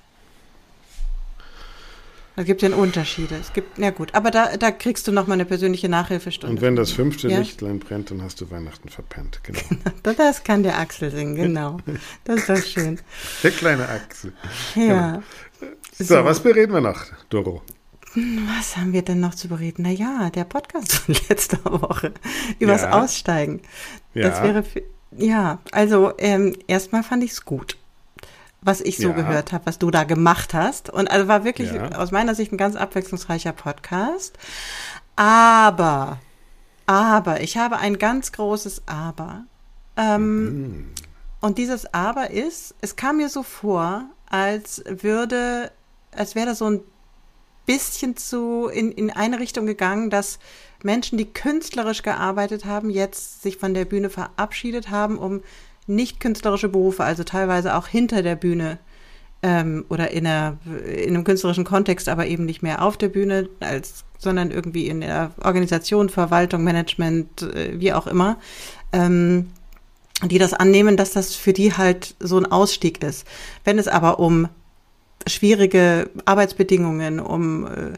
Es 2.40 2.46
gibt 2.46 2.62
ja 2.62 2.70
Unterschiede. 2.70 3.36
Es 3.36 3.52
gibt, 3.52 3.80
ja 3.80 3.90
gut, 3.90 4.14
aber 4.14 4.30
da, 4.30 4.58
da 4.58 4.70
kriegst 4.70 5.08
du 5.08 5.12
noch 5.12 5.26
mal 5.26 5.34
eine 5.34 5.46
persönliche 5.46 5.90
Nachhilfestunde. 5.90 6.56
Und 6.56 6.62
wenn 6.62 6.76
das 6.76 6.92
fünfte 6.92 7.30
ja? 7.30 7.40
Lichtlein 7.40 7.80
brennt, 7.80 8.12
dann 8.12 8.22
hast 8.22 8.40
du 8.40 8.52
Weihnachten 8.52 8.90
verpennt. 8.90 9.42
Genau. 9.42 9.60
das 10.18 10.44
kann 10.44 10.62
der 10.62 10.78
Axel 10.78 11.10
singen, 11.10 11.36
genau. 11.36 11.78
Das 12.26 12.42
ist 12.42 12.50
doch 12.50 12.64
schön. 12.64 13.00
Der 13.44 13.50
kleine 13.50 13.90
Axel. 13.90 14.34
Ja. 14.76 15.14
Genau. 15.14 15.24
So, 15.98 16.04
so, 16.04 16.26
was 16.26 16.40
bereden 16.40 16.74
wir 16.74 16.82
noch, 16.82 17.06
Doro? 17.32 17.64
Was 18.56 18.78
haben 18.78 18.94
wir 18.94 19.02
denn 19.02 19.20
noch 19.20 19.34
zu 19.34 19.48
bereden? 19.48 19.82
Naja, 19.82 20.30
der 20.30 20.44
Podcast 20.44 20.94
von 20.94 21.16
letzter 21.30 21.64
Woche 21.66 22.14
übers 22.60 22.84
ja. 22.84 23.02
Aussteigen. 23.02 23.62
Das 24.14 24.38
ja. 24.38 24.44
wäre, 24.44 24.64
für, 24.64 24.84
ja, 25.18 25.58
also 25.72 26.14
ähm, 26.20 26.56
erstmal 26.68 27.02
fand 27.02 27.24
ich 27.24 27.32
es 27.32 27.46
gut 27.46 27.78
was 28.68 28.82
ich 28.82 28.98
so 28.98 29.10
ja. 29.10 29.14
gehört 29.14 29.54
habe, 29.54 29.66
was 29.66 29.80
du 29.80 29.90
da 29.90 30.04
gemacht 30.04 30.54
hast. 30.54 30.90
Und 30.90 31.10
also 31.10 31.28
war 31.28 31.44
wirklich 31.46 31.72
ja. 31.72 31.90
aus 31.94 32.12
meiner 32.12 32.36
Sicht 32.36 32.52
ein 32.52 32.58
ganz 32.58 32.76
abwechslungsreicher 32.76 33.54
Podcast. 33.54 34.38
Aber, 35.16 36.20
aber, 36.86 37.42
ich 37.42 37.58
habe 37.58 37.78
ein 37.78 37.98
ganz 37.98 38.34
großes 38.34 38.84
Aber. 38.86 39.46
Ähm, 39.96 40.62
mhm. 40.62 40.90
Und 41.40 41.58
dieses 41.58 41.94
Aber 41.94 42.32
ist, 42.32 42.76
es 42.82 42.96
kam 42.96 43.18
mir 43.18 43.30
so 43.30 43.42
vor, 43.42 44.04
als 44.30 44.84
würde, 44.86 45.72
als 46.12 46.36
wäre 46.36 46.48
das 46.48 46.60
so 46.60 46.70
ein 46.70 46.82
bisschen 47.66 48.18
zu 48.18 48.68
in, 48.68 48.92
in 48.92 49.12
eine 49.12 49.40
Richtung 49.40 49.66
gegangen, 49.66 50.10
dass 50.10 50.40
Menschen, 50.84 51.18
die 51.18 51.26
künstlerisch 51.26 52.04
gearbeitet 52.04 52.66
haben, 52.66 52.90
jetzt 52.90 53.42
sich 53.42 53.58
von 53.58 53.74
der 53.74 53.86
Bühne 53.86 54.10
verabschiedet 54.10 54.90
haben, 54.90 55.18
um 55.18 55.42
nicht 55.88 56.20
künstlerische 56.20 56.70
Berufe, 56.70 57.04
also 57.04 57.24
teilweise 57.24 57.76
auch 57.76 57.88
hinter 57.88 58.22
der 58.22 58.36
Bühne 58.36 58.78
ähm, 59.42 59.86
oder 59.90 60.12
in, 60.12 60.28
einer, 60.28 60.58
in 60.86 61.16
einem 61.16 61.24
künstlerischen 61.24 61.64
Kontext, 61.64 62.10
aber 62.10 62.28
eben 62.28 62.46
nicht 62.46 62.62
mehr 62.62 62.82
auf 62.82 62.98
der 62.98 63.10
Bühne, 63.10 63.50
als, 63.60 64.04
sondern 64.18 64.52
irgendwie 64.52 64.88
in 64.88 65.02
der 65.02 65.32
Organisation, 65.44 66.10
Verwaltung, 66.10 66.64
Management, 66.64 67.42
äh, 67.42 67.80
wie 67.80 67.94
auch 67.94 68.08
immer, 68.08 68.38
ähm, 68.92 69.52
die 70.26 70.40
das 70.40 70.54
annehmen, 70.54 70.98
dass 70.98 71.12
das 71.12 71.36
für 71.36 71.54
die 71.54 71.74
halt 71.74 72.16
so 72.20 72.38
ein 72.38 72.52
Ausstieg 72.52 73.04
ist. 73.04 73.28
Wenn 73.64 73.78
es 73.78 73.88
aber 73.88 74.20
um 74.20 74.50
schwierige 75.28 76.10
Arbeitsbedingungen, 76.26 77.20
um 77.20 77.68
äh, 77.68 77.94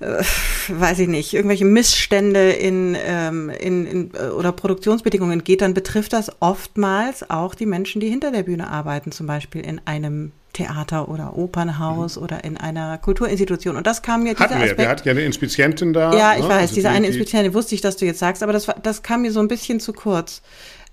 äh, 0.00 0.22
weiß 0.68 0.98
ich 1.00 1.08
nicht, 1.08 1.32
irgendwelche 1.32 1.64
Missstände 1.64 2.50
in, 2.50 2.96
ähm, 3.06 3.48
in, 3.50 3.86
in 3.86 4.10
äh, 4.14 4.28
oder 4.28 4.52
Produktionsbedingungen 4.52 5.42
geht, 5.42 5.62
dann 5.62 5.74
betrifft 5.74 6.12
das 6.12 6.30
oftmals 6.40 7.30
auch 7.30 7.54
die 7.54 7.66
Menschen, 7.66 8.00
die 8.00 8.08
hinter 8.08 8.30
der 8.30 8.42
Bühne 8.42 8.68
arbeiten, 8.68 9.10
zum 9.12 9.26
Beispiel 9.26 9.62
in 9.62 9.80
einem 9.86 10.32
Theater 10.52 11.08
oder 11.08 11.36
Opernhaus 11.36 12.16
mhm. 12.16 12.22
oder 12.22 12.44
in 12.44 12.56
einer 12.56 12.98
Kulturinstitution. 12.98 13.76
Und 13.76 13.86
das 13.86 14.02
kam 14.02 14.22
mir 14.22 14.34
dieser 14.34 14.44
hatten 14.44 14.58
wir. 14.58 14.62
Aspekt. 14.62 14.78
Wir 14.78 14.88
hatten 14.88 15.08
ja 15.08 15.12
eine 15.12 15.22
Inspizientin 15.22 15.92
da. 15.92 16.14
Ja, 16.14 16.34
ich 16.34 16.42
ne? 16.42 16.48
weiß, 16.48 16.60
also 16.60 16.74
diese 16.74 16.88
die, 16.88 16.94
eine 16.94 17.06
Inspizientin 17.06 17.54
wusste 17.54 17.74
ich, 17.74 17.80
dass 17.80 17.96
du 17.96 18.06
jetzt 18.06 18.18
sagst, 18.18 18.42
aber 18.42 18.52
das, 18.52 18.66
das 18.82 19.02
kam 19.02 19.22
mir 19.22 19.32
so 19.32 19.40
ein 19.40 19.48
bisschen 19.48 19.80
zu 19.80 19.92
kurz. 19.92 20.42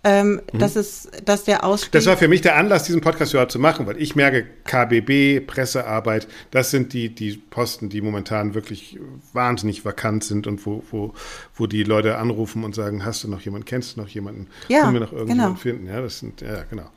Ähm, 0.04 0.41
mhm. 0.51 0.60
dass 0.60 0.76
es, 0.76 1.10
dass 1.24 1.45
der 1.45 1.64
Ausstieg. 1.64 1.91
Das 1.93 2.06
war 2.06 2.18
für 2.18 2.28
mich 2.28 2.41
der 2.41 2.58
Anlass, 2.58 2.84
diesen 2.84 3.01
Podcast 3.01 3.34
überhaupt 3.34 3.51
zu 3.51 3.60
machen, 3.60 3.88
weil 3.88 4.01
ich 4.01 4.16
merke, 4.16 4.45
KBB, 4.66 5.45
Pressearbeit, 5.45 6.28
das 6.51 6.72
sind 6.72 6.93
die, 6.93 7.10
die 7.10 7.38
Posten, 7.38 7.89
die 7.89 8.01
momentan 8.01 8.54
wirklich 8.54 8.99
wahnsinnig 9.32 9.86
vakant 9.86 10.24
sind 10.24 10.45
und 10.45 10.66
wo, 10.66 10.84
wo, 10.91 11.14
wo 11.56 11.68
die 11.68 11.84
Leute 11.84 12.18
anrufen 12.18 12.64
und 12.64 12.76
sagen, 12.76 13.06
hast 13.06 13.24
du 13.24 13.30
noch 13.30 13.41
jemanden, 13.41 13.66
kennst 13.66 13.95
du 13.95 14.01
noch 14.01 14.10
jemanden, 14.10 14.47
ja, 14.68 14.82
können 14.82 14.93
wir 14.93 15.01
noch 15.01 15.14
irgendjemanden 15.14 15.56
genau. 15.56 15.62
finden? 15.62 15.88
Ja, 15.88 16.01
das 16.01 16.20
sind, 16.20 16.41
ja, 16.41 16.64
genau. 16.70 16.89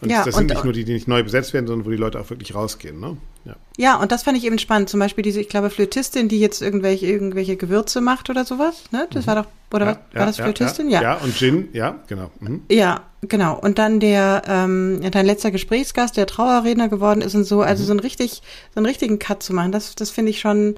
Und 0.00 0.10
Ja, 0.10 0.24
das 0.24 0.36
sind 0.36 0.44
und- 0.44 0.50
nicht 0.50 0.62
nur 0.64 0.72
die, 0.72 0.84
die 0.84 0.92
nicht 0.92 1.08
neu 1.08 1.24
besetzt 1.24 1.52
werden, 1.52 1.66
sondern 1.66 1.84
wo 1.84 1.90
die 1.90 1.96
Leute 1.96 2.20
auch 2.20 2.30
wirklich 2.30 2.54
rausgehen, 2.54 3.00
ne? 3.00 3.16
Ja. 3.44 3.56
Ja, 3.76 3.96
und 3.96 4.12
das 4.12 4.22
fand 4.22 4.38
ich 4.38 4.44
eben 4.44 4.58
spannend. 4.58 4.88
Zum 4.88 5.00
Beispiel 5.00 5.22
diese, 5.22 5.40
ich 5.40 5.48
glaube, 5.48 5.70
Flötistin, 5.70 6.28
die 6.28 6.38
jetzt 6.38 6.62
irgendwelche, 6.62 7.06
irgendwelche 7.06 7.56
Gewürze 7.56 8.00
macht 8.00 8.30
oder 8.30 8.44
sowas. 8.44 8.84
Ne? 8.92 9.08
Das 9.10 9.26
war 9.26 9.34
doch, 9.34 9.46
oder 9.72 9.86
was, 9.86 9.96
war 10.14 10.26
das 10.26 10.36
Flötistin? 10.36 10.88
Ja. 10.88 11.02
ja, 11.02 11.14
und 11.16 11.34
Gin, 11.36 11.68
ja, 11.72 11.96
genau. 12.06 12.30
Mhm. 12.40 12.62
Ja, 12.70 13.00
genau. 13.22 13.58
Und 13.58 13.78
dann 13.78 13.98
der, 13.98 14.42
ähm, 14.46 15.00
ja, 15.02 15.10
dein 15.10 15.26
letzter 15.26 15.50
Gesprächsgast, 15.50 16.16
der 16.16 16.26
Trauerredner 16.26 16.88
geworden 16.88 17.20
ist 17.20 17.34
und 17.34 17.44
so, 17.44 17.62
also 17.62 17.82
so 17.84 17.90
einen 17.92 18.00
richtig, 18.00 18.42
so 18.74 18.78
einen 18.78 18.86
richtigen 18.86 19.18
Cut 19.18 19.42
zu 19.42 19.52
machen, 19.52 19.72
das, 19.72 19.94
das 19.96 20.10
finde 20.10 20.30
ich 20.30 20.38
schon, 20.40 20.76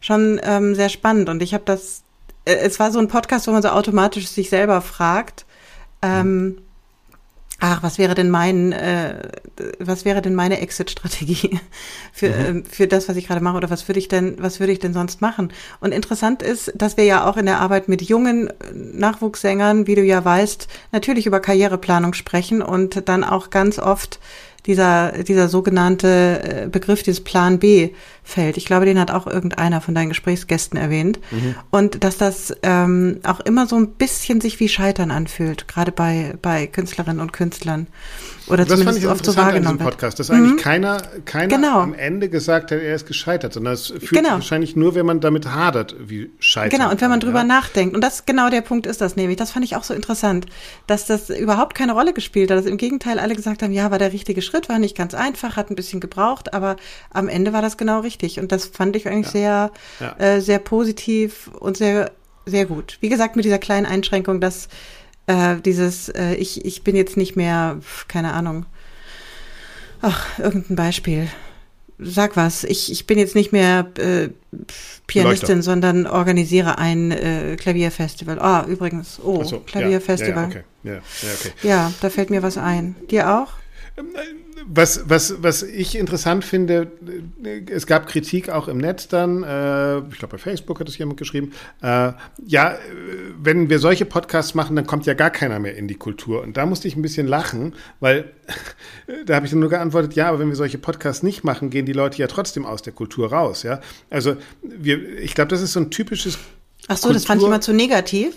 schon 0.00 0.40
ähm, 0.42 0.74
sehr 0.74 0.88
spannend. 0.90 1.28
Und 1.30 1.42
ich 1.42 1.54
habe 1.54 1.64
das, 1.64 2.02
äh, 2.44 2.54
es 2.54 2.78
war 2.80 2.90
so 2.90 2.98
ein 2.98 3.08
Podcast, 3.08 3.46
wo 3.46 3.52
man 3.52 3.62
so 3.62 3.68
automatisch 3.68 4.28
sich 4.28 4.50
selber 4.50 4.80
fragt, 4.82 5.46
ähm, 6.02 6.58
ach, 7.62 7.80
was 7.84 7.96
wäre 7.96 8.14
denn 8.14 8.28
mein, 8.28 8.72
äh, 8.72 9.22
was 9.78 10.04
wäre 10.04 10.20
denn 10.20 10.34
meine 10.34 10.60
Exit-Strategie 10.60 11.60
für, 12.12 12.26
ähm, 12.26 12.64
für 12.64 12.88
das, 12.88 13.08
was 13.08 13.16
ich 13.16 13.28
gerade 13.28 13.40
mache 13.40 13.56
oder 13.56 13.70
was 13.70 13.86
würde 13.88 14.00
ich 14.00 14.08
denn, 14.08 14.36
was 14.40 14.58
würde 14.58 14.72
ich 14.72 14.80
denn 14.80 14.92
sonst 14.92 15.20
machen? 15.20 15.52
Und 15.80 15.92
interessant 15.92 16.42
ist, 16.42 16.72
dass 16.74 16.96
wir 16.96 17.04
ja 17.04 17.24
auch 17.24 17.36
in 17.36 17.46
der 17.46 17.60
Arbeit 17.60 17.88
mit 17.88 18.02
jungen 18.02 18.48
äh, 18.48 18.52
Nachwuchssängern, 18.74 19.86
wie 19.86 19.94
du 19.94 20.02
ja 20.02 20.24
weißt, 20.24 20.66
natürlich 20.90 21.26
über 21.26 21.38
Karriereplanung 21.38 22.14
sprechen 22.14 22.62
und 22.62 23.08
dann 23.08 23.22
auch 23.22 23.50
ganz 23.50 23.78
oft 23.78 24.18
dieser, 24.66 25.12
dieser 25.24 25.48
sogenannte 25.48 26.64
äh, 26.64 26.68
Begriff, 26.68 27.02
dieses 27.02 27.22
Plan 27.22 27.58
B 27.58 27.90
fällt. 28.22 28.56
Ich 28.56 28.64
glaube, 28.66 28.86
den 28.86 28.98
hat 29.00 29.10
auch 29.10 29.26
irgendeiner 29.26 29.80
von 29.80 29.94
deinen 29.94 30.10
Gesprächsgästen 30.10 30.78
erwähnt. 30.78 31.18
Und 31.70 32.04
dass 32.04 32.16
das 32.18 32.54
ähm, 32.62 33.18
auch 33.24 33.40
immer 33.40 33.66
so 33.66 33.74
ein 33.76 33.88
bisschen 33.88 34.40
sich 34.40 34.60
wie 34.60 34.68
Scheitern 34.68 35.10
anfühlt, 35.10 35.66
gerade 35.66 35.90
bei, 35.90 36.34
bei 36.40 36.68
Künstlerinnen 36.68 37.20
und 37.20 37.32
Künstlern. 37.32 37.88
Oder 38.46 38.58
Das 38.58 38.68
fand 38.68 38.80
zumindest 38.80 38.98
ich 39.04 39.10
oft 39.10 39.24
so 39.24 39.32
an 39.32 39.36
wahrgenommen 39.38 39.80
wird. 39.80 39.90
Podcast, 39.90 40.20
dass 40.20 40.30
eigentlich 40.30 40.62
keiner, 40.62 40.98
keiner 41.24 41.56
Genau. 41.56 41.80
am 41.80 41.94
Ende 41.94 42.28
gesagt 42.28 42.70
hat, 42.70 42.78
er 42.78 42.94
ist 42.94 43.06
gescheitert, 43.06 43.52
sondern 43.54 43.74
es 43.74 43.88
fühlt 43.88 44.10
Genau. 44.10 44.22
sich 44.22 44.30
wahrscheinlich 44.32 44.76
nur, 44.76 44.94
wenn 44.94 45.06
man 45.06 45.20
damit 45.20 45.48
hadert, 45.52 45.96
wie 45.98 46.30
scheitern. 46.38 46.78
Genau, 46.78 46.90
und 46.90 47.00
wenn 47.00 47.10
man 47.10 47.18
drüber 47.20 47.38
ja? 47.38 47.44
nachdenkt, 47.44 47.94
und 47.96 48.02
das 48.02 48.24
genau 48.24 48.50
der 48.50 48.60
Punkt 48.60 48.86
ist 48.86 49.00
das 49.00 49.16
nämlich, 49.16 49.36
das 49.36 49.50
fand 49.50 49.64
ich 49.64 49.74
auch 49.74 49.84
so 49.84 49.94
interessant, 49.94 50.46
dass 50.86 51.06
das 51.06 51.30
überhaupt 51.30 51.74
keine 51.74 51.92
Rolle 51.92 52.12
gespielt 52.12 52.50
hat, 52.50 52.58
dass 52.58 52.66
im 52.66 52.76
Gegenteil 52.76 53.18
alle 53.18 53.34
gesagt 53.34 53.62
haben, 53.62 53.72
ja, 53.72 53.90
war 53.90 53.98
der 53.98 54.12
richtige 54.12 54.42
Schritt, 54.42 54.51
war 54.68 54.78
nicht 54.78 54.96
ganz 54.96 55.14
einfach, 55.14 55.56
hat 55.56 55.70
ein 55.70 55.76
bisschen 55.76 56.00
gebraucht, 56.00 56.52
aber 56.54 56.76
am 57.10 57.28
Ende 57.28 57.52
war 57.52 57.62
das 57.62 57.76
genau 57.76 58.00
richtig. 58.00 58.38
Und 58.40 58.52
das 58.52 58.66
fand 58.66 58.96
ich 58.96 59.08
eigentlich 59.08 59.28
sehr, 59.28 59.70
Ja. 60.00 60.16
äh, 60.18 60.40
sehr 60.40 60.58
positiv 60.58 61.48
und 61.58 61.76
sehr, 61.76 62.10
sehr 62.46 62.66
gut. 62.66 62.98
Wie 63.00 63.08
gesagt, 63.08 63.36
mit 63.36 63.44
dieser 63.44 63.58
kleinen 63.58 63.86
Einschränkung, 63.86 64.40
dass 64.40 64.68
äh, 65.26 65.56
dieses, 65.64 66.08
äh, 66.08 66.34
ich, 66.34 66.64
ich 66.64 66.82
bin 66.84 66.96
jetzt 66.96 67.16
nicht 67.16 67.36
mehr, 67.36 67.78
keine 68.08 68.32
Ahnung, 68.32 68.66
ach, 70.00 70.38
irgendein 70.38 70.76
Beispiel. 70.76 71.28
Sag 72.04 72.36
was, 72.36 72.64
ich, 72.64 72.90
ich 72.90 73.06
bin 73.06 73.16
jetzt 73.16 73.36
nicht 73.36 73.52
mehr 73.52 73.86
äh, 73.98 74.30
Pianistin, 75.06 75.48
Leuchter. 75.58 75.62
sondern 75.62 76.06
organisiere 76.08 76.78
ein 76.78 77.12
äh, 77.12 77.56
Klavierfestival. 77.56 78.40
Ah, 78.40 78.64
übrigens, 78.66 79.20
oh, 79.22 79.44
so, 79.44 79.60
Klavierfestival. 79.60 80.48
Ja, 80.48 80.50
ja, 80.50 80.56
okay. 80.56 80.62
ja, 80.82 80.92
ja, 80.94 81.00
okay. 81.38 81.52
Ja, 81.62 81.92
da 82.00 82.10
fällt 82.10 82.30
mir 82.30 82.42
was 82.42 82.58
ein. 82.58 82.96
Dir 83.08 83.32
auch? 83.38 83.52
Was, 84.66 85.08
was, 85.08 85.42
was 85.42 85.62
ich 85.62 85.96
interessant 85.96 86.44
finde, 86.44 86.90
äh, 87.44 87.62
es 87.70 87.86
gab 87.86 88.06
Kritik 88.06 88.48
auch 88.48 88.68
im 88.68 88.78
Netz 88.78 89.08
dann, 89.08 89.42
äh, 89.42 89.98
ich 89.98 90.18
glaube 90.18 90.32
bei 90.32 90.38
Facebook 90.38 90.80
hat 90.80 90.88
es 90.88 90.96
jemand 90.98 91.18
geschrieben, 91.18 91.52
äh, 91.82 92.12
ja, 92.46 92.72
äh, 92.72 92.78
wenn 93.42 93.68
wir 93.70 93.78
solche 93.78 94.04
Podcasts 94.04 94.54
machen, 94.54 94.76
dann 94.76 94.86
kommt 94.86 95.06
ja 95.06 95.14
gar 95.14 95.30
keiner 95.30 95.58
mehr 95.58 95.76
in 95.76 95.88
die 95.88 95.94
Kultur. 95.96 96.42
Und 96.42 96.56
da 96.56 96.66
musste 96.66 96.88
ich 96.88 96.96
ein 96.96 97.02
bisschen 97.02 97.26
lachen, 97.26 97.74
weil 98.00 98.32
da 99.26 99.34
habe 99.36 99.46
ich 99.46 99.52
dann 99.52 99.60
nur 99.60 99.70
geantwortet, 99.70 100.14
ja, 100.14 100.28
aber 100.28 100.38
wenn 100.38 100.48
wir 100.48 100.56
solche 100.56 100.78
Podcasts 100.78 101.22
nicht 101.22 101.44
machen, 101.44 101.70
gehen 101.70 101.86
die 101.86 101.92
Leute 101.92 102.18
ja 102.18 102.26
trotzdem 102.26 102.64
aus 102.64 102.82
der 102.82 102.92
Kultur 102.92 103.32
raus, 103.32 103.62
ja. 103.62 103.80
Also 104.10 104.36
wir, 104.62 105.18
ich 105.18 105.34
glaube, 105.34 105.48
das 105.48 105.60
ist 105.60 105.72
so 105.72 105.80
ein 105.80 105.90
typisches 105.90 106.38
Ach 106.88 106.96
so, 106.96 107.12
das 107.12 107.24
fand 107.24 107.38
ich 107.38 107.44
Kultur- 107.44 107.48
immer 107.48 107.60
zu 107.60 107.72
negativ. 107.72 108.34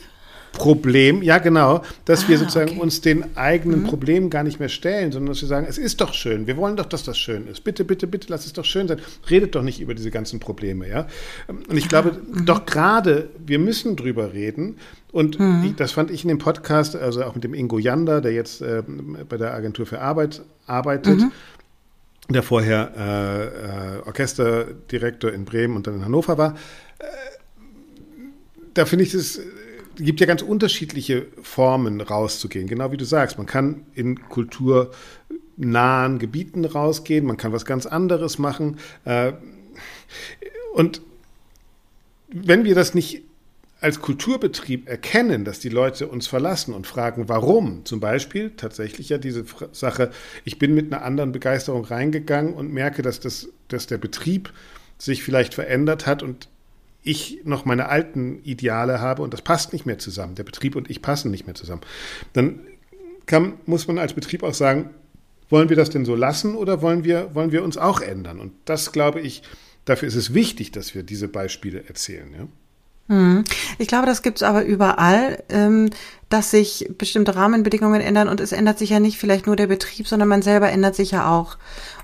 Problem, 0.56 1.22
ja 1.22 1.38
genau, 1.38 1.82
dass 2.06 2.28
wir 2.28 2.38
Ah, 2.38 2.40
sozusagen 2.40 2.72
okay. 2.72 2.80
uns 2.80 3.02
den 3.02 3.38
eigenen 3.38 3.84
Problemen 3.84 4.30
gar 4.30 4.44
nicht 4.44 4.60
mehr 4.60 4.70
stellen, 4.70 5.12
sondern 5.12 5.34
dass 5.34 5.42
wir 5.42 5.48
sagen, 5.48 5.68
es 5.70 5.78
ist 5.78 6.02
doch 6.02 6.14
schön, 6.14 6.48
wir 6.48 6.58
wollen 6.58 6.76
doch, 6.76 6.86
dass 6.86 7.04
das 7.04 7.18
schön 7.18 7.48
ist. 7.48 7.64
Bitte, 7.64 7.84
bitte, 7.84 8.08
bitte, 8.08 8.28
lass 8.30 8.46
es 8.46 8.54
doch 8.54 8.66
schön 8.66 8.88
sein. 8.88 9.00
Redet 9.30 9.54
doch 9.56 9.62
nicht 9.62 9.80
über 9.82 9.94
diese 9.94 10.12
ganzen 10.12 10.40
Probleme, 10.40 10.88
ja. 10.90 11.08
Und 11.48 11.78
ich 11.78 11.90
glaube, 11.90 12.18
doch 12.46 12.66
gerade, 12.66 13.30
wir 13.46 13.60
müssen 13.60 13.96
drüber 13.96 14.34
reden. 14.34 14.78
Und 15.12 15.38
ich, 15.64 15.76
das 15.76 15.92
fand 15.92 16.10
ich 16.12 16.24
in 16.24 16.30
dem 16.30 16.40
Podcast, 16.40 16.96
also 16.96 17.24
auch 17.24 17.36
mit 17.36 17.44
dem 17.44 17.54
Ingo 17.54 17.78
Janda, 17.78 18.22
der 18.22 18.34
jetzt 18.34 18.62
äh, 18.62 18.82
bei 19.30 19.38
der 19.38 19.54
Agentur 19.54 19.86
für 19.86 20.02
Arbeit 20.02 20.42
arbeitet, 20.68 21.22
der 22.30 22.44
vorher 22.44 22.92
äh, 22.98 23.98
äh, 23.98 24.08
Orchesterdirektor 24.08 25.32
in 25.32 25.46
Bremen 25.46 25.76
und 25.76 25.88
dann 25.88 25.96
in 25.96 26.06
Hannover 26.06 26.38
war, 26.38 26.56
da 28.74 28.86
finde 28.86 29.06
ich 29.06 29.14
es 29.14 29.40
gibt 29.96 30.20
ja 30.20 30.26
ganz 30.26 30.42
unterschiedliche 30.42 31.28
Formen 31.42 32.02
rauszugehen, 32.02 32.68
genau 32.68 32.92
wie 32.92 32.98
du 32.98 33.06
sagst. 33.06 33.38
Man 33.38 33.48
kann 33.48 33.86
in 33.94 34.28
kulturnahen 34.30 36.20
Gebieten 36.20 36.66
rausgehen, 36.66 37.26
man 37.26 37.38
kann 37.38 37.52
was 37.52 37.66
ganz 37.66 37.86
anderes 37.86 38.38
machen. 38.38 38.78
Äh, 39.06 39.34
und 40.74 41.02
wenn 42.30 42.66
wir 42.66 42.76
das 42.76 42.94
nicht 42.94 43.24
als 43.82 44.00
Kulturbetrieb 44.00 44.90
erkennen, 44.90 45.46
dass 45.46 45.60
die 45.60 45.70
Leute 45.70 46.08
uns 46.08 46.28
verlassen 46.28 46.74
und 46.74 46.88
fragen, 46.88 47.30
warum, 47.30 47.86
zum 47.86 48.00
Beispiel 48.00 48.52
tatsächlich 48.58 49.10
ja 49.10 49.18
diese 49.18 49.46
Sache, 49.74 50.12
ich 50.44 50.58
bin 50.58 50.74
mit 50.74 50.92
einer 50.92 51.04
anderen 51.04 51.32
Begeisterung 51.32 51.86
reingegangen 51.86 52.54
und 52.54 52.74
merke, 52.74 53.02
dass, 53.02 53.20
das, 53.20 53.50
dass 53.68 53.86
der 53.88 53.98
Betrieb 53.98 54.52
sich 54.98 55.24
vielleicht 55.24 55.54
verändert 55.54 56.08
hat 56.08 56.24
und 56.24 56.48
ich 57.06 57.42
noch 57.44 57.66
meine 57.66 57.88
alten 57.88 58.40
Ideale 58.44 59.00
habe 59.00 59.22
und 59.22 59.34
das 59.34 59.42
passt 59.42 59.74
nicht 59.74 59.86
mehr 59.86 60.00
zusammen. 60.00 60.36
Der 60.36 60.44
Betrieb 60.44 60.76
und 60.76 60.90
ich 60.90 61.02
passen 61.02 61.32
nicht 61.32 61.46
mehr 61.46 61.56
zusammen. 61.56 61.82
Dann 62.34 62.60
kann, 63.26 63.54
muss 63.66 63.88
man 63.88 63.98
als 63.98 64.14
Betrieb 64.14 64.44
auch 64.44 64.54
sagen, 64.54 64.90
wollen 65.50 65.70
wir 65.70 65.76
das 65.76 65.90
denn 65.90 66.06
so 66.06 66.16
lassen 66.16 66.56
oder 66.56 66.82
wollen 66.82 67.04
wir, 67.04 67.34
wollen 67.36 67.52
wir 67.52 67.64
uns 67.64 67.78
auch 67.78 68.02
ändern? 68.02 68.40
Und 68.40 68.54
das 68.66 68.92
glaube 68.92 69.22
ich, 69.22 69.44
dafür 69.86 70.08
ist 70.08 70.16
es 70.16 70.34
wichtig, 70.34 70.72
dass 70.72 70.96
wir 70.96 71.04
diese 71.04 71.28
Beispiele 71.28 71.86
erzählen. 71.88 72.34
Ja? 72.38 72.48
Ich 73.78 73.88
glaube, 73.88 74.08
das 74.08 74.24
gibt's 74.24 74.42
aber 74.42 74.66
überall, 74.66 75.44
ähm, 75.50 75.92
dass 76.30 76.50
sich 76.50 76.90
bestimmte 76.98 77.36
Rahmenbedingungen 77.36 78.02
ändern 78.02 78.28
und 78.28 78.40
es 78.40 78.52
ändert 78.52 78.80
sich 78.80 78.90
ja 78.90 79.00
nicht 79.00 79.20
vielleicht 79.20 79.46
nur 79.46 79.56
der 79.56 79.68
Betrieb, 79.68 80.08
sondern 80.08 80.28
man 80.28 80.42
selber 80.42 80.72
ändert 80.72 80.96
sich 80.96 81.12
ja 81.12 81.30
auch. 81.32 81.58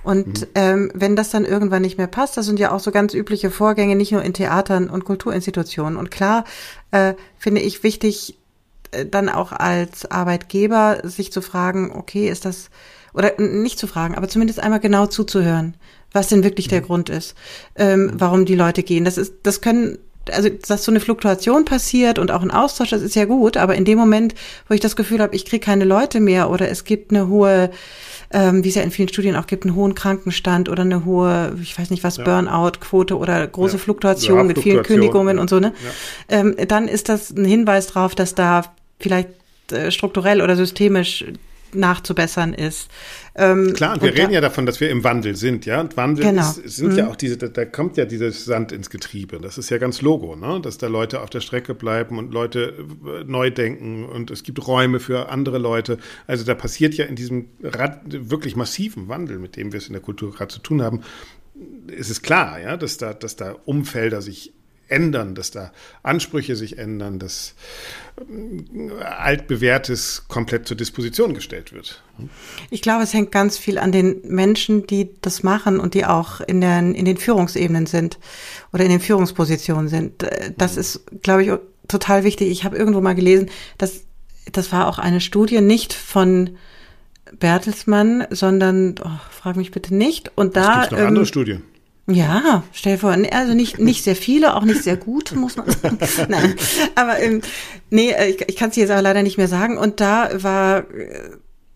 Und 0.03 0.47
ähm, 0.55 0.91
wenn 0.95 1.15
das 1.15 1.29
dann 1.29 1.45
irgendwann 1.45 1.83
nicht 1.83 1.97
mehr 1.97 2.07
passt, 2.07 2.37
das 2.37 2.45
sind 2.45 2.59
ja 2.59 2.71
auch 2.71 2.79
so 2.79 2.91
ganz 2.91 3.13
übliche 3.13 3.51
Vorgänge, 3.51 3.95
nicht 3.95 4.11
nur 4.11 4.23
in 4.23 4.33
Theatern 4.33 4.89
und 4.89 5.05
Kulturinstitutionen. 5.05 5.97
Und 5.97 6.11
klar 6.11 6.43
äh, 6.91 7.13
finde 7.37 7.61
ich 7.61 7.83
wichtig, 7.83 8.37
äh, 8.91 9.05
dann 9.05 9.29
auch 9.29 9.51
als 9.51 10.09
Arbeitgeber 10.09 11.01
sich 11.03 11.31
zu 11.31 11.41
fragen, 11.41 11.91
okay, 11.95 12.29
ist 12.29 12.45
das, 12.45 12.69
oder 13.13 13.33
nicht 13.39 13.79
zu 13.79 13.87
fragen, 13.87 14.15
aber 14.15 14.27
zumindest 14.27 14.59
einmal 14.59 14.79
genau 14.79 15.05
zuzuhören, 15.05 15.75
was 16.11 16.27
denn 16.27 16.43
wirklich 16.43 16.67
der 16.67 16.81
Grund 16.81 17.09
ist, 17.09 17.35
ähm, 17.75 18.11
warum 18.13 18.45
die 18.45 18.55
Leute 18.55 18.83
gehen. 18.83 19.05
Das 19.05 19.17
ist, 19.17 19.33
das 19.43 19.61
können, 19.61 19.97
also 20.31 20.49
dass 20.49 20.83
so 20.83 20.91
eine 20.91 20.99
Fluktuation 20.99 21.65
passiert 21.65 22.19
und 22.19 22.31
auch 22.31 22.41
ein 22.41 22.51
Austausch, 22.51 22.89
das 22.89 23.01
ist 23.01 23.15
ja 23.15 23.25
gut, 23.25 23.55
aber 23.57 23.75
in 23.75 23.85
dem 23.85 23.97
Moment, 23.97 24.35
wo 24.67 24.73
ich 24.73 24.81
das 24.81 24.95
Gefühl 24.95 25.21
habe, 25.21 25.35
ich 25.35 25.45
kriege 25.45 25.65
keine 25.65 25.85
Leute 25.85 26.19
mehr 26.19 26.49
oder 26.49 26.69
es 26.69 26.83
gibt 26.83 27.11
eine 27.11 27.27
hohe, 27.27 27.71
ähm, 28.33 28.63
wie 28.63 28.69
es 28.69 28.75
ja 28.75 28.81
in 28.81 28.91
vielen 28.91 29.09
Studien 29.09 29.35
auch 29.35 29.47
gibt, 29.47 29.65
einen 29.65 29.75
hohen 29.75 29.95
Krankenstand 29.95 30.69
oder 30.69 30.83
eine 30.83 31.05
hohe, 31.05 31.55
ich 31.61 31.77
weiß 31.77 31.89
nicht 31.89 32.03
was, 32.03 32.17
Burnout-Quote 32.17 33.17
oder 33.17 33.45
große 33.47 33.77
Ja. 33.77 33.79
Fluktuation 33.79 34.37
Ja, 34.37 34.43
mit 34.43 34.59
vielen 34.59 34.75
Fluktuation, 34.77 34.99
Kündigungen 35.01 35.35
ja. 35.37 35.41
und 35.41 35.49
so, 35.49 35.59
ne? 35.59 35.73
Ja. 36.29 36.39
Ähm, 36.39 36.55
dann 36.67 36.87
ist 36.87 37.09
das 37.09 37.31
ein 37.31 37.45
Hinweis 37.45 37.87
darauf, 37.87 38.15
dass 38.15 38.35
da 38.35 38.63
vielleicht 38.99 39.29
äh, 39.71 39.91
strukturell 39.91 40.41
oder 40.41 40.55
systemisch 40.55 41.25
nachzubessern 41.75 42.53
ist. 42.53 42.89
Ähm, 43.35 43.73
Klar, 43.73 43.93
und 43.95 44.01
wir 44.01 44.09
und 44.11 44.17
reden 44.17 44.27
da- 44.29 44.33
ja 44.35 44.41
davon, 44.41 44.65
dass 44.65 44.79
wir 44.79 44.89
im 44.89 45.03
Wandel 45.03 45.35
sind, 45.35 45.65
ja. 45.65 45.79
Und 45.81 45.95
Wandel 45.97 46.25
Genau. 46.25 46.41
ist, 46.41 46.55
sind 46.75 46.95
ja 46.97 47.07
auch 47.07 47.15
diese, 47.15 47.37
da, 47.37 47.47
da 47.47 47.65
kommt 47.65 47.97
ja 47.97 48.05
dieses 48.05 48.45
Sand 48.45 48.71
ins 48.71 48.89
Getriebe. 48.89 49.39
Das 49.39 49.57
ist 49.57 49.69
ja 49.69 49.77
ganz 49.77 50.01
Logo, 50.01 50.35
ne? 50.35 50.59
Dass 50.61 50.77
da 50.77 50.87
Leute 50.87 51.21
auf 51.21 51.29
der 51.29 51.39
Strecke 51.41 51.73
bleiben 51.73 52.17
und 52.17 52.33
Leute 52.33 52.73
äh, 53.05 53.23
neu 53.23 53.49
denken 53.51 54.05
und 54.05 54.31
es 54.31 54.43
gibt 54.43 54.65
Räume 54.67 54.99
für 54.99 55.29
andere 55.29 55.57
Leute. 55.57 55.97
Also 56.27 56.43
da 56.43 56.53
passiert 56.55 56.93
ja 56.95 57.05
in 57.05 57.15
diesem 57.15 57.47
Rad, 57.63 58.01
wirklich 58.29 58.55
massiven 58.55 59.07
Wandel, 59.07 59.39
mit 59.39 59.55
dem 59.55 59.71
wir 59.71 59.77
es 59.77 59.87
in 59.87 59.93
der 59.93 60.01
Kultur 60.01 60.31
gerade 60.33 60.53
zu 60.53 60.59
tun 60.59 60.81
haben, 60.81 61.01
ist 61.87 62.09
es 62.09 62.21
klar, 62.21 62.59
ja, 62.59 62.75
dass 62.77 62.97
da, 62.97 63.13
dass 63.13 63.35
da 63.35 63.55
Umfelder 63.65 64.21
sich 64.21 64.53
ändern, 64.91 65.35
dass 65.35 65.51
da 65.51 65.71
Ansprüche 66.03 66.55
sich 66.55 66.77
ändern, 66.77 67.19
dass 67.19 67.55
äh, 68.19 69.03
altbewährtes 69.03 70.25
komplett 70.27 70.67
zur 70.67 70.77
Disposition 70.77 71.33
gestellt 71.33 71.73
wird. 71.73 72.03
Ich 72.69 72.81
glaube, 72.81 73.03
es 73.03 73.13
hängt 73.13 73.31
ganz 73.31 73.57
viel 73.57 73.77
an 73.77 73.91
den 73.91 74.21
Menschen, 74.25 74.85
die 74.85 75.09
das 75.21 75.43
machen 75.43 75.79
und 75.79 75.93
die 75.93 76.05
auch 76.05 76.41
in, 76.41 76.61
den, 76.61 76.93
in 76.93 77.05
den 77.05 77.17
Führungsebenen 77.17 77.85
sind 77.85 78.19
oder 78.73 78.83
in 78.83 78.91
den 78.91 78.99
Führungspositionen 78.99 79.87
sind. 79.87 80.25
Das 80.57 80.77
ist, 80.77 81.03
glaube 81.21 81.43
ich, 81.43 81.51
total 81.87 82.23
wichtig. 82.23 82.49
Ich 82.49 82.63
habe 82.63 82.77
irgendwo 82.77 83.01
mal 83.01 83.15
gelesen, 83.15 83.49
dass 83.77 84.05
das 84.51 84.71
war 84.71 84.87
auch 84.87 84.97
eine 84.97 85.21
Studie 85.21 85.61
nicht 85.61 85.93
von 85.93 86.57
Bertelsmann, 87.39 88.25
sondern 88.29 88.95
oh, 89.03 89.09
frag 89.29 89.55
mich 89.55 89.71
bitte 89.71 89.95
nicht. 89.95 90.31
Und 90.35 90.55
da 90.55 90.85
es 90.85 90.91
noch 90.91 90.99
ähm, 90.99 91.07
andere 91.07 91.25
Studien. 91.25 91.63
Ja, 92.13 92.63
stell 92.73 92.97
vor, 92.97 93.15
also 93.31 93.53
nicht, 93.53 93.79
nicht 93.79 94.03
sehr 94.03 94.15
viele, 94.15 94.55
auch 94.55 94.63
nicht 94.63 94.83
sehr 94.83 94.97
gut, 94.97 95.33
muss 95.35 95.55
man 95.55 95.69
sagen. 95.69 95.97
Nein, 96.29 96.55
aber 96.95 97.19
ähm, 97.19 97.41
nee, 97.89 98.11
äh, 98.11 98.29
ich, 98.29 98.41
ich 98.47 98.55
kann 98.55 98.69
es 98.69 98.75
jetzt 98.75 98.91
aber 98.91 99.01
leider 99.01 99.23
nicht 99.23 99.37
mehr 99.37 99.47
sagen. 99.47 99.77
Und 99.77 99.99
da 99.99 100.29
war, 100.41 100.89
äh, 100.91 101.31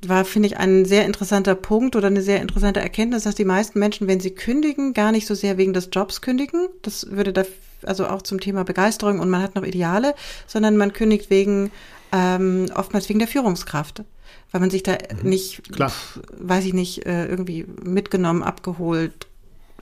war, 0.05 0.25
finde 0.25 0.47
ich, 0.47 0.57
ein 0.57 0.85
sehr 0.85 1.05
interessanter 1.05 1.55
Punkt 1.55 1.95
oder 1.95 2.07
eine 2.07 2.21
sehr 2.21 2.41
interessante 2.41 2.79
Erkenntnis, 2.79 3.23
dass 3.23 3.35
die 3.35 3.45
meisten 3.45 3.79
Menschen, 3.79 4.07
wenn 4.07 4.19
sie 4.19 4.31
kündigen, 4.31 4.93
gar 4.93 5.11
nicht 5.11 5.27
so 5.27 5.35
sehr 5.35 5.57
wegen 5.57 5.73
des 5.73 5.89
Jobs 5.91 6.21
kündigen. 6.21 6.67
Das 6.81 7.11
würde 7.11 7.33
da, 7.33 7.43
also 7.83 8.07
auch 8.07 8.21
zum 8.21 8.39
Thema 8.39 8.63
Begeisterung 8.63 9.19
und 9.19 9.29
man 9.29 9.41
hat 9.41 9.55
noch 9.55 9.63
Ideale, 9.63 10.15
sondern 10.47 10.77
man 10.77 10.93
kündigt 10.93 11.29
wegen, 11.29 11.71
ähm, 12.11 12.67
oftmals 12.75 13.09
wegen 13.09 13.19
der 13.19 13.27
Führungskraft 13.27 14.03
weil 14.51 14.61
man 14.61 14.69
sich 14.69 14.83
da 14.83 14.93
mhm. 14.93 15.29
nicht, 15.29 15.69
Klar. 15.73 15.91
weiß 16.37 16.63
ich 16.63 16.73
nicht, 16.73 17.05
äh, 17.05 17.25
irgendwie 17.25 17.65
mitgenommen, 17.83 18.41
abgeholt, 18.41 19.27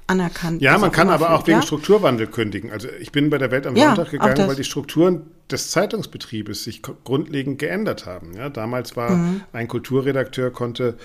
anerkannt. 0.08 0.62
Ja, 0.62 0.78
man 0.78 0.91
kann 0.91 1.10
aber 1.10 1.34
auch 1.34 1.47
wegen 1.47 1.60
ja? 1.60 1.62
Strukturwandel 1.62 2.28
kündigen. 2.28 2.72
Also 2.72 2.88
ich 2.99 3.12
bin 3.12 3.30
bei 3.30 3.38
der 3.38 3.51
Welt 3.51 3.68
am 3.68 3.76
ja, 3.76 3.88
Sonntag 3.88 4.12
gegangen, 4.12 4.47
weil 4.47 4.56
die 4.56 4.64
Strukturen 4.64 5.22
des 5.49 5.72
Zeitungsbetriebes 5.72 6.64
sich 6.64 6.82
grundlegend 6.82 7.60
geändert 7.60 8.06
haben. 8.06 8.34
Ja, 8.34 8.49
damals 8.49 8.95
war 8.95 9.12
mhm. 9.12 9.41
ein 9.51 9.68
Kulturredakteur 9.68 10.51
konnte 10.51 10.97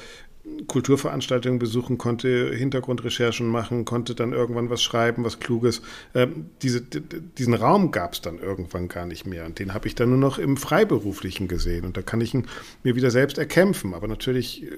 Kulturveranstaltungen 0.66 1.58
besuchen 1.58 1.98
konnte, 1.98 2.52
Hintergrundrecherchen 2.54 3.46
machen, 3.46 3.84
konnte 3.84 4.14
dann 4.14 4.32
irgendwann 4.32 4.70
was 4.70 4.82
schreiben, 4.82 5.24
was 5.24 5.40
Kluges. 5.40 5.82
Ähm, 6.14 6.46
diese, 6.62 6.82
diesen 6.82 7.54
Raum 7.54 7.90
gab 7.90 8.14
es 8.14 8.20
dann 8.20 8.38
irgendwann 8.38 8.88
gar 8.88 9.06
nicht 9.06 9.26
mehr. 9.26 9.46
Und 9.46 9.58
den 9.58 9.74
habe 9.74 9.88
ich 9.88 9.94
dann 9.94 10.10
nur 10.10 10.18
noch 10.18 10.38
im 10.38 10.56
Freiberuflichen 10.56 11.48
gesehen. 11.48 11.84
Und 11.84 11.96
da 11.96 12.02
kann 12.02 12.20
ich 12.20 12.34
ihn 12.34 12.46
mir 12.82 12.96
wieder 12.96 13.10
selbst 13.10 13.38
erkämpfen. 13.38 13.94
Aber 13.94 14.08
natürlich 14.08 14.64
äh, 14.64 14.68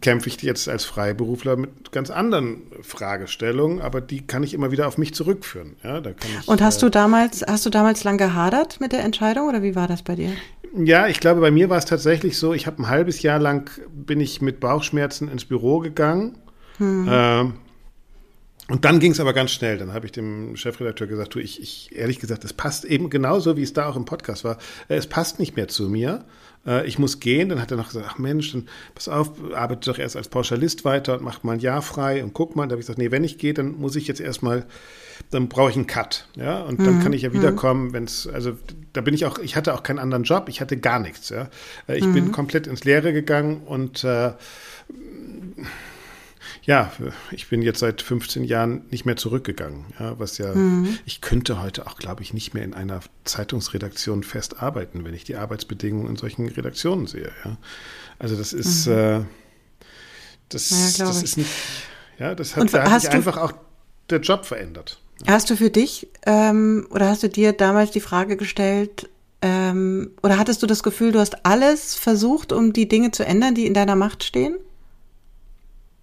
kämpfe 0.00 0.28
ich 0.28 0.40
jetzt 0.42 0.68
als 0.68 0.84
Freiberufler 0.84 1.56
mit 1.56 1.92
ganz 1.92 2.10
anderen 2.10 2.62
Fragestellungen, 2.82 3.80
aber 3.80 4.00
die 4.00 4.26
kann 4.26 4.42
ich 4.42 4.54
immer 4.54 4.70
wieder 4.70 4.86
auf 4.86 4.98
mich 4.98 5.14
zurückführen. 5.14 5.76
Ja, 5.82 6.00
da 6.00 6.12
kann 6.12 6.30
ich, 6.40 6.48
Und 6.48 6.60
hast 6.60 6.78
äh, 6.78 6.86
du 6.86 6.90
damals, 6.90 7.44
hast 7.46 7.66
du 7.66 7.70
damals 7.70 8.04
lang 8.04 8.18
gehadert 8.18 8.80
mit 8.80 8.92
der 8.92 9.00
Entscheidung 9.00 9.48
oder 9.48 9.62
wie 9.62 9.74
war 9.74 9.88
das 9.88 10.02
bei 10.02 10.14
dir? 10.14 10.32
Ja, 10.76 11.08
ich 11.08 11.20
glaube, 11.20 11.40
bei 11.40 11.50
mir 11.50 11.70
war 11.70 11.78
es 11.78 11.84
tatsächlich 11.84 12.38
so, 12.38 12.52
ich 12.52 12.66
habe 12.66 12.82
ein 12.82 12.88
halbes 12.88 13.22
Jahr 13.22 13.38
lang 13.38 13.70
bin 13.90 14.20
ich 14.20 14.42
mit 14.42 14.60
Bauchschmerzen 14.60 15.28
ins 15.28 15.44
Büro 15.44 15.80
gegangen. 15.80 16.38
Hm. 16.78 17.08
Äh, 17.08 17.44
und 18.70 18.84
dann 18.84 19.00
ging 19.00 19.12
es 19.12 19.20
aber 19.20 19.32
ganz 19.32 19.50
schnell. 19.50 19.78
Dann 19.78 19.94
habe 19.94 20.04
ich 20.04 20.12
dem 20.12 20.54
Chefredakteur 20.56 21.06
gesagt, 21.06 21.34
du, 21.34 21.38
ich, 21.38 21.62
ich 21.62 21.96
ehrlich 21.96 22.18
gesagt, 22.18 22.44
es 22.44 22.52
passt 22.52 22.84
eben 22.84 23.08
genauso, 23.08 23.56
wie 23.56 23.62
es 23.62 23.72
da 23.72 23.88
auch 23.88 23.96
im 23.96 24.04
Podcast 24.04 24.44
war. 24.44 24.58
Äh, 24.88 24.96
es 24.96 25.06
passt 25.06 25.38
nicht 25.38 25.56
mehr 25.56 25.68
zu 25.68 25.88
mir. 25.88 26.26
Äh, 26.66 26.86
ich 26.86 26.98
muss 26.98 27.18
gehen. 27.18 27.48
Dann 27.48 27.62
hat 27.62 27.70
er 27.70 27.78
noch 27.78 27.88
gesagt, 27.88 28.06
ach 28.08 28.18
Mensch, 28.18 28.52
dann 28.52 28.68
pass 28.94 29.08
auf, 29.08 29.30
arbeite 29.54 29.90
doch 29.90 29.98
erst 29.98 30.16
als 30.16 30.28
Pauschalist 30.28 30.84
weiter 30.84 31.14
und 31.14 31.22
mach 31.22 31.42
mal 31.42 31.52
ein 31.52 31.60
Jahr 31.60 31.80
frei 31.80 32.22
und 32.22 32.34
guck 32.34 32.56
mal. 32.56 32.66
Da 32.66 32.72
habe 32.72 32.80
ich 32.80 32.86
gesagt, 32.86 32.98
nee, 32.98 33.10
wenn 33.10 33.24
ich 33.24 33.38
gehe, 33.38 33.54
dann 33.54 33.72
muss 33.72 33.96
ich 33.96 34.06
jetzt 34.06 34.20
erstmal 34.20 34.66
dann 35.30 35.48
brauche 35.48 35.70
ich 35.70 35.76
einen 35.76 35.86
Cut, 35.86 36.28
ja, 36.36 36.60
und 36.62 36.80
dann 36.80 36.98
mhm. 36.98 37.02
kann 37.02 37.12
ich 37.12 37.22
ja 37.22 37.32
wiederkommen, 37.32 37.92
wenn 37.92 38.04
es, 38.04 38.26
also 38.26 38.56
da 38.92 39.00
bin 39.00 39.14
ich 39.14 39.26
auch, 39.26 39.38
ich 39.38 39.56
hatte 39.56 39.74
auch 39.74 39.82
keinen 39.82 39.98
anderen 39.98 40.24
Job, 40.24 40.48
ich 40.48 40.60
hatte 40.60 40.76
gar 40.76 40.98
nichts, 40.98 41.28
ja, 41.28 41.48
äh, 41.88 41.98
ich 41.98 42.04
mhm. 42.04 42.14
bin 42.14 42.32
komplett 42.32 42.66
ins 42.66 42.84
Leere 42.84 43.12
gegangen 43.12 43.62
und 43.66 44.04
äh, 44.04 44.32
ja, 46.62 46.92
ich 47.30 47.48
bin 47.48 47.62
jetzt 47.62 47.78
seit 47.78 48.02
15 48.02 48.44
Jahren 48.44 48.82
nicht 48.90 49.06
mehr 49.06 49.16
zurückgegangen, 49.16 49.86
ja, 49.98 50.18
was 50.18 50.38
ja, 50.38 50.54
mhm. 50.54 50.98
ich 51.06 51.20
könnte 51.20 51.62
heute 51.62 51.86
auch, 51.86 51.96
glaube 51.96 52.22
ich, 52.22 52.34
nicht 52.34 52.54
mehr 52.54 52.64
in 52.64 52.74
einer 52.74 53.00
Zeitungsredaktion 53.24 54.22
fest 54.22 54.62
arbeiten, 54.62 55.04
wenn 55.04 55.14
ich 55.14 55.24
die 55.24 55.36
Arbeitsbedingungen 55.36 56.08
in 56.08 56.16
solchen 56.16 56.48
Redaktionen 56.48 57.06
sehe, 57.06 57.32
ja. 57.44 57.56
Also 58.18 58.36
das 58.36 58.52
ist, 58.52 58.86
mhm. 58.86 58.92
äh, 58.92 59.20
das, 60.48 60.98
ja, 60.98 61.06
das 61.06 61.22
ist 61.22 61.36
nicht, 61.36 61.50
ja, 62.18 62.34
das 62.34 62.56
hat, 62.56 62.72
da 62.72 62.90
hat 62.90 63.02
sich 63.02 63.10
einfach 63.10 63.36
auch 63.36 63.52
der 64.10 64.20
Job 64.20 64.44
verändert. 64.44 65.00
Hast 65.26 65.50
du 65.50 65.56
für 65.56 65.70
dich 65.70 66.08
ähm, 66.26 66.86
oder 66.90 67.08
hast 67.08 67.22
du 67.22 67.28
dir 67.28 67.52
damals 67.52 67.90
die 67.90 68.00
Frage 68.00 68.36
gestellt, 68.36 69.08
ähm, 69.40 70.10
oder 70.22 70.38
hattest 70.38 70.62
du 70.62 70.66
das 70.66 70.82
Gefühl, 70.82 71.12
du 71.12 71.20
hast 71.20 71.44
alles 71.46 71.94
versucht, 71.94 72.52
um 72.52 72.72
die 72.72 72.88
Dinge 72.88 73.12
zu 73.12 73.24
ändern, 73.24 73.54
die 73.54 73.66
in 73.66 73.74
deiner 73.74 73.94
Macht 73.94 74.24
stehen? 74.24 74.56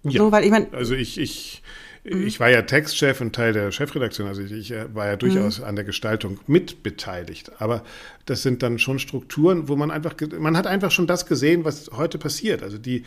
Ja. 0.04 0.22
So, 0.22 0.32
weil 0.32 0.44
ich 0.44 0.50
mein, 0.50 0.72
also 0.72 0.94
ich, 0.94 1.18
ich, 1.18 1.62
mhm. 2.04 2.26
ich 2.26 2.40
war 2.40 2.48
ja 2.48 2.62
Textchef 2.62 3.20
und 3.20 3.34
Teil 3.34 3.52
der 3.52 3.72
Chefredaktion, 3.72 4.26
also 4.28 4.40
ich, 4.40 4.52
ich 4.52 4.70
äh, 4.70 4.94
war 4.94 5.06
ja 5.06 5.16
durchaus 5.16 5.58
mhm. 5.58 5.64
an 5.64 5.76
der 5.76 5.84
Gestaltung 5.84 6.38
mitbeteiligt. 6.46 7.60
Aber 7.60 7.82
das 8.24 8.42
sind 8.42 8.62
dann 8.62 8.78
schon 8.78 8.98
Strukturen, 8.98 9.68
wo 9.68 9.76
man 9.76 9.90
einfach, 9.90 10.14
man 10.38 10.56
hat 10.56 10.66
einfach 10.66 10.90
schon 10.90 11.06
das 11.06 11.26
gesehen, 11.26 11.64
was 11.64 11.90
heute 11.92 12.18
passiert. 12.18 12.62
Also 12.62 12.78
die, 12.78 13.04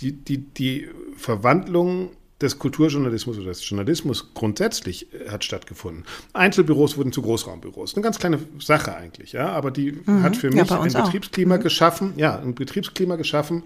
die, 0.00 0.12
die, 0.12 0.38
die 0.38 0.88
Verwandlung 1.16 2.10
des 2.40 2.58
Kulturjournalismus 2.58 3.36
oder 3.36 3.48
des 3.48 3.68
Journalismus 3.68 4.32
grundsätzlich 4.34 5.12
äh, 5.12 5.28
hat 5.30 5.44
stattgefunden. 5.44 6.04
Einzelbüros 6.32 6.96
wurden 6.96 7.12
zu 7.12 7.22
Großraumbüros. 7.22 7.94
Eine 7.94 8.02
ganz 8.02 8.18
kleine 8.18 8.38
Sache 8.58 8.94
eigentlich, 8.96 9.32
ja, 9.32 9.48
aber 9.50 9.70
die 9.70 9.92
mhm. 9.92 10.22
hat 10.22 10.36
für 10.36 10.50
mich 10.50 10.68
ja, 10.68 10.80
ein 10.80 10.92
Betriebsklima 10.92 11.58
mhm. 11.58 11.62
geschaffen, 11.62 12.12
ja, 12.16 12.38
ein 12.38 12.54
Betriebsklima 12.54 13.16
geschaffen, 13.16 13.62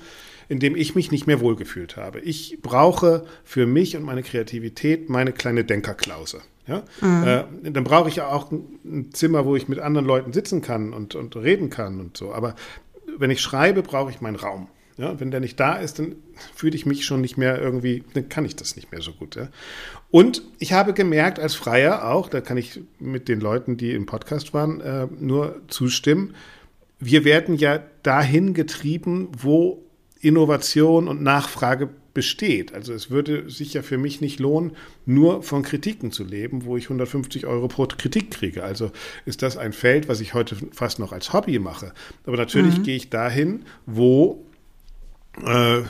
in 0.49 0.59
dem 0.59 0.77
ich 0.77 0.95
mich 0.95 1.11
nicht 1.11 1.27
mehr 1.27 1.41
wohlgefühlt 1.41 1.97
habe. 1.97 2.21
Ich 2.21 2.59
brauche 2.63 3.25
für 3.45 3.67
mich 3.67 3.97
und 3.97 4.03
meine 4.03 4.23
Kreativität 4.23 5.09
meine 5.09 5.33
kleine 5.33 5.65
Denkerklause. 5.65 6.43
Ja? 6.67 6.83
Mhm. 7.01 7.25
Äh, 7.25 7.71
dann 7.71 7.85
brauche 7.85 8.09
ich 8.09 8.21
auch 8.23 8.51
ein 8.51 9.11
Zimmer, 9.13 9.45
wo 9.45 9.57
ich 9.57 9.69
mit 9.69 9.79
anderen 9.79 10.07
Leuten 10.07 10.33
sitzen 10.33 10.63
kann 10.63 10.93
und, 10.93 11.15
und 11.15 11.37
reden 11.37 11.71
kann 11.71 12.01
und 12.01 12.17
so. 12.17 12.33
Aber 12.33 12.55
wenn 13.17 13.31
ich 13.31 13.41
schreibe, 13.41 13.83
brauche 13.83 14.11
ich 14.11 14.21
meinen 14.21 14.37
Raum. 14.37 14.69
Ja, 14.97 15.19
wenn 15.19 15.33
der 15.33 15.41
nicht 15.41 15.59
da 15.59 15.75
ist, 15.75 15.99
dann 15.99 16.15
fühle 16.55 16.77
ich 16.77 16.87
mich 16.87 17.05
schon 17.05 17.21
nicht 17.21 17.37
mehr 17.37 17.61
irgendwie, 17.61 18.05
dann 18.15 18.29
kann 18.29 18.45
ich 18.45 18.55
das 18.55 18.77
nicht 18.77 18.93
mehr 18.93 19.03
so 19.03 19.13
gut. 19.13 19.35
Ja. 19.35 19.49
Und 20.11 20.43
ich 20.61 20.73
habe 20.73 20.93
gemerkt, 20.93 21.41
als 21.41 21.57
Freier 21.57 22.09
auch, 22.09 22.29
da 22.29 22.41
kann 22.41 22.57
ich 22.57 22.81
mit 23.01 23.29
den 23.29 23.41
Leuten, 23.41 23.77
die 23.77 23.91
im 23.93 24.07
Podcast 24.07 24.55
waren, 24.55 24.81
äh, 24.81 25.09
nur 25.19 25.61
zustimmen, 25.67 26.35
wir 27.01 27.25
werden 27.25 27.57
ja 27.57 27.83
dahin 28.03 28.55
getrieben, 28.55 29.29
wo 29.37 29.83
Innovation 30.21 31.09
und 31.09 31.23
Nachfrage 31.23 31.91
besteht. 32.15 32.73
Also 32.73 32.93
es 32.93 33.11
würde 33.11 33.51
sich 33.51 33.75
ja 33.75 33.83
für 33.83 33.99
mich 33.99 34.21
nicht 34.21 34.39
lohnen, 34.39 34.73
nur 35.05 35.43
von 35.43 35.63
Kritiken 35.63 36.13
zu 36.13 36.25
leben, 36.25 36.65
wo 36.65 36.77
ich 36.77 36.85
150 36.85 37.47
Euro 37.47 37.67
pro 37.69 37.87
Kritik 37.87 38.31
kriege. 38.31 38.63
Also 38.63 38.93
ist 39.27 39.43
das 39.43 39.57
ein 39.57 39.73
Feld, 39.73 40.09
was 40.09 40.21
ich 40.21 40.33
heute 40.33 40.57
fast 40.73 41.01
noch 41.01 41.13
als 41.13 41.33
Hobby 41.33 41.59
mache. 41.59 41.93
Aber 42.25 42.37
natürlich 42.37 42.79
mhm. 42.79 42.83
gehe 42.85 42.97
ich 42.97 43.11
dahin, 43.11 43.65
wo 43.85 44.44
äh, 45.43 45.83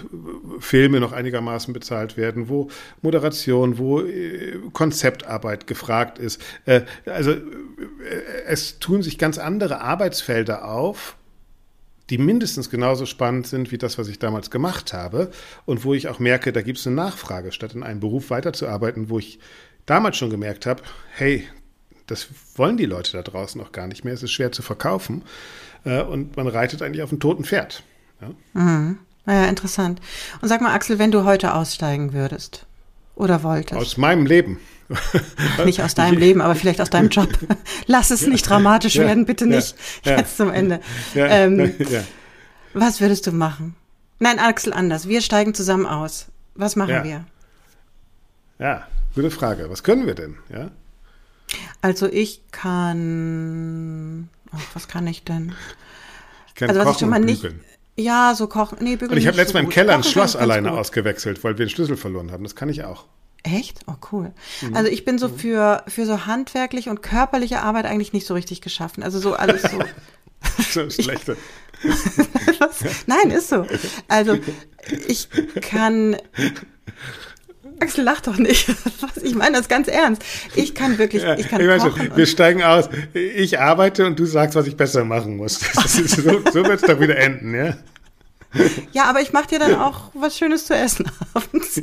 Filme 0.59 1.01
noch 1.01 1.13
einigermaßen 1.13 1.75
bezahlt 1.75 2.17
werden, 2.17 2.49
wo 2.49 2.71
Moderation, 3.03 3.77
wo 3.77 4.01
äh, 4.01 4.59
Konzeptarbeit 4.73 5.67
gefragt 5.67 6.19
ist. 6.19 6.41
Äh, 6.65 6.83
also 7.05 7.35
es 8.47 8.79
tun 8.79 9.03
sich 9.03 9.19
ganz 9.19 9.37
andere 9.37 9.83
Arbeitsfelder 9.83 10.67
auf, 10.67 11.17
die 12.09 12.17
mindestens 12.17 12.71
genauso 12.71 13.05
spannend 13.05 13.47
sind 13.47 13.71
wie 13.71 13.77
das, 13.77 13.99
was 13.99 14.09
ich 14.09 14.19
damals 14.19 14.51
gemacht 14.51 14.95
habe 14.95 15.31
und 15.67 15.85
wo 15.85 15.93
ich 15.93 16.09
auch 16.09 16.21
merke, 16.21 16.53
da 16.53 16.63
gibt 16.63 16.79
es 16.79 16.87
eine 16.87 16.97
Nachfrage, 16.97 17.53
statt 17.53 17.75
in 17.75 17.83
einem 17.83 18.01
Beruf 18.01 18.31
weiterzuarbeiten, 18.31 19.11
wo 19.11 19.19
ich 19.19 19.39
damals 19.85 20.17
schon 20.17 20.31
gemerkt 20.31 20.65
habe, 20.65 20.83
hey, 21.13 21.47
das 22.07 22.29
wollen 22.57 22.79
die 22.79 22.87
Leute 22.87 23.13
da 23.13 23.23
draußen 23.23 23.61
auch 23.61 23.73
gar 23.73 23.89
nicht 23.89 24.05
mehr, 24.05 24.15
es 24.15 24.23
ist 24.23 24.33
schwer 24.33 24.53
zu 24.53 24.63
verkaufen 24.63 25.23
und 25.85 26.37
man 26.37 26.49
reitet 26.49 26.81
eigentlich 26.81 27.03
auf 27.03 27.11
einem 27.11 27.21
toten 27.21 27.45
Pferd. 27.45 27.83
Ja? 28.21 28.31
Mhm. 28.55 28.99
Naja, 29.27 29.49
interessant. 29.49 30.01
Und 30.41 30.49
sag 30.49 30.61
mal, 30.61 30.75
Axel, 30.75 30.99
wenn 30.99 31.11
du 31.11 31.25
heute 31.25 31.55
aussteigen 31.55 32.13
würdest 32.13 32.67
oder 33.15 33.43
wolltest. 33.43 33.81
Aus 33.81 33.97
meinem 33.97 34.27
Leben. 34.27 34.61
nicht 35.65 35.83
aus 35.83 35.95
deinem 35.95 36.19
Leben, 36.19 36.43
aber 36.43 36.55
vielleicht 36.55 36.81
aus 36.81 36.91
deinem 36.91 37.09
Job. 37.09 37.29
Lass 37.87 38.11
es 38.11 38.27
nicht 38.27 38.49
dramatisch 38.49 38.97
ja, 38.97 39.07
werden, 39.07 39.25
bitte 39.25 39.47
nicht. 39.47 39.75
Ja, 40.05 40.19
Jetzt 40.19 40.37
zum 40.37 40.51
Ende. 40.51 40.81
Ähm, 41.15 41.75
was 42.75 43.01
würdest 43.01 43.27
du 43.27 43.33
machen? 43.33 43.75
Nein, 44.19 44.39
Axel, 44.39 44.73
anders. 44.73 45.09
Wir 45.09 45.23
steigen 45.23 45.55
zusammen 45.55 45.87
aus. 45.87 46.27
Was 46.55 46.77
machen 46.77 47.03
wir? 47.03 47.25
Ja, 48.59 48.87
gute 49.15 49.31
Frage. 49.31 49.69
Was 49.71 49.83
können 49.83 50.07
wir 50.07 50.15
denn? 50.15 50.37
Ja? 50.53 50.71
Also 51.81 52.07
ich 52.07 52.43
kann. 52.51 54.29
Oh, 54.53 54.59
was 54.75 54.89
kann 54.89 55.07
ich 55.07 55.25
denn? 55.25 55.53
Ich 56.49 56.55
kann 56.55 56.69
also 56.69 56.81
was 56.81 56.93
ich 56.93 56.99
schon 57.01 57.11
mal 57.11 57.21
nicht. 57.21 57.45
Ja, 57.97 58.35
so 58.35 58.47
kochen. 58.49 58.79
Nee, 58.81 58.97
bügeln. 58.97 59.13
Und 59.13 59.19
ich 59.19 59.27
habe 59.27 59.37
letztes 59.37 59.55
Mal 59.55 59.61
im 59.61 59.69
Keller 59.69 59.95
ein 59.95 60.03
Schloss 60.03 60.35
alleine 60.35 60.73
ausgewechselt, 60.73 61.45
weil 61.45 61.57
wir 61.57 61.67
den 61.67 61.71
Schlüssel 61.71 61.97
verloren 61.97 62.33
haben. 62.33 62.43
Das 62.43 62.57
kann 62.57 62.69
ich 62.69 62.85
auch. 62.85 63.07
Echt? 63.45 63.81
Oh, 63.87 63.95
cool. 64.11 64.33
Mhm. 64.63 64.75
Also 64.75 64.91
ich 64.91 65.05
bin 65.05 65.19
so 65.19 65.29
mhm. 65.29 65.39
für, 65.39 65.85
für 65.87 66.07
so 66.07 66.27
handwerkliche 66.27 66.91
und 66.91 67.03
körperliche 67.03 67.61
Arbeit 67.61 67.85
eigentlich 67.85 68.13
nicht 68.13 68.27
so 68.27 68.35
richtig 68.35 68.63
geschaffen. 68.63 69.03
Also 69.03 69.19
so 69.19 69.35
alles 69.35 69.63
so. 69.63 69.79
so 70.89 70.91
schlechte. 70.91 71.37
Nein, 73.07 73.31
ist 73.31 73.51
so. 73.51 73.67
Also 74.09 74.39
ich 75.07 75.29
kann. 75.61 76.17
Axel, 77.85 78.05
lach 78.05 78.21
doch 78.21 78.37
nicht. 78.37 78.69
Ich 79.23 79.35
meine 79.35 79.57
das 79.57 79.69
ganz 79.69 79.89
ernst. 79.89 80.23
Ich 80.55 80.75
kann 80.75 80.99
wirklich, 80.99 81.23
ja, 81.23 81.35
ich 81.35 81.49
kann 81.49 81.59
ich 81.61 81.83
kochen. 81.83 82.15
wir 82.15 82.27
steigen 82.27 82.63
aus. 82.63 82.91
Ich 83.15 83.59
arbeite 83.59 84.05
und 84.07 84.19
du 84.19 84.27
sagst, 84.27 84.55
was 84.55 84.67
ich 84.67 84.77
besser 84.77 85.05
machen 85.05 85.39
muss. 85.39 85.63
Ist, 85.63 86.09
so, 86.17 86.41
so 86.53 86.65
wird 86.65 86.83
es 86.83 86.83
doch 86.83 87.01
wieder 87.01 87.17
enden, 87.17 87.55
ja? 87.55 87.75
Ja, 88.93 89.05
aber 89.05 89.23
ich 89.23 89.33
mache 89.33 89.49
dir 89.49 89.59
dann 89.59 89.77
auch 89.77 90.11
was 90.13 90.37
Schönes 90.37 90.67
zu 90.67 90.75
essen 90.75 91.11
abends. 91.35 91.81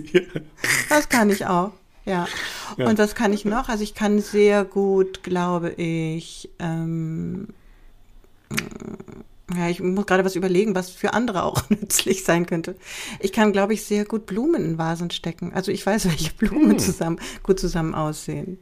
Das 0.89 1.09
kann 1.09 1.31
ich 1.31 1.47
auch. 1.47 1.71
Ja. 2.05 2.27
ja. 2.77 2.87
Und 2.87 2.99
was 2.99 3.15
kann 3.15 3.33
ich 3.33 3.43
noch? 3.43 3.69
Also 3.69 3.83
ich 3.83 3.95
kann 3.95 4.19
sehr 4.19 4.63
gut, 4.63 5.23
glaube 5.23 5.71
ich, 5.71 6.49
ähm, 6.59 7.47
ja, 9.57 9.69
ich 9.69 9.79
muss 9.79 10.05
gerade 10.05 10.25
was 10.25 10.35
überlegen, 10.35 10.75
was 10.75 10.89
für 10.89 11.13
andere 11.13 11.43
auch 11.43 11.63
nützlich 11.69 12.23
sein 12.23 12.45
könnte. 12.45 12.75
Ich 13.19 13.31
kann, 13.31 13.51
glaube 13.51 13.73
ich, 13.73 13.83
sehr 13.83 14.05
gut 14.05 14.25
Blumen 14.25 14.63
in 14.63 14.77
Vasen 14.77 15.11
stecken. 15.11 15.51
Also 15.53 15.71
ich 15.71 15.85
weiß, 15.85 16.05
welche 16.09 16.33
Blumen 16.33 16.71
hm. 16.71 16.79
zusammen 16.79 17.19
gut 17.43 17.59
zusammen 17.59 17.95
aussehen. 17.95 18.57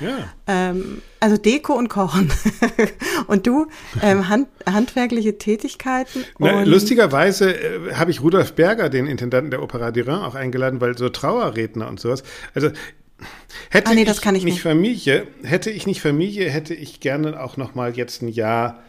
Ja. 0.00 0.30
Ähm, 0.46 1.02
also 1.20 1.36
Deko 1.36 1.74
und 1.74 1.88
Kochen. 1.88 2.32
und 3.26 3.46
du, 3.46 3.66
ähm, 4.02 4.28
hand, 4.28 4.48
handwerkliche 4.66 5.36
Tätigkeiten. 5.38 6.24
Na, 6.38 6.62
lustigerweise 6.62 7.52
äh, 7.52 7.94
habe 7.94 8.10
ich 8.10 8.22
Rudolf 8.22 8.54
Berger, 8.54 8.88
den 8.88 9.06
Intendanten 9.06 9.50
der 9.50 9.62
Opera 9.62 9.88
d'Iran, 9.88 10.24
auch 10.24 10.34
eingeladen, 10.34 10.80
weil 10.80 10.96
so 10.96 11.08
Trauerredner 11.10 11.88
und 11.88 12.00
sowas. 12.00 12.22
Also 12.54 12.70
hätte 13.68 13.90
ah, 13.90 13.94
nee, 13.94 14.02
ich, 14.02 14.24
ich, 14.24 14.44
nicht 14.44 14.62
Familie, 14.62 15.26
hätte 15.42 15.70
ich 15.70 15.86
nicht 15.86 16.00
Familie, 16.00 16.48
hätte 16.48 16.74
ich 16.74 17.00
gerne 17.00 17.40
auch 17.42 17.56
noch 17.56 17.74
mal 17.74 17.94
jetzt 17.94 18.22
ein 18.22 18.28
Jahr 18.28 18.82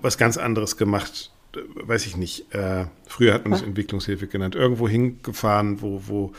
was 0.00 0.18
ganz 0.18 0.36
anderes 0.36 0.76
gemacht. 0.76 1.30
Weiß 1.74 2.06
ich 2.06 2.16
nicht. 2.16 2.54
Äh, 2.54 2.86
früher 3.06 3.32
hat 3.32 3.44
man 3.46 3.58
es 3.58 3.62
Entwicklungshilfe 3.62 4.26
genannt. 4.26 4.54
Irgendwo 4.54 4.88
hingefahren, 4.88 5.80
wo, 5.80 6.02
wo 6.06 6.32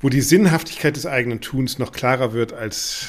wo 0.00 0.08
die 0.08 0.20
Sinnhaftigkeit 0.20 0.96
des 0.96 1.06
eigenen 1.06 1.40
Tuns 1.40 1.78
noch 1.78 1.92
klarer 1.92 2.32
wird 2.32 2.52
als 2.52 3.08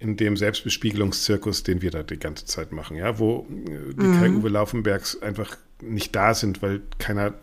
in 0.00 0.16
dem 0.16 0.36
Selbstbespiegelungszirkus, 0.36 1.64
den 1.64 1.82
wir 1.82 1.90
da 1.90 2.02
die 2.02 2.18
ganze 2.18 2.46
Zeit 2.46 2.72
machen, 2.72 2.96
ja, 2.96 3.18
wo 3.18 3.46
äh, 3.48 3.94
die 3.94 4.06
mhm. 4.06 4.20
Kai-Uwe 4.20 4.48
Laufenbergs 4.48 5.20
einfach 5.22 5.56
nicht 5.80 6.14
da 6.14 6.34
sind, 6.34 6.62
weil 6.62 6.82
keiner 6.98 7.34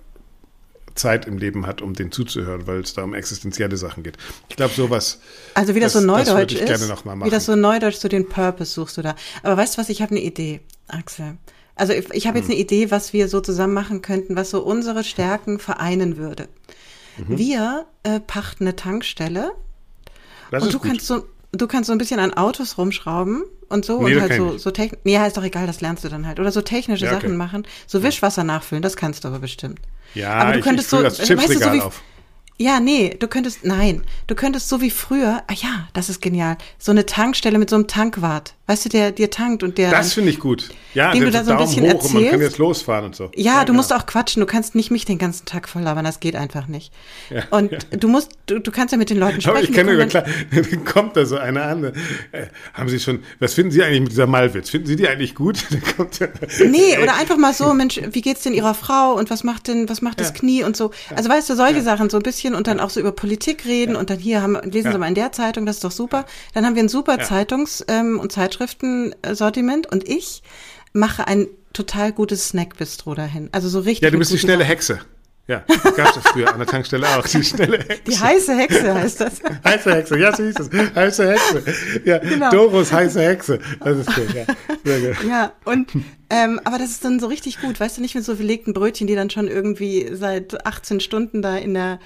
Zeit 0.94 1.26
im 1.26 1.38
Leben 1.38 1.68
hat, 1.68 1.82
um 1.82 1.94
den 1.94 2.14
zuzuhören, 2.14 2.68
weil 2.68 2.80
es 2.80 2.94
da 2.94 3.04
um 3.04 3.14
existenzielle 3.14 3.76
Sachen 3.76 4.04
geht. 4.04 4.18
Ich 4.48 4.56
glaube, 4.56 4.74
sowas. 4.74 5.20
Also 5.54 5.76
wie 5.76 5.82
das, 5.82 5.92
das 5.92 6.02
so 6.02 6.08
Neudeutsch 6.08 6.54
das 6.54 6.62
ist, 6.82 7.06
wie 7.06 7.30
das 7.30 7.46
so 7.46 7.56
Neudeutsch 7.58 7.98
so 7.98 8.08
den 8.08 8.30
Purpose 8.30 8.72
suchst 8.72 8.98
du 8.98 9.02
da. 9.02 9.16
Aber 9.44 9.58
weißt 9.58 9.76
du 9.76 9.82
was, 9.82 9.90
ich 9.90 10.02
habe 10.02 10.12
eine 10.12 10.22
Idee, 10.22 10.62
Axel. 10.88 11.38
Also 11.76 11.94
ich, 11.94 12.10
ich 12.12 12.28
habe 12.28 12.38
jetzt 12.38 12.48
hm. 12.48 12.54
eine 12.54 12.62
Idee, 12.62 12.92
was 12.92 13.14
wir 13.14 13.28
so 13.28 13.42
zusammen 13.42 13.74
machen 13.74 14.02
könnten, 14.02 14.36
was 14.36 14.50
so 14.50 14.62
unsere 14.64 15.04
Stärken 15.04 15.60
vereinen 15.60 16.18
würde. 16.18 16.48
Mhm. 17.18 17.38
Wir 17.38 17.86
äh, 18.04 18.20
pachten 18.20 18.66
eine 18.66 18.76
Tankstelle 18.76 19.52
das 20.52 20.64
und 20.64 20.74
du 20.74 20.80
gut. 20.80 20.88
kannst 20.88 21.08
so 21.08 21.26
du 21.58 21.68
kannst 21.68 21.88
so 21.88 21.94
ein 21.94 21.98
bisschen 21.98 22.20
an 22.20 22.34
Autos 22.34 22.78
rumschrauben 22.78 23.44
und 23.70 23.86
so 23.86 24.02
nee, 24.02 24.16
und 24.16 24.22
halt 24.22 24.34
so, 24.34 24.58
so 24.58 24.72
technisch. 24.72 25.00
Ja, 25.06 25.26
ist 25.26 25.38
doch 25.38 25.44
egal, 25.44 25.68
das 25.68 25.82
lernst 25.82 26.04
du 26.04 26.10
dann 26.10 26.28
halt. 26.28 26.40
Oder 26.40 26.52
so 26.52 26.62
technische 26.62 27.06
ja, 27.06 27.12
okay. 27.12 27.22
Sachen 27.22 27.38
machen. 27.38 27.68
So 27.88 28.04
Wischwasser 28.04 28.44
nachfüllen, 28.44 28.82
das 28.82 28.96
kannst 28.96 29.24
du 29.24 29.30
aber 29.30 29.40
bestimmt. 29.40 29.80
Ja, 30.14 30.34
aber 30.34 30.54
du 30.54 30.62
könntest 30.62 30.92
ich, 30.94 31.00
ich 31.00 31.04
so, 31.04 31.04
das 31.04 31.20
weißt 31.20 31.50
du, 31.50 31.60
so 31.60 31.74
wie, 31.74 31.82
auf. 31.82 32.02
Ja, 32.58 32.80
nee, 32.80 33.14
du 33.20 33.28
könntest, 33.28 33.66
nein, 33.66 34.04
du 34.28 34.36
könntest 34.36 34.70
so 34.70 34.80
wie 34.80 34.90
früher, 34.90 35.44
ah 35.48 35.54
ja, 35.54 35.90
das 35.92 36.08
ist 36.08 36.22
genial, 36.22 36.58
so 36.80 36.92
eine 36.92 37.06
Tankstelle 37.06 37.60
mit 37.60 37.70
so 37.70 37.76
einem 37.76 37.88
Tankwart, 37.88 38.54
weißt 38.68 38.86
du, 38.86 38.90
der 38.90 39.12
dir 39.12 39.30
tankt 39.30 39.62
und 39.62 39.78
der. 39.78 39.92
Das 39.92 40.14
finde 40.14 40.30
ich 40.30 40.40
gut. 40.40 40.70
Ja, 40.94 41.12
dem 41.12 41.26
du 41.26 41.32
da 41.32 41.44
so 41.44 41.52
ein 41.52 41.58
bisschen 41.58 41.84
erzählst. 41.84 42.14
man 42.14 42.30
kann 42.30 42.40
jetzt 42.40 42.58
losfahren 42.58 43.06
und 43.06 43.16
so. 43.16 43.26
Ja, 43.36 43.44
ja 43.44 43.60
du 43.60 43.66
genau. 43.68 43.78
musst 43.78 43.92
auch 43.92 44.06
quatschen, 44.06 44.40
du 44.40 44.46
kannst 44.46 44.74
nicht 44.74 44.90
mich 44.90 45.04
den 45.04 45.18
ganzen 45.18 45.46
Tag 45.46 45.68
voll 45.68 45.82
labern, 45.82 46.06
das 46.06 46.22
geht 46.22 46.38
einfach 46.38 46.68
nicht. 46.68 46.94
Ja, 47.30 47.44
und 47.50 47.74
ja. 47.74 47.80
du 47.98 48.08
musst, 48.08 48.32
du, 48.46 48.60
du 48.60 48.72
kannst 48.72 48.94
ja 48.94 48.98
mit 48.98 49.10
den 49.10 49.18
Leuten 49.18 49.42
sprechen. 49.42 49.58
Aber 49.58 49.66
ich 49.66 49.74
kenne 49.74 49.92
über 49.92 50.06
klar, 50.06 50.24
dann 50.52 50.86
kommt 50.86 51.18
da 51.18 51.26
so 51.26 51.38
einer 51.38 51.64
an, 51.64 51.84
äh, 52.32 52.46
haben 52.74 52.88
Sie 52.88 53.02
schon, 53.02 53.22
was 53.40 53.54
finden 53.54 53.72
Sie 53.72 53.84
eigentlich 53.84 54.00
mit 54.00 54.12
dieser 54.12 54.28
Malwitz? 54.28 54.70
Finden 54.70 54.88
Sie 54.88 54.96
die 54.96 55.10
eigentlich 55.10 55.36
gut? 55.36 55.58
nee, 56.66 56.98
oder 57.04 57.16
einfach 57.16 57.38
mal 57.38 57.54
so, 57.54 57.74
Mensch, 57.74 58.00
wie 58.12 58.22
geht's 58.22 58.44
denn 58.44 58.54
Ihrer 58.54 58.76
Frau 58.76 59.16
und 59.16 59.30
was 59.30 59.44
macht 59.44 59.68
denn, 59.68 59.90
was 59.90 60.02
macht 60.02 60.22
das 60.22 60.34
Knie 60.34 60.64
und 60.64 60.78
so. 60.78 60.92
Also 61.14 61.30
weißt 61.30 61.50
du, 61.50 61.56
solche 61.56 61.82
Sachen, 61.82 62.10
so 62.10 62.16
ein 62.16 62.24
bisschen 62.24 62.45
bisschen 62.46 62.56
und 62.56 62.68
dann 62.68 62.80
auch 62.80 62.90
so 62.90 63.00
über 63.00 63.12
Politik 63.12 63.66
reden 63.66 63.96
und 63.96 64.10
dann 64.10 64.20
hier 64.20 64.42
haben, 64.42 64.56
lesen. 64.64 64.92
Sie 64.92 64.98
mal 64.98 65.08
in 65.08 65.16
der 65.16 65.32
Zeitung, 65.32 65.66
das 65.66 65.78
ist 65.78 65.84
doch 65.84 65.92
super. 65.92 66.26
Dann 66.54 66.66
haben 66.66 66.76
wir 66.76 66.84
ein 66.84 66.90
super 66.90 67.16
Zeitungs- 67.16 67.84
ähm, 67.88 68.20
und 68.20 68.32
Zeitschriftensortiment 68.32 69.92
und 69.92 70.08
ich 70.08 70.44
mache 70.94 71.28
ein 71.28 71.48
total 71.74 72.12
gutes 72.12 72.50
Snackbistro 72.50 73.16
dahin. 73.16 73.50
Also 73.52 73.68
so 73.68 73.80
richtig. 73.80 74.04
Ja, 74.04 74.12
du 74.12 74.20
bist 74.20 74.32
die 74.32 74.38
schnelle 74.38 74.64
Hexe. 74.64 75.00
Ja, 75.48 75.64
gab 75.96 76.18
es 76.18 76.24
früher 76.24 76.52
an 76.52 76.58
der 76.58 76.66
Tankstelle 76.68 77.08
auch, 77.08 77.28
die 77.28 77.44
schnelle 77.44 77.78
Hexe. 77.78 78.02
Die 78.08 78.18
heiße 78.18 78.58
Hexe 78.58 78.94
heißt 78.96 79.22
das. 79.22 79.34
heiße 79.64 79.94
Hexe, 79.94 80.18
ja, 80.18 80.36
so 80.36 80.44
hieß 80.44 80.56
es. 80.60 80.96
Heiße 80.96 81.32
Hexe. 81.34 81.64
Ja, 82.04 82.18
genau. 82.18 82.50
Doros 82.50 82.92
heiße 82.92 83.22
Hexe. 83.22 83.60
Das 83.80 84.00
ist 84.00 84.08
gut, 84.08 84.34
ja. 84.34 84.46
Sehr 84.84 85.02
gut. 85.02 85.24
Ja, 85.30 85.52
und, 85.66 85.92
ähm, 86.32 86.60
aber 86.64 86.80
das 86.80 86.90
ist 86.90 87.06
dann 87.06 87.20
so 87.20 87.28
richtig 87.28 87.62
gut, 87.62 87.80
weißt 87.80 87.98
du, 87.98 88.02
nicht 88.02 88.16
mit 88.16 88.26
so 88.26 88.36
belegten 88.38 88.74
Brötchen, 88.74 89.06
die 89.06 89.14
dann 89.14 89.30
schon 89.30 89.48
irgendwie 89.48 90.10
seit 90.14 90.66
18 90.66 91.00
Stunden 91.00 91.44
da 91.44 91.56
in 91.58 91.76
der, 91.76 92.00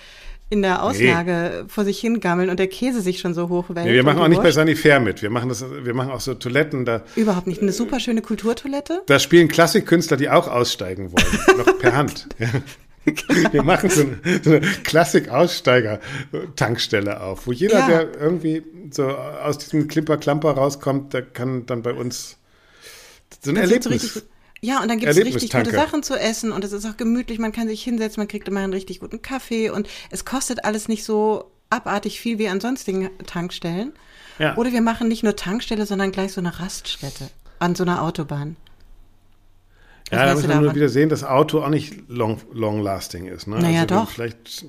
in 0.52 0.64
der 0.64 0.82
Auslage 0.84 1.62
nee. 1.64 1.70
vor 1.70 1.86
sich 1.86 2.00
hingammeln 2.00 2.50
und 2.50 2.60
der 2.60 2.68
Käse 2.68 3.02
sich 3.02 3.20
schon 3.20 3.36
so 3.36 3.50
hochwälzt. 3.50 3.88
Nee, 3.88 3.94
wir 3.94 4.02
machen 4.04 4.18
auch 4.20 4.28
nicht 4.28 4.42
bei 4.42 4.52
Sanifair 4.52 5.00
mit. 5.00 5.22
Wir 5.22 5.30
machen 5.30 5.48
das, 5.50 5.64
wir 5.64 5.94
machen 5.94 6.10
auch 6.12 6.22
so 6.22 6.34
Toiletten 6.34 6.86
da. 6.86 7.04
Überhaupt 7.16 7.46
nicht. 7.46 7.62
Eine 7.62 7.72
super 7.72 8.00
schöne 8.00 8.24
Kulturtoilette. 8.24 9.04
Da 9.06 9.20
spielen 9.20 9.48
Klassikkünstler, 9.48 10.18
die 10.18 10.28
auch 10.30 10.48
aussteigen 10.48 11.12
wollen. 11.12 11.28
noch 11.58 11.78
per 11.78 11.96
Hand. 11.96 12.28
Wir 13.52 13.64
machen 13.64 13.90
so 13.90 14.02
eine, 14.02 14.20
so 14.44 14.52
eine 14.52 14.60
Klassik-Aussteiger-Tankstelle 14.62 17.22
auf, 17.22 17.48
wo 17.48 17.52
jeder, 17.52 17.80
ja. 17.80 17.88
der 17.88 18.14
irgendwie 18.20 18.62
so 18.92 19.08
aus 19.08 19.58
diesem 19.60 19.88
Klimper-Klamper 19.88 20.52
rauskommt, 20.52 21.14
der 21.14 21.22
kann 21.22 21.66
dann 21.66 21.82
bei 21.82 21.94
uns 21.94 22.36
so 23.42 23.52
ein 23.52 23.56
das 23.56 23.64
Erlebnis. 23.64 24.16
So 24.16 24.20
ja, 24.62 24.82
und 24.82 24.90
dann 24.90 25.00
gibt 25.00 25.12
es 25.12 25.18
richtig 25.18 25.52
gute 25.52 25.72
Sachen 25.72 26.04
zu 26.04 26.16
essen 26.16 26.52
und 26.52 26.64
es 26.64 26.72
ist 26.72 26.86
auch 26.86 26.98
gemütlich, 26.98 27.40
man 27.40 27.52
kann 27.52 27.68
sich 27.68 27.84
hinsetzen, 27.84 28.22
man 28.22 28.28
kriegt 28.28 28.48
immer 28.48 28.60
einen 28.60 28.74
richtig 28.74 29.00
guten 29.00 29.22
Kaffee 29.22 29.70
und 29.70 29.88
es 30.10 30.26
kostet 30.26 30.66
alles 30.66 30.88
nicht 30.88 31.04
so 31.04 31.52
abartig 31.70 32.20
viel 32.20 32.40
wie 32.40 32.50
an 32.50 32.60
sonstigen 32.60 33.10
Tankstellen. 33.26 33.94
Ja. 34.38 34.56
Oder 34.58 34.72
wir 34.72 34.82
machen 34.82 35.08
nicht 35.08 35.24
nur 35.24 35.36
Tankstelle, 35.36 35.86
sondern 35.86 36.12
gleich 36.12 36.34
so 36.34 36.42
eine 36.42 36.60
Raststätte 36.60 37.30
an 37.60 37.76
so 37.76 37.84
einer 37.84 38.02
Autobahn. 38.02 38.56
Ja, 40.12 40.26
da 40.26 40.34
muss 40.34 40.48
man 40.48 40.64
nur 40.64 40.76
wieder 40.76 40.90
sehen, 40.90 41.10
dass 41.10 41.24
Auto 41.24 41.62
auch 41.62 41.70
nicht 41.70 42.10
long, 42.10 42.42
long 42.52 42.82
lasting 42.82 43.28
ist. 43.28 43.48
Ne? 43.48 43.60
Naja, 43.60 43.82
also 43.82 43.96
doch. 43.96 44.10
Vielleicht 44.10 44.66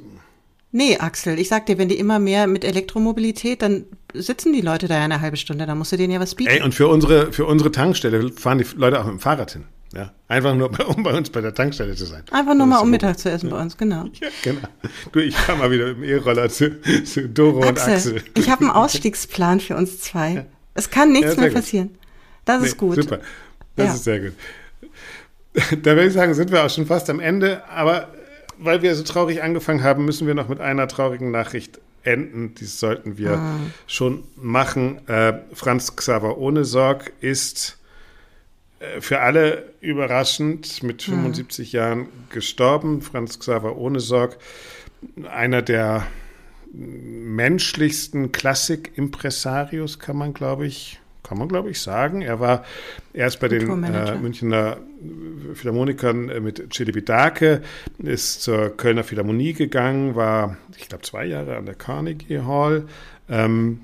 Nee, 0.72 0.98
Axel, 0.98 1.38
ich 1.40 1.48
sag 1.48 1.66
dir, 1.66 1.78
wenn 1.78 1.88
die 1.88 1.98
immer 1.98 2.20
mehr 2.20 2.46
mit 2.46 2.64
Elektromobilität, 2.64 3.60
dann 3.60 3.86
sitzen 4.14 4.52
die 4.52 4.60
Leute 4.60 4.86
da 4.86 4.98
ja 4.98 5.04
eine 5.04 5.20
halbe 5.20 5.36
Stunde, 5.36 5.66
da 5.66 5.74
musst 5.74 5.90
du 5.90 5.96
denen 5.96 6.12
ja 6.12 6.20
was 6.20 6.36
bieten. 6.36 6.50
Ey, 6.50 6.62
und 6.62 6.74
für 6.74 6.86
unsere, 6.86 7.32
für 7.32 7.44
unsere 7.44 7.72
Tankstelle 7.72 8.30
fahren 8.32 8.58
die 8.58 8.66
Leute 8.76 9.00
auch 9.00 9.04
mit 9.04 9.14
dem 9.14 9.18
Fahrrad 9.18 9.52
hin. 9.52 9.64
Ja, 9.94 10.12
einfach 10.28 10.54
nur, 10.54 10.70
um 10.96 11.02
bei 11.02 11.16
uns 11.16 11.30
bei 11.30 11.40
der 11.40 11.54
Tankstelle 11.54 11.94
zu 11.94 12.04
sein. 12.04 12.22
Einfach 12.30 12.54
nur 12.54 12.66
mal, 12.66 12.78
um 12.78 12.90
Mittag 12.90 13.18
zu 13.18 13.30
essen 13.30 13.48
ja. 13.48 13.56
bei 13.56 13.62
uns, 13.62 13.76
genau. 13.76 14.04
Ja, 14.20 14.28
genau. 14.42 14.68
Du, 15.12 15.20
ich 15.20 15.36
fahr 15.36 15.56
mal 15.56 15.70
wieder 15.70 15.90
im 15.90 16.04
E-Roller 16.04 16.48
zu, 16.48 16.80
zu 17.04 17.28
Doro 17.28 17.62
Axel, 17.62 17.88
und 17.88 17.96
Axel. 17.96 18.22
Ich 18.36 18.50
habe 18.50 18.62
einen 18.62 18.70
Ausstiegsplan 18.70 19.60
für 19.60 19.76
uns 19.76 20.00
zwei. 20.00 20.32
Ja. 20.32 20.44
Es 20.74 20.90
kann 20.90 21.12
nichts 21.12 21.36
mehr 21.36 21.50
passieren. 21.50 21.90
Das 22.44 22.60
nee, 22.60 22.68
ist 22.68 22.76
gut. 22.76 22.96
Super. 22.96 23.20
Das 23.76 23.94
ist 23.94 24.04
sehr 24.04 24.20
gut. 24.20 24.32
Da 25.82 25.96
würde 25.96 26.06
ich 26.06 26.12
sagen, 26.12 26.32
sind 26.34 26.52
wir 26.52 26.64
auch 26.64 26.70
schon 26.70 26.86
fast 26.86 27.10
am 27.10 27.18
Ende. 27.18 27.68
Aber 27.68 28.08
weil 28.58 28.82
wir 28.82 28.94
so 28.94 29.02
traurig 29.02 29.42
angefangen 29.42 29.82
haben, 29.82 30.04
müssen 30.04 30.26
wir 30.26 30.34
noch 30.34 30.48
mit 30.48 30.60
einer 30.60 30.86
traurigen 30.86 31.30
Nachricht 31.32 31.80
enden. 32.02 32.54
Dies 32.54 32.78
sollten 32.78 33.18
wir 33.18 33.32
ah. 33.32 33.56
schon 33.86 34.24
machen. 34.36 35.06
Äh, 35.08 35.34
Franz 35.52 35.96
Xaver 35.96 36.38
Ohne 36.38 36.64
Sorg 36.64 37.12
ist 37.20 37.70
äh, 37.70 37.79
für 39.00 39.20
alle 39.20 39.74
überraschend 39.80 40.82
mit 40.82 41.02
75 41.02 41.72
mhm. 41.72 41.76
Jahren 41.76 42.08
gestorben. 42.30 43.02
Franz 43.02 43.38
Xaver 43.38 43.76
ohne 43.76 44.00
Sorg, 44.00 44.38
einer 45.28 45.62
der 45.62 46.06
menschlichsten 46.72 48.32
Klassik-Impresarios, 48.32 49.98
kann 49.98 50.16
man, 50.16 50.32
glaube 50.32 50.66
ich, 50.66 51.00
kann 51.22 51.38
man, 51.38 51.48
glaube 51.48 51.70
ich, 51.70 51.80
sagen. 51.80 52.22
Er 52.22 52.40
war 52.40 52.64
erst 53.12 53.40
bei 53.40 53.48
den 53.48 53.84
äh, 53.84 54.14
Münchner 54.16 54.78
Philharmonikern 55.54 56.28
äh, 56.28 56.40
mit 56.40 56.70
Chili 56.70 57.04
Dake, 57.04 57.62
ist 57.98 58.42
zur 58.42 58.76
Kölner 58.76 59.04
Philharmonie 59.04 59.52
gegangen, 59.52 60.14
war, 60.14 60.56
ich 60.76 60.88
glaube, 60.88 61.02
zwei 61.02 61.26
Jahre 61.26 61.56
an 61.56 61.66
der 61.66 61.74
Carnegie 61.74 62.40
Hall. 62.40 62.86
Ähm, 63.28 63.80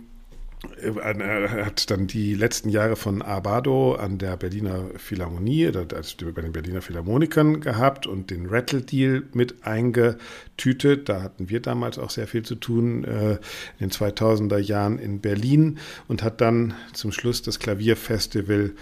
er 0.81 1.67
hat 1.67 1.91
dann 1.91 2.07
die 2.07 2.35
letzten 2.35 2.69
Jahre 2.69 2.97
von 2.97 3.23
Abado 3.23 3.95
an 3.95 4.19
der 4.19 4.37
Berliner 4.37 4.91
Philharmonie, 4.97 5.67
also 5.69 6.33
bei 6.33 6.43
den 6.43 6.53
Berliner 6.53 6.83
Philharmonikern 6.83 7.61
gehabt 7.61 8.07
und 8.07 8.31
den 8.31 8.47
Rattle-Deal 8.47 9.25
mit 9.33 9.65
eingetütet. 9.67 11.09
Da 11.09 11.23
hatten 11.23 11.49
wir 11.49 11.61
damals 11.61 11.99
auch 11.99 12.11
sehr 12.11 12.27
viel 12.27 12.43
zu 12.43 12.55
tun 12.55 13.05
äh, 13.05 13.33
in 13.79 13.89
den 13.89 13.91
2000er 13.91 14.59
Jahren 14.59 14.99
in 14.99 15.21
Berlin 15.21 15.79
und 16.09 16.23
hat 16.23 16.41
dann 16.41 16.75
zum 16.93 17.13
Schluss 17.13 17.43
das 17.43 17.59
Klavierfestival 17.59 18.73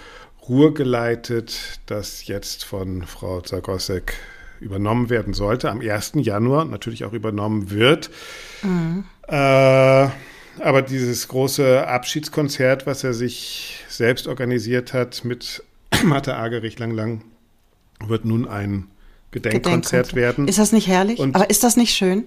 Ruhr 0.49 0.75
geleitet, 0.75 1.81
das 1.87 2.27
jetzt 2.27 2.65
von 2.65 3.03
Frau 3.03 3.41
Zagosek 3.41 4.15
übernommen 4.61 5.11
werden 5.11 5.35
sollte, 5.35 5.71
am 5.71 5.81
1. 5.81 6.13
Januar 6.17 6.65
natürlich 6.65 7.05
auch 7.05 7.13
übernommen 7.13 7.71
wird. 7.71 8.11
Mhm. 8.63 9.05
Äh, 9.29 10.09
aber 10.61 10.83
dieses 10.83 11.29
große 11.29 11.87
Abschiedskonzert, 11.87 12.87
was 12.87 13.05
er 13.05 13.15
sich 13.15 13.85
selbst 13.89 14.27
organisiert 14.27 14.93
hat 14.93 15.25
mit 15.25 15.63
Mathe 16.05 16.37
Agerich 16.37 16.79
Lang 16.79 16.93
Lang, 16.93 17.25
wird 18.07 18.25
nun 18.25 18.47
ein 18.47 18.89
Gedenkkonzert, 19.31 20.09
Gedenkkonzert. 20.09 20.15
werden. 20.15 20.49
Ist 20.49 20.59
das 20.59 20.73
nicht 20.73 20.87
herrlich? 20.87 21.19
Und 21.19 21.35
aber 21.35 21.51
ist 21.51 21.65
das 21.65 21.77
nicht 21.77 21.95
schön? 21.95 22.27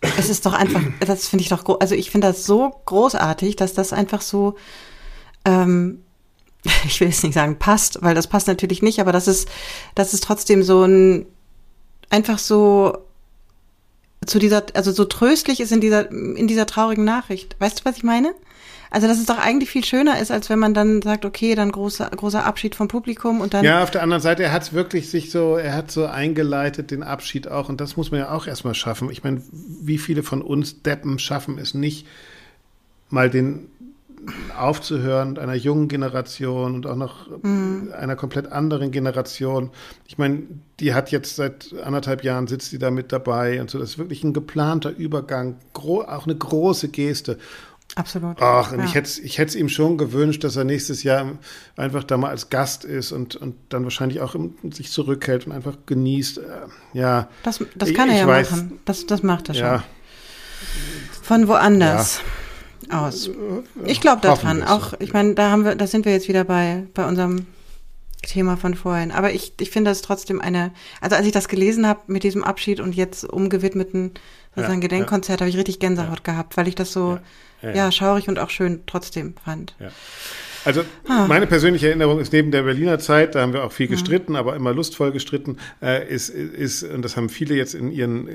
Es 0.00 0.30
ist 0.30 0.46
doch 0.46 0.54
einfach, 0.54 0.82
das 1.06 1.28
finde 1.28 1.42
ich 1.42 1.48
doch, 1.48 1.80
also 1.80 1.94
ich 1.94 2.10
finde 2.10 2.28
das 2.28 2.46
so 2.46 2.80
großartig, 2.86 3.56
dass 3.56 3.74
das 3.74 3.92
einfach 3.92 4.22
so, 4.22 4.56
ähm, 5.44 6.02
ich 6.84 7.00
will 7.00 7.08
jetzt 7.08 7.22
nicht 7.22 7.34
sagen 7.34 7.58
passt, 7.58 8.02
weil 8.02 8.14
das 8.14 8.26
passt 8.26 8.46
natürlich 8.46 8.82
nicht, 8.82 9.00
aber 9.00 9.12
das 9.12 9.28
ist, 9.28 9.48
das 9.94 10.14
ist 10.14 10.24
trotzdem 10.24 10.62
so 10.62 10.84
ein, 10.84 11.26
einfach 12.08 12.38
so 12.38 12.98
zu 14.26 14.38
dieser, 14.38 14.64
also 14.74 14.92
so 14.92 15.04
tröstlich 15.04 15.60
ist 15.60 15.72
in 15.72 15.80
dieser, 15.80 16.10
in 16.10 16.46
dieser 16.46 16.66
traurigen 16.66 17.04
Nachricht. 17.04 17.56
Weißt 17.58 17.80
du, 17.80 17.84
was 17.84 17.96
ich 17.96 18.02
meine? 18.02 18.34
Also, 18.90 19.06
dass 19.06 19.18
es 19.18 19.26
doch 19.26 19.38
eigentlich 19.38 19.70
viel 19.70 19.84
schöner 19.84 20.18
ist, 20.18 20.32
als 20.32 20.50
wenn 20.50 20.58
man 20.58 20.74
dann 20.74 21.00
sagt, 21.00 21.24
okay, 21.24 21.54
dann 21.54 21.70
großer, 21.70 22.10
großer 22.10 22.44
Abschied 22.44 22.74
vom 22.74 22.88
Publikum 22.88 23.40
und 23.40 23.54
dann. 23.54 23.64
Ja, 23.64 23.84
auf 23.84 23.92
der 23.92 24.02
anderen 24.02 24.20
Seite, 24.20 24.42
er 24.42 24.52
hat 24.52 24.62
es 24.62 24.72
wirklich 24.72 25.08
sich 25.08 25.30
so, 25.30 25.56
er 25.56 25.74
hat 25.74 25.92
so 25.92 26.06
eingeleitet, 26.06 26.90
den 26.90 27.04
Abschied 27.04 27.46
auch, 27.46 27.68
und 27.68 27.80
das 27.80 27.96
muss 27.96 28.10
man 28.10 28.20
ja 28.20 28.32
auch 28.32 28.48
erstmal 28.48 28.74
schaffen. 28.74 29.08
Ich 29.10 29.22
meine, 29.22 29.42
wie 29.52 29.98
viele 29.98 30.24
von 30.24 30.42
uns 30.42 30.82
Deppen 30.82 31.20
schaffen 31.20 31.56
es 31.58 31.72
nicht, 31.72 32.04
mal 33.10 33.30
den 33.30 33.68
aufzuhören 34.56 35.38
einer 35.38 35.54
jungen 35.54 35.88
Generation 35.88 36.74
und 36.74 36.86
auch 36.86 36.96
noch 36.96 37.28
mhm. 37.42 37.92
einer 37.98 38.16
komplett 38.16 38.52
anderen 38.52 38.90
Generation. 38.90 39.70
Ich 40.06 40.18
meine, 40.18 40.42
die 40.78 40.94
hat 40.94 41.10
jetzt 41.10 41.36
seit 41.36 41.74
anderthalb 41.82 42.24
Jahren 42.24 42.46
sitzt 42.46 42.72
die 42.72 42.78
da 42.78 42.90
mit 42.90 43.12
dabei 43.12 43.60
und 43.60 43.70
so. 43.70 43.78
Das 43.78 43.90
ist 43.90 43.98
wirklich 43.98 44.24
ein 44.24 44.32
geplanter 44.32 44.90
Übergang, 44.90 45.56
auch 45.74 46.26
eine 46.26 46.36
große 46.36 46.88
Geste. 46.88 47.38
Absolut. 47.96 48.40
Ach, 48.40 48.72
ja. 48.72 48.84
ich 48.84 48.94
hätte 48.94 49.20
ich 49.20 49.38
es 49.38 49.54
ihm 49.56 49.68
schon 49.68 49.98
gewünscht, 49.98 50.44
dass 50.44 50.54
er 50.54 50.64
nächstes 50.64 51.02
Jahr 51.02 51.32
einfach 51.76 52.04
da 52.04 52.16
mal 52.16 52.30
als 52.30 52.48
Gast 52.48 52.84
ist 52.84 53.10
und, 53.10 53.34
und 53.34 53.56
dann 53.70 53.82
wahrscheinlich 53.82 54.20
auch 54.20 54.36
sich 54.70 54.92
zurückhält 54.92 55.46
und 55.46 55.52
einfach 55.52 55.76
genießt. 55.86 56.38
Äh, 56.38 56.42
ja. 56.92 57.28
Das, 57.42 57.64
das 57.74 57.92
kann 57.92 58.08
ich, 58.08 58.14
er 58.14 58.20
ja 58.20 58.26
weiß, 58.28 58.50
machen. 58.52 58.80
Das, 58.84 59.06
das 59.06 59.22
macht 59.24 59.48
er 59.48 59.54
schon. 59.54 59.64
Ja. 59.64 59.84
Von 61.22 61.48
woanders. 61.48 62.18
Ja 62.18 62.24
aus. 62.90 63.30
Ich 63.84 64.00
glaube 64.00 64.20
daran. 64.20 64.62
Auch, 64.62 64.94
ich 64.98 65.12
meine, 65.12 65.34
da 65.34 65.50
haben 65.50 65.64
wir, 65.64 65.74
da 65.74 65.86
sind 65.86 66.04
wir 66.04 66.12
jetzt 66.12 66.28
wieder 66.28 66.44
bei, 66.44 66.84
bei 66.94 67.06
unserem 67.06 67.46
Thema 68.22 68.56
von 68.56 68.74
vorhin. 68.74 69.12
Aber 69.12 69.32
ich, 69.32 69.54
ich 69.60 69.70
finde 69.70 69.90
das 69.90 70.02
trotzdem 70.02 70.40
eine, 70.40 70.72
also 71.00 71.16
als 71.16 71.26
ich 71.26 71.32
das 71.32 71.48
gelesen 71.48 71.86
habe 71.86 72.00
mit 72.06 72.22
diesem 72.22 72.44
Abschied 72.44 72.80
und 72.80 72.94
jetzt 72.94 73.24
umgewidmeten 73.24 74.12
sozusagen 74.54 74.82
ja, 74.82 74.88
Gedenkkonzert, 74.88 75.40
ja. 75.40 75.44
habe 75.44 75.50
ich 75.50 75.56
richtig 75.56 75.78
Gänsehaut 75.78 76.18
ja. 76.26 76.32
gehabt, 76.32 76.56
weil 76.56 76.68
ich 76.68 76.74
das 76.74 76.92
so, 76.92 77.18
ja, 77.62 77.92
schaurig 77.92 78.28
und 78.28 78.38
auch 78.38 78.50
schön 78.50 78.82
trotzdem 78.86 79.34
fand. 79.44 79.74
Ja. 79.78 79.90
Also 80.64 80.82
ah. 81.08 81.26
meine 81.26 81.46
persönliche 81.46 81.88
Erinnerung 81.88 82.20
ist 82.20 82.32
neben 82.32 82.50
der 82.50 82.62
Berliner 82.62 82.98
Zeit, 82.98 83.34
da 83.34 83.40
haben 83.40 83.52
wir 83.52 83.64
auch 83.64 83.72
viel 83.72 83.88
gestritten, 83.88 84.32
mhm. 84.32 84.38
aber 84.38 84.56
immer 84.56 84.74
lustvoll 84.74 85.12
gestritten, 85.12 85.56
äh, 85.82 86.06
ist, 86.08 86.28
ist, 86.28 86.82
und 86.82 87.02
das 87.02 87.16
haben 87.16 87.28
viele 87.28 87.54
jetzt 87.54 87.74
in 87.74 87.90
ihren 87.90 88.28
äh, 88.28 88.32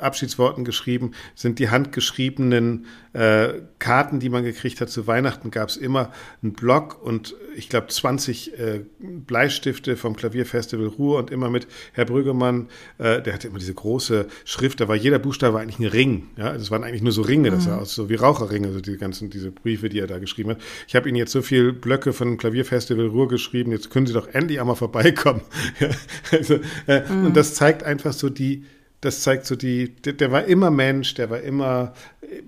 Abschiedsworten 0.00 0.64
geschrieben, 0.64 1.12
sind 1.34 1.58
die 1.58 1.68
handgeschriebenen 1.68 2.86
äh, 3.12 3.48
Karten, 3.78 4.20
die 4.20 4.28
man 4.28 4.44
gekriegt 4.44 4.80
hat. 4.80 4.88
Zu 4.88 5.06
Weihnachten 5.06 5.50
gab 5.50 5.68
es 5.68 5.76
immer 5.76 6.10
einen 6.42 6.52
Block 6.52 7.02
und 7.02 7.34
ich 7.56 7.68
glaube 7.68 7.88
20 7.88 8.58
äh, 8.58 8.80
Bleistifte 8.98 9.96
vom 9.96 10.16
Klavierfestival 10.16 10.86
Ruhr 10.86 11.18
und 11.18 11.30
immer 11.30 11.50
mit 11.50 11.66
Herr 11.92 12.04
Brüggemann, 12.06 12.68
äh, 12.98 13.20
der 13.20 13.34
hatte 13.34 13.48
immer 13.48 13.58
diese 13.58 13.74
große 13.74 14.26
Schrift, 14.44 14.80
da 14.80 14.88
war 14.88 14.96
jeder 14.96 15.18
Buchstabe 15.18 15.58
eigentlich 15.58 15.78
ein 15.78 15.86
Ring. 15.86 16.28
Ja, 16.36 16.50
also 16.50 16.62
es 16.62 16.70
waren 16.70 16.84
eigentlich 16.84 17.02
nur 17.02 17.12
so 17.12 17.22
Ringe, 17.22 17.50
das 17.50 17.64
sah 17.64 17.76
mhm. 17.76 17.82
aus 17.82 17.94
so 17.94 18.08
wie 18.08 18.14
Raucherringe, 18.14 18.72
so 18.72 18.80
die 18.80 18.96
ganzen 18.96 19.28
diese 19.28 19.50
Briefe, 19.50 19.88
die 19.88 19.98
er 19.98 20.06
da 20.06 20.18
geschrieben 20.18 20.50
hat. 20.50 20.58
Ich 20.88 20.96
habe 20.96 21.09
Ihnen 21.10 21.18
jetzt 21.18 21.32
so 21.32 21.42
viele 21.42 21.72
Blöcke 21.72 22.12
von 22.12 22.28
dem 22.28 22.38
Klavierfestival 22.38 23.06
Ruhr 23.08 23.28
geschrieben, 23.28 23.72
jetzt 23.72 23.90
können 23.90 24.06
Sie 24.06 24.12
doch 24.12 24.28
endlich 24.28 24.60
einmal 24.60 24.76
vorbeikommen. 24.76 25.42
Also, 26.32 26.60
äh, 26.86 27.00
mhm. 27.08 27.26
Und 27.26 27.36
das 27.36 27.54
zeigt 27.54 27.82
einfach 27.82 28.12
so 28.12 28.28
die, 28.28 28.64
das 29.00 29.22
zeigt 29.22 29.46
so 29.46 29.56
die, 29.56 29.90
der, 29.96 30.12
der, 30.12 30.30
war 30.30 30.44
immer 30.44 30.70
Mensch, 30.70 31.14
der 31.14 31.30
war 31.30 31.40
immer 31.40 31.94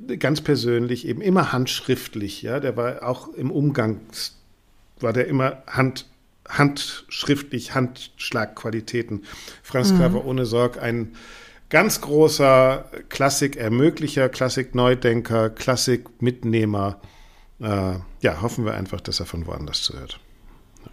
äh, 0.09 0.17
ganz 0.17 0.41
persönlich, 0.41 1.07
eben 1.07 1.21
immer 1.21 1.53
handschriftlich, 1.53 2.43
ja, 2.43 2.61
der 2.61 2.77
war 2.77 3.07
auch 3.07 3.33
im 3.35 3.51
Umgang, 3.51 4.01
war 5.01 5.13
der 5.13 5.27
immer 5.27 5.63
hand, 5.67 6.07
handschriftlich, 6.49 7.75
Handschlagqualitäten. 7.75 9.25
Franz 9.63 9.93
mhm. 9.93 9.97
Klaver 9.97 10.25
ohne 10.25 10.47
Sorg, 10.47 10.81
ein 10.81 11.15
ganz 11.71 12.03
großer 12.03 12.85
Klassik-Ermöglicher, 13.09 14.29
Klassik-Neudenker, 14.29 15.51
Klassik-Mitnehmer, 15.51 17.01
äh, 17.63 17.95
ja, 18.21 18.43
hoffen 18.43 18.65
wir 18.65 18.75
einfach, 18.75 19.01
dass 19.01 19.21
er 19.21 19.27
von 19.27 19.47
woanders 19.47 19.83
zuhört. 19.83 20.19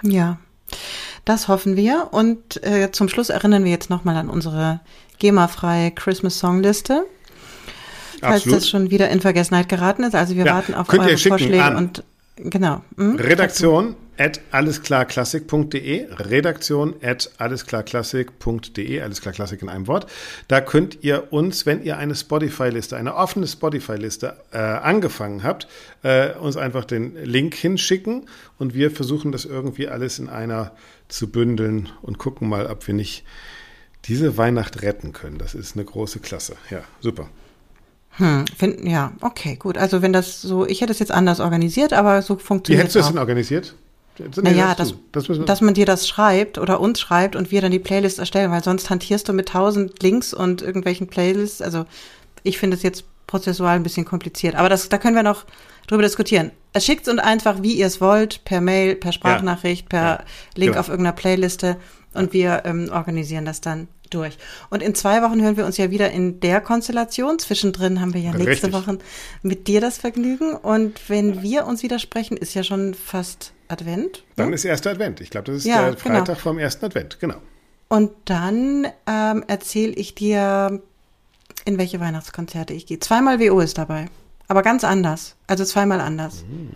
Ja, 0.04 0.38
das 1.26 1.48
hoffen 1.48 1.76
wir. 1.76 2.10
Und 2.12 2.64
äh, 2.64 2.92
zum 2.92 3.10
Schluss 3.10 3.30
erinnern 3.30 3.64
wir 3.64 3.72
jetzt 3.72 3.90
nochmal 3.90 4.18
an 4.18 4.30
unsere 4.30 4.82
GEMA-freie 5.20 5.92
Christmas-Songliste. 5.92 7.06
Falls 8.22 8.38
Absolut. 8.38 8.58
das 8.58 8.70
schon 8.70 8.92
wieder 8.92 9.10
in 9.10 9.22
Vergessenheit 9.22 9.70
geraten 9.70 10.04
ist. 10.04 10.14
Also 10.14 10.36
wir 10.36 10.46
ja, 10.46 10.56
warten 10.56 10.74
auf 10.74 10.90
eure 10.90 11.18
Vorschläge 11.18 11.64
an. 11.64 11.76
und 11.78 12.04
genau. 12.44 12.84
Hm? 12.98 13.16
Redaktion 13.16 13.96
at 14.18 14.42
allesklarklassik.de, 14.52 16.08
Redaktion 16.12 16.96
at 17.02 17.32
allesklarklassik.de, 17.38 19.02
allesklarklassik 19.02 19.62
in 19.62 19.70
einem 19.70 19.88
Wort. 19.88 20.12
Da 20.48 20.60
könnt 20.60 21.04
ihr 21.04 21.32
uns, 21.32 21.66
wenn 21.66 21.82
ihr 21.84 21.98
eine 21.98 22.16
Spotify-Liste, 22.16 22.98
eine 22.98 23.16
offene 23.16 23.48
Spotify-Liste 23.48 24.36
äh, 24.52 24.58
angefangen 24.58 25.44
habt, 25.44 25.68
äh, 26.04 26.34
uns 26.34 26.58
einfach 26.58 26.84
den 26.84 27.16
Link 27.24 27.56
hinschicken 27.56 28.26
und 28.58 28.74
wir 28.74 28.92
versuchen 28.92 29.32
das 29.32 29.46
irgendwie 29.46 29.88
alles 29.88 30.20
in 30.20 30.28
einer 30.30 30.74
zu 31.08 31.32
bündeln 31.32 31.90
und 32.02 32.18
gucken 32.18 32.50
mal, 32.50 32.68
ob 32.68 32.86
wir 32.88 32.94
nicht 32.94 33.24
diese 34.06 34.38
Weihnacht 34.38 34.82
retten 34.82 35.14
können. 35.14 35.38
Das 35.38 35.56
ist 35.56 35.76
eine 35.76 35.86
große 35.86 36.20
Klasse. 36.20 36.56
Ja, 36.70 36.84
super. 37.00 37.30
Hm, 38.20 38.46
find, 38.56 38.86
ja, 38.86 39.14
okay, 39.22 39.56
gut. 39.56 39.78
Also 39.78 40.02
wenn 40.02 40.12
das 40.12 40.42
so, 40.42 40.66
ich 40.66 40.82
hätte 40.82 40.92
es 40.92 41.00
jetzt 41.00 41.12
anders 41.12 41.40
organisiert, 41.40 41.94
aber 41.94 42.22
so 42.22 42.38
funktioniert 42.38 42.68
es. 42.68 42.70
Wie 42.70 42.82
hättest 42.82 42.96
du 42.96 43.00
es 43.00 43.08
denn 43.08 43.18
organisiert? 43.18 43.76
Naja, 44.42 44.76
das, 44.76 44.96
das 45.14 45.28
dass 45.46 45.62
man 45.62 45.74
dir 45.74 45.86
das 45.86 46.06
schreibt 46.06 46.58
oder 46.58 46.82
uns 46.82 47.00
schreibt 47.00 47.38
und 47.38 47.52
wir 47.52 47.62
dann 47.62 47.72
die 47.72 47.80
Playlist 47.80 48.20
erstellen, 48.20 48.52
weil 48.52 48.62
sonst 48.62 48.90
hantierst 48.90 49.30
du 49.30 49.34
mit 49.34 49.48
tausend 49.48 50.04
Links 50.04 50.34
und 50.34 50.62
irgendwelchen 50.62 51.08
Playlists. 51.08 51.62
Also 51.62 51.86
ich 52.44 52.58
finde 52.58 52.76
es 52.76 52.84
jetzt 52.84 53.06
prozessual 53.28 53.78
ein 53.78 53.84
bisschen 53.84 54.04
kompliziert, 54.04 54.56
aber 54.56 54.68
das, 54.68 54.90
da 54.90 54.98
können 54.98 55.16
wir 55.16 55.24
noch 55.24 55.46
drüber 55.88 56.04
diskutieren. 56.04 56.52
Schickt 56.78 57.08
uns 57.08 57.22
einfach, 57.22 57.62
wie 57.62 57.76
ihr 57.76 57.88
es 57.88 58.02
wollt, 58.02 58.44
per 58.44 58.60
Mail, 58.60 58.96
per 58.96 59.14
Sprachnachricht, 59.14 59.88
per 59.88 60.02
ja, 60.02 60.24
Link 60.56 60.72
genau. 60.72 60.82
auf 60.82 60.90
irgendeiner 60.90 61.16
Playliste 61.16 61.78
und 62.14 62.34
wir 62.34 62.64
ähm, 62.66 62.90
organisieren 62.92 63.46
das 63.46 63.62
dann 63.62 63.88
durch. 64.10 64.38
Und 64.70 64.84
in 64.84 64.96
zwei 64.96 65.22
Wochen 65.22 65.42
hören 65.42 65.58
wir 65.58 65.66
uns 65.66 65.78
ja 65.78 65.92
wieder 65.92 66.12
in 66.12 66.40
der 66.40 66.62
Konstellation. 66.62 67.40
Zwischendrin 67.40 68.02
haben 68.02 68.14
wir 68.14 68.22
ja 68.22 68.32
nächste 68.32 68.68
Richtig. 68.68 68.74
Woche 68.74 68.98
mit 69.42 69.68
dir 69.68 69.82
das 69.82 69.98
Vergnügen. 69.98 70.54
Und 70.54 71.10
wenn 71.10 71.42
wir 71.42 71.66
uns 71.66 71.84
widersprechen, 71.84 72.38
ist 72.38 72.54
ja 72.54 72.64
schon 72.64 72.94
fast 72.94 73.54
Advent. 73.70 74.24
Dann 74.36 74.50
ne? 74.50 74.56
ist 74.56 74.66
erster 74.66 74.92
Advent. 74.92 75.22
Ich 75.22 75.30
glaube, 75.30 75.46
das 75.46 75.58
ist 75.58 75.66
ja, 75.66 75.82
der 75.82 75.92
genau. 75.92 76.00
Freitag 76.00 76.26
genau. 76.26 76.40
vom 76.40 76.60
ersten 76.60 76.86
Advent, 76.86 77.20
genau. 77.20 77.36
Und 77.88 78.12
dann 78.26 78.88
ähm, 79.08 79.44
erzähle 79.48 79.94
ich 79.94 80.14
dir, 80.14 80.82
in 81.66 81.78
welche 81.78 82.00
Weihnachtskonzerte 82.00 82.74
ich 82.74 82.86
gehe. 82.86 83.00
Zweimal 83.00 83.40
WO 83.40 83.60
ist 83.60 83.78
dabei, 83.78 84.08
aber 84.48 84.62
ganz 84.62 84.84
anders. 84.84 85.36
Also 85.48 85.66
zweimal 85.66 86.02
anders. 86.02 86.44
Mhm. 86.44 86.72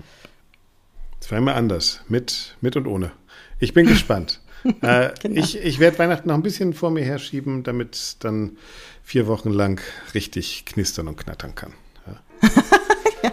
Zweimal 1.19 1.55
anders, 1.55 2.01
mit, 2.09 2.57
mit 2.61 2.75
und 2.75 2.87
ohne. 2.87 3.11
Ich 3.59 3.73
bin 3.73 3.85
gespannt. 3.87 4.41
Äh, 4.81 5.09
genau. 5.21 5.39
Ich, 5.39 5.57
ich 5.57 5.79
werde 5.79 5.99
Weihnachten 5.99 6.27
noch 6.27 6.35
ein 6.35 6.43
bisschen 6.43 6.73
vor 6.73 6.91
mir 6.91 7.03
herschieben, 7.03 7.63
damit 7.63 7.95
es 7.95 8.17
dann 8.19 8.57
vier 9.03 9.27
Wochen 9.27 9.51
lang 9.51 9.81
richtig 10.13 10.65
knistern 10.65 11.07
und 11.07 11.17
knattern 11.17 11.55
kann. 11.55 11.73
Ja. 12.07 12.49
ja. 13.23 13.31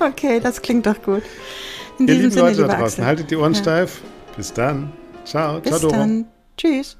Okay, 0.00 0.40
das 0.40 0.62
klingt 0.62 0.86
doch 0.86 1.02
gut. 1.02 1.22
In 1.98 2.06
Ihr 2.06 2.14
lieben 2.14 2.30
Sinne, 2.30 2.50
Leute 2.50 2.66
da 2.66 2.76
draußen, 2.76 3.04
haltet 3.04 3.30
die 3.30 3.36
Ohren 3.36 3.54
ja. 3.54 3.60
steif. 3.60 4.02
Bis 4.36 4.52
dann. 4.52 4.92
Ciao. 5.24 5.60
Bis 5.60 5.70
Ciao, 5.70 5.80
Doro. 5.80 5.92
dann. 5.94 6.26
Tschüss. 6.56 6.96